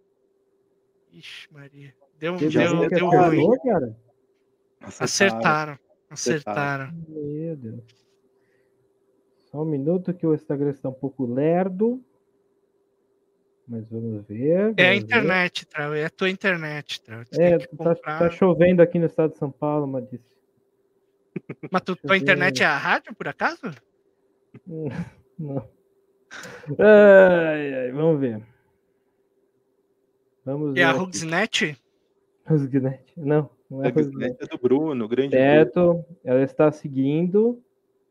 Ixi, 1.11 1.48
Maria. 1.50 1.94
Deu, 2.18 2.36
deu, 2.36 2.38
que 2.38 2.55
deu 2.55 3.09
acertou, 3.09 3.11
ruim. 3.11 3.59
cara? 3.64 3.96
Acertaram. 4.82 5.78
Acertaram. 6.11 6.92
Meu 7.09 7.57
Deus. 7.57 7.82
Só 9.50 9.62
um 9.62 9.64
minuto 9.64 10.12
que 10.12 10.26
o 10.26 10.34
Instagram 10.34 10.68
está 10.68 10.90
um 10.90 10.92
pouco 10.92 11.24
lerdo. 11.24 11.98
Mas 13.66 13.88
vamos 13.88 14.26
ver. 14.26 14.74
É 14.76 14.88
a 14.88 14.88
vamos 14.90 15.05
internet, 15.05 15.66
Trau. 15.66 15.94
É 15.94 16.05
a 16.05 16.11
tua 16.11 16.28
internet, 16.28 17.00
Trau. 17.00 17.22
É, 17.32 17.59
tá, 17.59 17.94
tá 17.94 18.30
chovendo 18.30 18.82
aqui 18.82 18.98
no 18.98 19.07
estado 19.07 19.32
de 19.32 19.38
São 19.38 19.50
Paulo, 19.50 19.98
disse. 20.03 20.30
Mas 21.70 21.80
tu, 21.80 21.96
tua 21.96 22.18
internet 22.18 22.62
é 22.62 22.66
a 22.66 22.76
rádio, 22.76 23.14
por 23.14 23.28
acaso? 23.28 23.62
Não. 25.38 25.66
Ai, 26.78 27.74
ai, 27.74 27.92
vamos 27.92 28.20
ver. 28.20 28.42
Vamos 30.44 30.74
ver. 30.74 30.80
É 30.80 30.84
a. 30.84 30.92
Rugsnet? 30.92 31.76
Rusgnet. 32.46 33.12
Não, 33.16 33.48
não 33.70 33.84
é 33.84 33.88
É, 33.88 33.90
Rusgnet. 33.90 34.36
é 34.40 34.46
do 34.46 34.58
Bruno, 34.58 35.08
grande 35.08 35.30
Bruno. 35.30 35.42
Certo, 35.44 36.04
ela 36.24 36.42
está 36.42 36.72
seguindo 36.72 37.62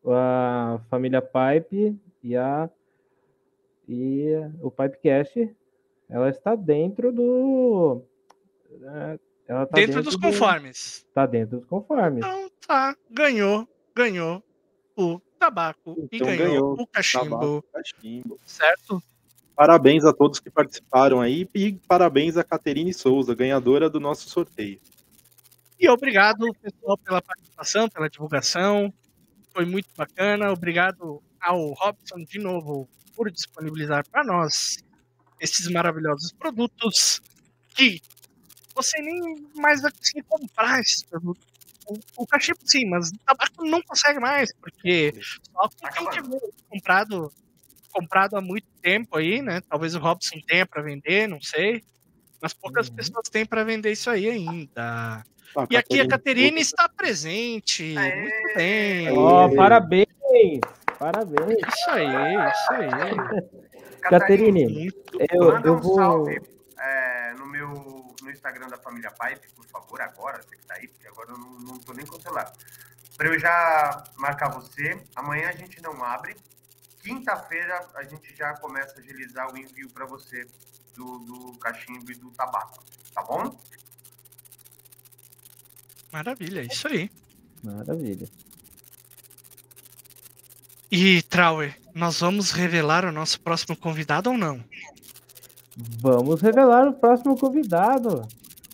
a 0.05 0.79
família 0.89 1.21
Pipe 1.21 1.97
e 2.23 2.35
a 2.35 2.69
e 3.87 4.27
o 4.61 4.71
Pipecast. 4.71 5.53
Ela 6.09 6.29
está 6.29 6.55
dentro 6.55 7.11
do 7.11 8.01
é, 8.83 9.19
ela 9.47 9.65
tá 9.65 9.75
dentro, 9.75 10.01
dos 10.03 10.15
do- 10.15 10.21
conformes. 10.21 11.05
Tá 11.13 11.25
dentro 11.25 11.59
dos 11.59 11.67
conformes. 11.67 12.19
Então 12.25 12.49
tá, 12.65 12.95
ganhou, 13.09 13.67
ganhou 13.93 14.41
o 14.95 15.19
tabaco 15.41 16.07
e 16.11 16.17
Então 16.17 16.27
ganhou, 16.27 16.47
ganhou 16.47 16.73
o 16.79 16.85
cachimbo, 16.85 17.29
Tabaco, 17.29 17.65
cachimbo. 17.73 18.39
certo? 18.45 19.03
Parabéns 19.55 20.05
a 20.05 20.13
todos 20.13 20.39
que 20.39 20.51
participaram 20.51 21.19
aí 21.19 21.49
e 21.55 21.73
parabéns 21.87 22.37
a 22.37 22.43
Caterine 22.43 22.93
Souza, 22.93 23.33
ganhadora 23.33 23.89
do 23.89 23.99
nosso 23.99 24.29
sorteio. 24.29 24.79
E 25.79 25.89
obrigado, 25.89 26.45
pessoal, 26.61 26.95
pela 26.99 27.21
participação, 27.23 27.89
pela 27.89 28.07
divulgação. 28.07 28.93
Foi 29.51 29.65
muito 29.65 29.89
bacana. 29.97 30.51
Obrigado 30.51 31.21
ao 31.39 31.71
Robson 31.73 32.19
de 32.19 32.37
novo 32.37 32.87
por 33.15 33.31
disponibilizar 33.31 34.07
para 34.09 34.23
nós 34.23 34.77
esses 35.39 35.67
maravilhosos 35.67 36.31
produtos 36.33 37.19
que 37.75 37.99
você 38.75 39.01
nem 39.01 39.35
mais 39.55 39.81
vai 39.81 39.91
conseguir 39.91 40.23
comprar 40.23 40.79
esses 40.79 41.01
produtos. 41.03 41.50
O, 41.91 42.23
o 42.23 42.27
cachimbo 42.27 42.59
sim, 42.63 42.85
mas 42.89 43.09
o 43.09 43.17
tabaco 43.25 43.65
não 43.65 43.81
consegue 43.83 44.19
mais, 44.19 44.53
porque 44.61 45.11
só 45.51 45.89
quem 45.93 46.09
tiver 46.09 46.39
comprado, 46.69 47.31
comprado 47.91 48.35
há 48.37 48.41
muito 48.41 48.65
tempo 48.81 49.17
aí, 49.17 49.41
né? 49.41 49.59
Talvez 49.69 49.93
o 49.95 49.99
Robson 49.99 50.37
tenha 50.47 50.65
para 50.65 50.81
vender, 50.81 51.27
não 51.27 51.41
sei. 51.41 51.83
Mas 52.41 52.53
poucas 52.53 52.89
Uhum. 52.89 52.95
pessoas 52.95 53.23
têm 53.29 53.45
para 53.45 53.63
vender 53.63 53.91
isso 53.91 54.09
aí 54.09 54.29
ainda. 54.29 54.71
Ah, 54.77 55.23
E 55.69 55.75
aqui 55.75 55.99
a 55.99 56.07
Caterina 56.07 56.59
está 56.59 56.89
presente. 56.89 57.95
Aê! 57.97 58.15
Muito 58.15 58.53
bem. 58.55 59.09
Ó, 59.11 59.47
Aê. 59.47 59.55
parabéns! 59.55 60.07
Parabéns! 60.97 61.57
Isso 61.67 61.89
aí, 61.91 62.07
isso 62.07 62.73
aí. 62.73 62.89
Caterine, 64.01 64.89
eu, 65.31 65.59
eu 65.63 65.75
um 65.75 65.81
vou. 65.81 65.95
salve 65.95 66.41
é, 66.79 67.33
no 67.35 67.45
meu 67.45 68.10
no 68.21 68.31
Instagram 68.31 68.67
da 68.69 68.77
família 68.77 69.11
Pipe, 69.11 69.47
por 69.55 69.65
favor, 69.65 70.01
agora, 70.01 70.41
você 70.41 70.55
que 70.55 70.65
tá 70.65 70.75
aí, 70.75 70.87
porque 70.87 71.07
agora 71.07 71.31
eu 71.31 71.37
não, 71.37 71.59
não 71.59 71.79
tô 71.79 71.93
nem 71.93 72.05
com 72.05 72.17
o 72.17 72.21
celular. 72.21 72.53
Pra 73.17 73.27
eu 73.27 73.39
já 73.39 74.03
marcar 74.17 74.49
você. 74.49 74.99
Amanhã 75.15 75.49
a 75.49 75.51
gente 75.51 75.81
não 75.81 76.03
abre. 76.03 76.35
Quinta-feira 77.01 77.87
a 77.95 78.03
gente 78.03 78.35
já 78.35 78.53
começa 78.55 78.95
a 78.97 78.99
agilizar 78.99 79.53
o 79.53 79.57
envio 79.57 79.89
para 79.89 80.05
você 80.05 80.47
do, 80.95 81.19
do 81.19 81.57
cachimbo 81.59 82.11
e 82.11 82.15
do 82.15 82.31
tabaco. 82.31 82.83
Tá 83.13 83.23
bom? 83.23 83.59
Maravilha, 86.11 86.61
isso 86.61 86.87
aí. 86.87 87.11
Maravilha. 87.63 88.27
E, 90.91 91.21
Trauer, 91.23 91.79
nós 91.93 92.19
vamos 92.19 92.51
revelar 92.51 93.05
o 93.05 93.11
nosso 93.11 93.39
próximo 93.39 93.77
convidado 93.77 94.29
ou 94.29 94.37
não? 94.37 94.63
Vamos 95.77 96.41
revelar 96.41 96.87
o 96.87 96.93
próximo 96.93 97.37
convidado. 97.37 98.27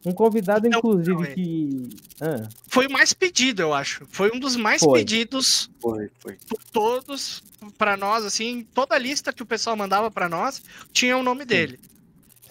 Um 0.06 0.12
convidado, 0.14 0.68
Então, 0.68 0.80
inclusive, 0.80 1.24
é. 1.24 1.34
que. 1.34 1.90
Ah, 2.22 2.48
Foi 2.68 2.88
o 2.88 2.92
mais 2.92 3.14
pedido, 3.14 3.62
eu 3.62 3.74
acho. 3.74 4.06
Foi 4.10 4.32
um 4.34 4.40
dos 4.40 4.56
mais 4.56 4.82
Foi. 4.82 5.00
pedidos 5.00 5.70
Foi, 5.82 6.10
foi. 6.20 6.38
por 6.48 6.64
todos, 6.72 7.44
pra 7.78 7.98
nós, 7.98 8.24
assim, 8.24 8.66
toda 8.74 8.96
a 8.96 9.00
lista 9.00 9.34
que 9.34 9.44
o 9.44 9.46
pessoal 9.46 9.76
mandava 9.76 10.10
pra 10.10 10.30
nós 10.30 10.62
tinha 10.94 11.18
o 11.18 11.24
nome 11.24 11.44
dele, 11.46 11.80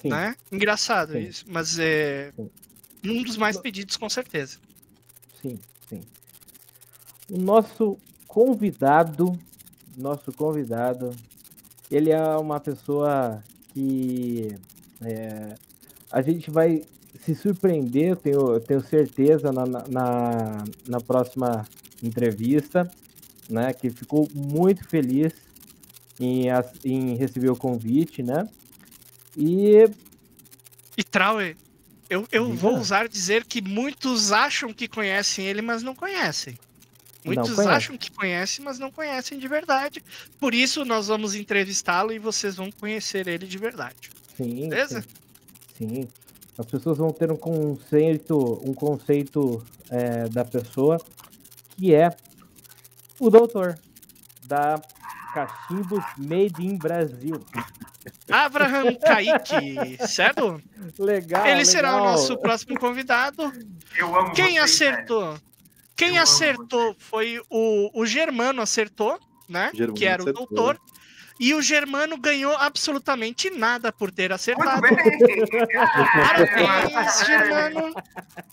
sim. 0.03 0.09
né? 0.09 0.37
Engraçado 0.53 1.13
Sim. 1.13 1.19
isso, 1.21 1.45
mas 1.49 1.79
é 1.79 2.33
Sim. 2.37 2.51
um 3.05 3.23
dos 3.23 3.37
mais 3.37 3.57
pedidos 3.57 3.97
com 3.97 4.09
certeza. 4.11 4.59
Sim, 5.41 5.59
sim. 5.89 6.03
O 7.31 7.39
nosso 7.39 7.97
convidado, 8.27 9.39
nosso 9.97 10.31
convidado, 10.33 11.15
ele 11.91 12.11
é 12.11 12.23
uma 12.37 12.61
pessoa 12.61 13.43
que 13.77 14.57
é, 15.03 15.55
a 16.11 16.23
gente 16.23 16.51
vai 16.51 16.83
se 17.23 17.35
surpreender, 17.35 18.09
eu 18.09 18.17
tenho, 18.17 18.55
eu 18.55 18.61
tenho 18.61 18.81
certeza, 18.83 19.53
na, 19.53 19.67
na, 19.67 20.65
na 20.89 21.01
próxima 21.01 21.67
entrevista, 22.03 22.91
né? 23.51 23.75
Que 23.75 23.91
ficou 23.91 24.27
muito 24.35 24.89
feliz 24.89 25.35
em, 26.19 26.47
em 26.85 27.17
receber 27.17 27.51
o 27.51 27.57
convite, 27.57 28.23
né? 28.23 28.49
E 29.37 29.87
E 30.97 31.05
Trauer, 31.05 31.55
eu, 32.09 32.27
eu 32.33 32.47
Diga. 32.47 32.57
vou 32.57 32.79
usar 32.79 33.07
dizer 33.09 33.45
que 33.45 33.61
muitos 33.61 34.33
acham 34.33 34.73
que 34.73 34.89
conhecem 34.89 35.47
ele, 35.47 35.61
mas 35.61 35.83
não 35.83 35.95
conhecem. 35.95 36.59
Muitos 37.27 37.59
acham 37.59 37.97
que 37.99 38.11
conhecem, 38.11 38.65
mas 38.65 38.79
não 38.79 38.91
conhecem 38.91 39.39
de 39.39 39.49
verdade. 39.49 40.03
Por 40.39 40.55
isso, 40.55 40.85
nós 40.85 41.09
vamos 41.09 41.35
entrevistá-lo 41.35 42.13
e 42.13 42.19
vocês 42.19 42.57
vão 42.57 42.71
conhecer 42.71 43.27
ele 43.27 43.47
de 43.47 43.59
verdade. 43.59 44.11
Sim, 44.37 44.69
Beleza? 44.69 45.05
sim, 45.77 45.89
sim. 45.89 46.09
As 46.59 46.65
pessoas 46.65 46.97
vão 46.97 47.13
ter 47.13 47.31
um 47.31 47.37
conceito, 47.37 48.61
um 48.65 48.73
conceito 48.73 49.65
é, 49.91 50.29
da 50.29 50.45
pessoa 50.45 50.99
que 51.77 51.95
é 51.95 52.17
o 53.21 53.29
doutor 53.29 53.79
da 54.45 54.81
Cachimbos 55.35 56.05
Made 56.17 56.65
in 56.65 56.79
Brasil. 56.79 57.45
Abraham 58.31 58.95
Kaique, 58.95 59.99
certo? 60.07 60.63
Legal. 60.99 61.47
Ele 61.47 61.65
será 61.65 61.93
o 61.93 61.97
legal. 61.97 62.13
nosso 62.13 62.39
próximo 62.39 62.79
convidado. 62.79 63.53
Eu 63.97 64.17
amo 64.17 64.33
Quem 64.33 64.59
vocês, 64.61 64.97
velho. 64.97 65.41
Quem 65.97 66.09
Eu 66.11 66.15
amo 66.17 66.23
acertou 66.25 66.97
foi 66.99 67.41
o, 67.49 67.91
o 68.01 68.07
Germano 68.07 68.61
acertou, 68.63 69.19
né? 69.49 69.71
Germano 69.73 69.95
que 69.95 70.05
era 70.05 70.23
acertou. 70.23 70.45
o 70.45 70.47
doutor. 70.47 70.81
E 71.39 71.53
o 71.53 71.61
Germano 71.61 72.17
ganhou 72.17 72.57
absolutamente 72.57 73.51
nada 73.51 73.93
por 73.93 74.11
ter 74.11 74.33
acertado. 74.33 74.81
Parabéns, 74.81 77.27
Germano. 77.27 77.95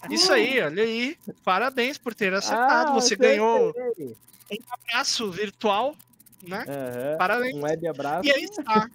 Isso 0.10 0.34
aí, 0.34 0.62
olha 0.62 0.84
aí. 0.84 1.18
Parabéns 1.46 1.98
por 1.98 2.14
ter 2.14 2.34
acertado. 2.34 2.92
Ah, 2.92 2.94
Você 2.94 3.16
ganhou 3.16 3.74
um 4.00 4.14
abraço 4.70 5.32
virtual, 5.32 5.96
né? 6.46 6.66
Aham, 6.68 7.18
Parabéns. 7.18 7.56
Um 7.56 7.62
web 7.62 7.88
abraço. 7.88 8.28
E 8.28 8.32
aí 8.32 8.44
está. 8.44 8.90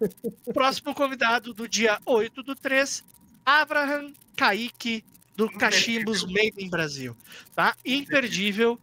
O 0.45 0.53
próximo 0.53 0.93
convidado 0.93 1.53
do 1.53 1.67
dia 1.67 1.99
8 2.05 2.43
do 2.43 2.55
3, 2.55 3.03
Abraham 3.45 4.13
Kaique, 4.35 5.03
do 5.39 5.49
Cachimbos 5.49 6.25
Made 6.25 6.53
in 6.57 6.69
Brasil. 6.69 7.15
Tá? 7.55 7.73
Imperdível. 7.85 8.77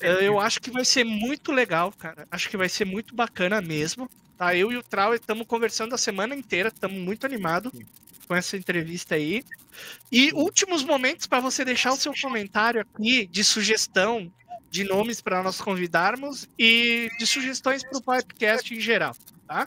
Eh, 0.00 0.26
Eu 0.26 0.40
acho 0.40 0.58
que 0.58 0.70
vai 0.70 0.84
ser 0.84 1.04
muito 1.04 1.52
legal, 1.52 1.92
cara. 1.92 2.26
Acho 2.30 2.48
que 2.48 2.56
vai 2.56 2.68
ser 2.68 2.86
muito 2.86 3.14
bacana 3.14 3.60
mesmo. 3.60 4.08
Tá? 4.38 4.56
Eu 4.56 4.72
e 4.72 4.76
o 4.78 4.82
Trau 4.82 5.14
estamos 5.14 5.46
conversando 5.46 5.94
a 5.94 5.98
semana 5.98 6.34
inteira, 6.34 6.68
estamos 6.70 6.98
muito 6.98 7.26
animados 7.26 7.70
com 8.26 8.34
essa 8.34 8.56
entrevista 8.56 9.16
aí. 9.16 9.44
E 10.10 10.32
últimos 10.32 10.82
momentos 10.82 11.26
para 11.26 11.40
você 11.40 11.62
deixar 11.62 11.92
o 11.92 11.96
seu 11.96 12.14
comentário 12.18 12.80
aqui 12.80 13.26
de 13.26 13.44
sugestão 13.44 14.32
de 14.70 14.84
nomes 14.84 15.20
para 15.20 15.42
nós 15.42 15.60
convidarmos 15.60 16.48
e 16.58 17.10
de 17.18 17.26
sugestões 17.26 17.82
para 17.82 17.98
o 17.98 18.02
podcast 18.02 18.74
em 18.74 18.80
geral, 18.80 19.14
tá? 19.46 19.66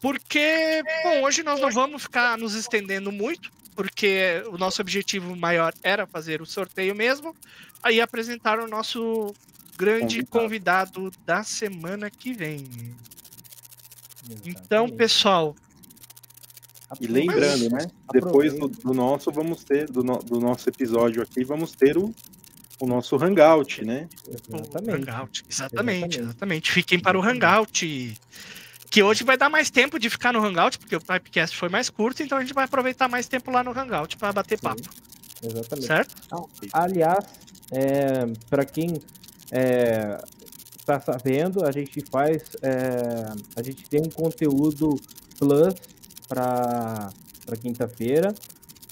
Porque, 0.00 0.82
bom, 1.04 1.22
hoje 1.22 1.44
nós 1.44 1.60
não 1.60 1.70
vamos 1.70 2.02
ficar 2.02 2.36
nos 2.36 2.54
estendendo 2.54 3.12
muito, 3.12 3.50
porque 3.74 4.42
o 4.50 4.58
nosso 4.58 4.80
objetivo 4.82 5.34
maior 5.36 5.72
era 5.82 6.06
fazer 6.06 6.40
o 6.42 6.46
sorteio 6.46 6.94
mesmo, 6.94 7.34
aí 7.82 8.00
apresentar 8.00 8.58
o 8.60 8.68
nosso 8.68 9.34
grande 9.76 10.24
convidado 10.26 11.10
da 11.24 11.42
semana 11.42 12.10
que 12.10 12.32
vem. 12.32 12.68
Então, 14.44 14.84
Exatamente. 14.84 14.96
pessoal, 14.96 15.56
E 17.00 17.06
lembrando, 17.06 17.70
né? 17.70 17.86
Depois 18.12 18.52
do, 18.54 18.68
do 18.68 18.92
nosso, 18.94 19.32
vamos 19.32 19.64
ter, 19.64 19.90
do, 19.90 20.04
no- 20.04 20.22
do 20.22 20.38
nosso 20.38 20.68
episódio 20.68 21.22
aqui, 21.22 21.42
vamos 21.42 21.72
ter 21.72 21.96
o, 21.96 22.14
o 22.78 22.86
nosso 22.86 23.16
hangout, 23.16 23.82
né? 23.84 24.08
o 24.48 24.56
Exatamente. 24.56 24.90
Hangout. 25.10 25.44
Exatamente, 25.48 25.48
Exatamente. 25.48 26.20
exatamente. 26.20 26.72
Fiquem 26.72 27.00
para 27.00 27.18
o 27.18 27.22
Hangout. 27.22 28.14
Que 28.92 29.02
hoje 29.02 29.24
vai 29.24 29.38
dar 29.38 29.48
mais 29.48 29.70
tempo 29.70 29.98
de 29.98 30.10
ficar 30.10 30.34
no 30.34 30.44
Hangout, 30.44 30.78
porque 30.78 30.94
o 30.94 31.00
Pipecast 31.00 31.56
foi 31.56 31.70
mais 31.70 31.88
curto, 31.88 32.22
então 32.22 32.36
a 32.36 32.42
gente 32.42 32.52
vai 32.52 32.66
aproveitar 32.66 33.08
mais 33.08 33.26
tempo 33.26 33.50
lá 33.50 33.64
no 33.64 33.70
Hangout 33.70 34.18
para 34.18 34.30
bater 34.34 34.58
Sim. 34.58 34.64
papo, 34.64 34.82
Exatamente. 35.42 35.86
certo? 35.86 36.14
Aliás, 36.74 37.24
é, 37.70 38.26
para 38.50 38.66
quem 38.66 39.00
está 40.78 41.00
sabendo, 41.00 41.64
a 41.64 41.72
gente 41.72 42.04
faz, 42.10 42.42
é, 42.60 43.32
a 43.56 43.62
gente 43.62 43.88
tem 43.88 44.02
um 44.02 44.10
conteúdo 44.10 45.00
plus 45.38 45.74
para 46.28 47.10
quinta-feira, 47.62 48.34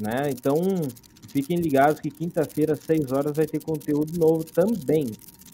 né? 0.00 0.30
Então 0.30 0.56
fiquem 1.28 1.58
ligados 1.58 2.00
que 2.00 2.10
quinta-feira 2.10 2.72
às 2.72 2.80
6 2.80 3.12
horas 3.12 3.36
vai 3.36 3.44
ter 3.44 3.62
conteúdo 3.62 4.18
novo 4.18 4.44
também, 4.44 5.10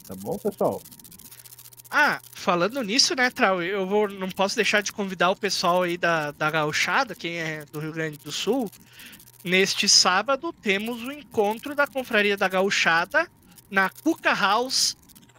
tá 0.06 0.14
bom, 0.14 0.38
pessoal? 0.38 0.80
Ah, 1.98 2.20
falando 2.34 2.82
nisso, 2.82 3.14
né, 3.16 3.30
Trau, 3.30 3.62
eu 3.62 3.86
vou, 3.86 4.06
não 4.06 4.28
posso 4.28 4.54
deixar 4.54 4.82
de 4.82 4.92
convidar 4.92 5.30
o 5.30 5.34
pessoal 5.34 5.82
aí 5.82 5.96
da, 5.96 6.30
da 6.30 6.50
Gauchada, 6.50 7.14
quem 7.14 7.38
é 7.38 7.64
do 7.72 7.80
Rio 7.80 7.90
Grande 7.90 8.18
do 8.18 8.30
Sul. 8.30 8.70
Neste 9.42 9.88
sábado 9.88 10.52
temos 10.52 11.02
o 11.02 11.10
encontro 11.10 11.74
da 11.74 11.86
Confraria 11.86 12.36
da 12.36 12.48
Gauchada 12.48 13.26
na 13.70 13.88
Cuca 13.88 14.34
House. 14.34 14.94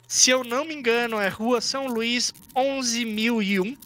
Se 0.07 0.31
eu 0.31 0.43
não 0.43 0.65
me 0.65 0.73
engano, 0.73 1.19
é 1.19 1.27
Rua 1.27 1.61
São 1.61 1.85
Luís 1.85 2.33
11001, 2.55 3.77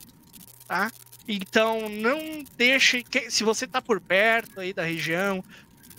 tá? 0.66 0.90
Então 1.28 1.90
não 1.90 2.42
deixe, 2.56 3.04
se 3.30 3.44
você 3.44 3.68
tá 3.68 3.82
por 3.82 4.00
perto 4.00 4.62
aí 4.62 4.72
da 4.72 4.86
região, 4.86 5.44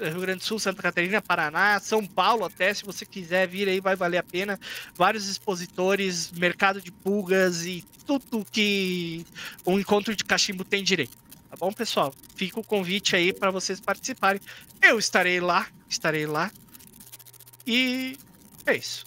Rio 0.09 0.21
Grande 0.21 0.39
do 0.39 0.45
Sul, 0.45 0.59
Santa 0.59 0.83
Catarina, 0.83 1.23
Paraná, 1.23 1.79
São 1.81 2.07
Paulo 2.07 2.45
até, 2.45 2.73
se 2.73 2.85
você 2.85 3.05
quiser 3.05 3.47
vir 3.47 3.69
aí, 3.69 3.81
vai 3.81 3.97
valer 3.97 4.19
a 4.19 4.23
pena 4.23 4.59
vários 4.95 5.29
expositores, 5.29 6.31
mercado 6.33 6.81
de 6.81 6.91
pulgas 6.91 7.65
e 7.65 7.85
tudo 8.07 8.47
que 8.51 9.25
um 9.67 9.79
encontro 9.79 10.15
de 10.15 10.25
cachimbo 10.25 10.65
tem 10.65 10.83
direito. 10.83 11.17
Tá 11.51 11.57
bom, 11.59 11.73
pessoal? 11.73 12.15
Fica 12.35 12.59
o 12.59 12.65
convite 12.65 13.15
aí 13.15 13.33
para 13.33 13.51
vocês 13.51 13.79
participarem. 13.79 14.41
Eu 14.81 14.99
estarei 14.99 15.41
lá, 15.41 15.67
estarei 15.89 16.27
lá. 16.27 16.51
E 17.67 18.17
é 18.67 18.77
isso. 18.77 19.05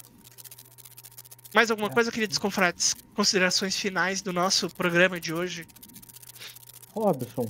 Mais 1.54 1.72
alguma 1.72 1.90
coisa, 1.90 2.12
queridos 2.12 2.38
confrades? 2.38 2.96
Considerações 3.16 3.76
finais 3.76 4.22
do 4.22 4.34
nosso 4.34 4.70
programa 4.70 5.20
de 5.20 5.34
hoje? 5.34 5.66
Robson, 6.94 7.50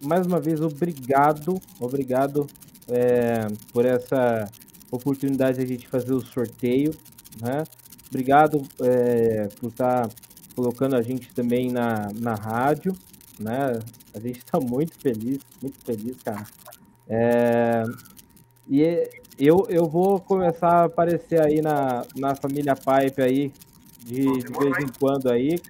mais 0.00 0.26
uma 0.26 0.40
vez, 0.40 0.60
obrigado, 0.60 1.60
obrigado 1.80 2.46
é, 2.88 3.46
por 3.72 3.84
essa 3.84 4.48
oportunidade 4.90 5.58
de 5.58 5.64
a 5.64 5.66
gente 5.66 5.88
fazer 5.88 6.12
o 6.12 6.20
sorteio, 6.20 6.94
né? 7.40 7.64
Obrigado 8.08 8.62
é, 8.80 9.48
por 9.60 9.68
estar 9.68 10.08
tá 10.08 10.14
colocando 10.54 10.96
a 10.96 11.02
gente 11.02 11.32
também 11.34 11.70
na, 11.70 12.10
na 12.14 12.34
rádio, 12.34 12.96
né? 13.38 13.78
A 14.14 14.20
gente 14.20 14.38
está 14.38 14.58
muito 14.58 14.98
feliz, 14.98 15.40
muito 15.60 15.78
feliz, 15.84 16.16
cara. 16.22 16.46
É, 17.08 17.84
e 18.68 19.08
eu, 19.38 19.66
eu 19.68 19.86
vou 19.86 20.20
começar 20.20 20.68
a 20.68 20.84
aparecer 20.84 21.40
aí 21.40 21.60
na, 21.60 22.04
na 22.16 22.34
família 22.34 22.74
Pipe 22.74 23.22
aí, 23.22 23.52
de, 24.04 24.22
de 24.24 24.52
vez 24.58 24.78
em 24.84 24.88
quando 24.98 25.30
aí, 25.30 25.60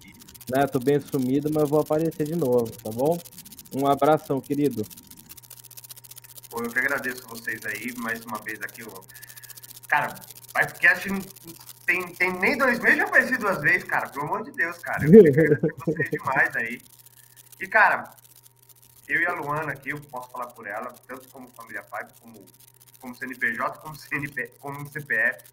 né? 0.51 0.67
Tô 0.67 0.79
bem 0.79 1.01
sumido, 1.01 1.51
mas 1.53 1.69
vou 1.69 1.81
aparecer 1.81 2.25
de 2.25 2.37
novo, 2.37 2.71
tá 2.83 2.91
bom? 2.91 3.19
Um 3.73 3.87
abração, 3.87 4.41
querido. 4.41 4.87
Pô, 6.51 6.63
eu 6.63 6.71
que 6.71 6.79
agradeço 6.79 7.27
vocês 7.29 7.65
aí, 7.67 7.95
mais 7.99 8.25
uma 8.25 8.39
vez 8.39 8.61
aqui. 8.63 8.83
Ó. 8.85 9.03
Cara, 9.87 10.15
Pipecast 10.55 11.09
tem, 11.85 12.15
tem 12.15 12.33
nem 12.39 12.57
dois 12.57 12.79
meses, 12.81 12.99
já 12.99 13.05
apareci 13.05 13.37
duas 13.37 13.61
vezes, 13.61 13.85
cara. 13.85 14.09
Pelo 14.09 14.25
amor 14.25 14.45
de 14.45 14.53
Deus, 14.53 14.79
cara. 14.79 15.05
Eu 15.05 15.21
agradeço 15.21 15.77
vocês 15.87 16.11
demais 16.11 16.57
aí. 16.57 16.81
E, 17.61 17.67
cara, 17.67 18.11
eu 19.09 19.21
e 19.21 19.27
a 19.27 19.33
Luana 19.33 19.73
aqui, 19.73 19.91
eu 19.91 20.01
posso 20.03 20.31
falar 20.31 20.49
por 20.49 20.67
ela, 20.67 20.95
tanto 21.07 21.29
como 21.31 21.49
família 21.49 21.83
Pipe, 21.83 22.13
como, 22.21 22.47
como 23.01 23.15
CNPJ, 23.15 23.79
como, 23.79 23.97
CNP, 23.97 24.53
como 24.61 24.87
CPF. 24.91 25.45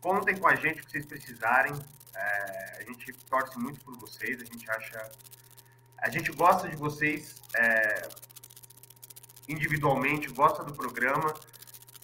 Contem 0.00 0.36
com 0.36 0.48
a 0.48 0.56
gente 0.56 0.80
o 0.80 0.84
que 0.84 0.90
vocês 0.90 1.06
precisarem. 1.06 1.72
É, 2.14 2.78
a 2.80 2.82
gente 2.82 3.12
torce 3.30 3.56
muito 3.58 3.80
por 3.84 3.96
vocês, 3.98 4.40
a 4.40 4.44
gente 4.44 4.68
acha. 4.70 5.10
A 5.98 6.10
gente 6.10 6.30
gosta 6.32 6.68
de 6.68 6.76
vocês 6.76 7.36
é, 7.56 8.08
individualmente, 9.48 10.28
gosta 10.28 10.62
do 10.62 10.72
programa. 10.72 11.34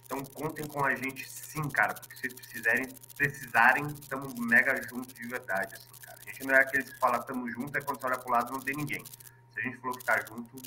Então 0.05 0.23
contem 0.25 0.65
com 0.67 0.83
a 0.83 0.93
gente 0.95 1.29
sim, 1.29 1.67
cara, 1.69 1.93
porque 1.93 2.15
se 2.15 2.21
vocês 2.21 2.33
precisarem, 2.33 2.89
precisarem, 3.15 3.87
estamos 3.87 4.33
mega 4.35 4.75
juntos 4.89 5.13
de 5.13 5.27
verdade, 5.27 5.75
assim, 5.75 5.89
cara. 6.01 6.17
A 6.19 6.23
gente 6.23 6.43
não 6.45 6.55
é 6.55 6.61
aqueles 6.61 6.89
que 6.89 6.99
falam 6.99 7.19
estamos 7.19 7.51
juntos, 7.53 7.75
é 7.75 7.81
quando 7.81 7.99
você 7.99 8.07
olha 8.07 8.19
pro 8.19 8.31
lado 8.31 8.51
não 8.51 8.59
tem 8.59 8.75
ninguém. 8.75 9.03
Se 9.05 9.59
a 9.59 9.61
gente 9.61 9.77
falou 9.77 9.97
que 9.97 10.03
tá 10.03 10.19
junto, 10.27 10.57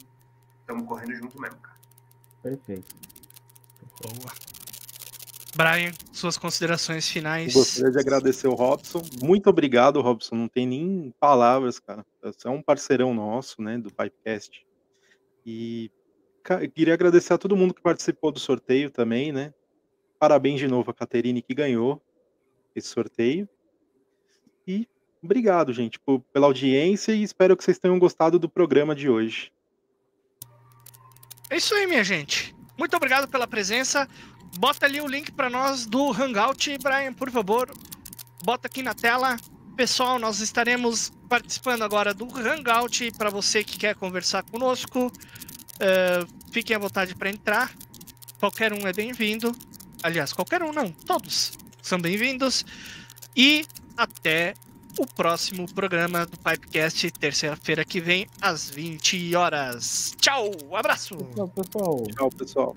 estamos 0.61 0.87
correndo 0.87 1.15
junto 1.15 1.41
mesmo, 1.41 1.59
cara. 1.59 1.79
Perfeito. 2.43 2.97
Boa. 4.01 4.58
Brian, 5.57 5.93
suas 6.13 6.37
considerações 6.37 7.09
finais. 7.09 7.53
Gostaria 7.53 7.91
de 7.91 7.99
agradecer 7.99 8.47
o 8.47 8.55
Robson. 8.55 9.03
Muito 9.23 9.49
obrigado, 9.49 10.01
Robson. 10.01 10.35
Não 10.35 10.49
tem 10.49 10.67
nem 10.67 11.15
palavras, 11.19 11.79
cara. 11.79 12.05
Você 12.23 12.47
é 12.47 12.51
um 12.51 12.63
parceirão 12.63 13.15
nosso, 13.15 13.63
né, 13.63 13.79
do 13.79 13.91
Pipecast. 13.91 14.67
E 15.45 15.91
queria 16.75 16.95
agradecer 16.95 17.33
a 17.33 17.39
todo 17.39 17.57
mundo 17.57 17.75
que 17.75 17.83
participou 17.83 18.31
do 18.31 18.39
sorteio 18.39 18.91
também, 18.91 19.33
né? 19.33 19.53
Parabéns 20.19 20.61
de 20.61 20.69
novo 20.69 20.91
a 20.91 20.95
Caterine 20.95 21.43
que 21.43 21.55
ganhou 21.55 22.03
esse 22.75 22.89
sorteio. 22.89 23.49
E 24.67 24.87
obrigado, 25.23 25.73
gente, 25.73 25.99
por, 25.99 26.21
pela 26.33 26.47
audiência 26.47 27.13
e 27.13 27.23
espero 27.23 27.57
que 27.57 27.65
vocês 27.65 27.79
tenham 27.79 27.99
gostado 27.99 28.39
do 28.39 28.49
programa 28.49 28.95
de 28.95 29.09
hoje. 29.09 29.53
É 31.51 31.57
isso 31.57 31.75
aí, 31.75 31.87
minha 31.87 32.05
gente. 32.05 32.55
Muito 32.79 32.97
obrigado 32.97 33.27
pela 33.27 33.47
presença. 33.47 34.09
Bota 34.57 34.87
ali 34.87 35.01
o 35.01 35.07
link 35.07 35.33
para 35.33 35.51
nós 35.51 35.85
do 35.85 36.13
Hangout, 36.13 36.79
Brian, 36.79 37.13
por 37.13 37.29
favor. 37.29 37.69
Bota 38.45 38.69
aqui 38.69 38.83
na 38.83 38.95
tela. 38.95 39.37
Pessoal, 39.77 40.19
nós 40.19 40.41
estaremos 40.41 41.13
participando 41.29 41.83
agora 41.83 42.15
do 42.15 42.25
Hangout 42.25 43.11
para 43.19 43.31
você 43.31 43.65
que 43.65 43.77
quer 43.77 43.97
conversar 43.97 44.45
conosco. 44.45 45.09
Uh, 45.09 46.51
fiquem 46.53 46.77
à 46.77 46.79
vontade 46.79 47.17
para 47.17 47.29
entrar. 47.29 47.73
Qualquer 48.39 48.73
um 48.73 48.87
é 48.87 48.93
bem-vindo. 48.93 49.55
Aliás, 50.03 50.33
qualquer 50.33 50.63
um 50.63 50.73
não, 50.73 50.93
todos 50.93 51.53
são 51.83 52.01
bem-vindos. 52.01 52.65
E 53.35 53.67
até 53.97 54.55
o 54.99 55.07
próximo 55.07 55.73
programa 55.73 56.27
do 56.27 56.37
Pipecast, 56.39 57.11
terça-feira 57.13 57.85
que 57.85 58.01
vem, 58.01 58.27
às 58.41 58.69
20 58.69 59.35
horas. 59.37 60.13
Tchau, 60.19 60.51
abraço. 60.73 61.17
Tchau, 61.35 61.49
pessoal. 61.49 62.03
Tchau, 62.17 62.31
pessoal. 62.31 62.77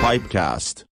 Pipecast. 0.00 0.93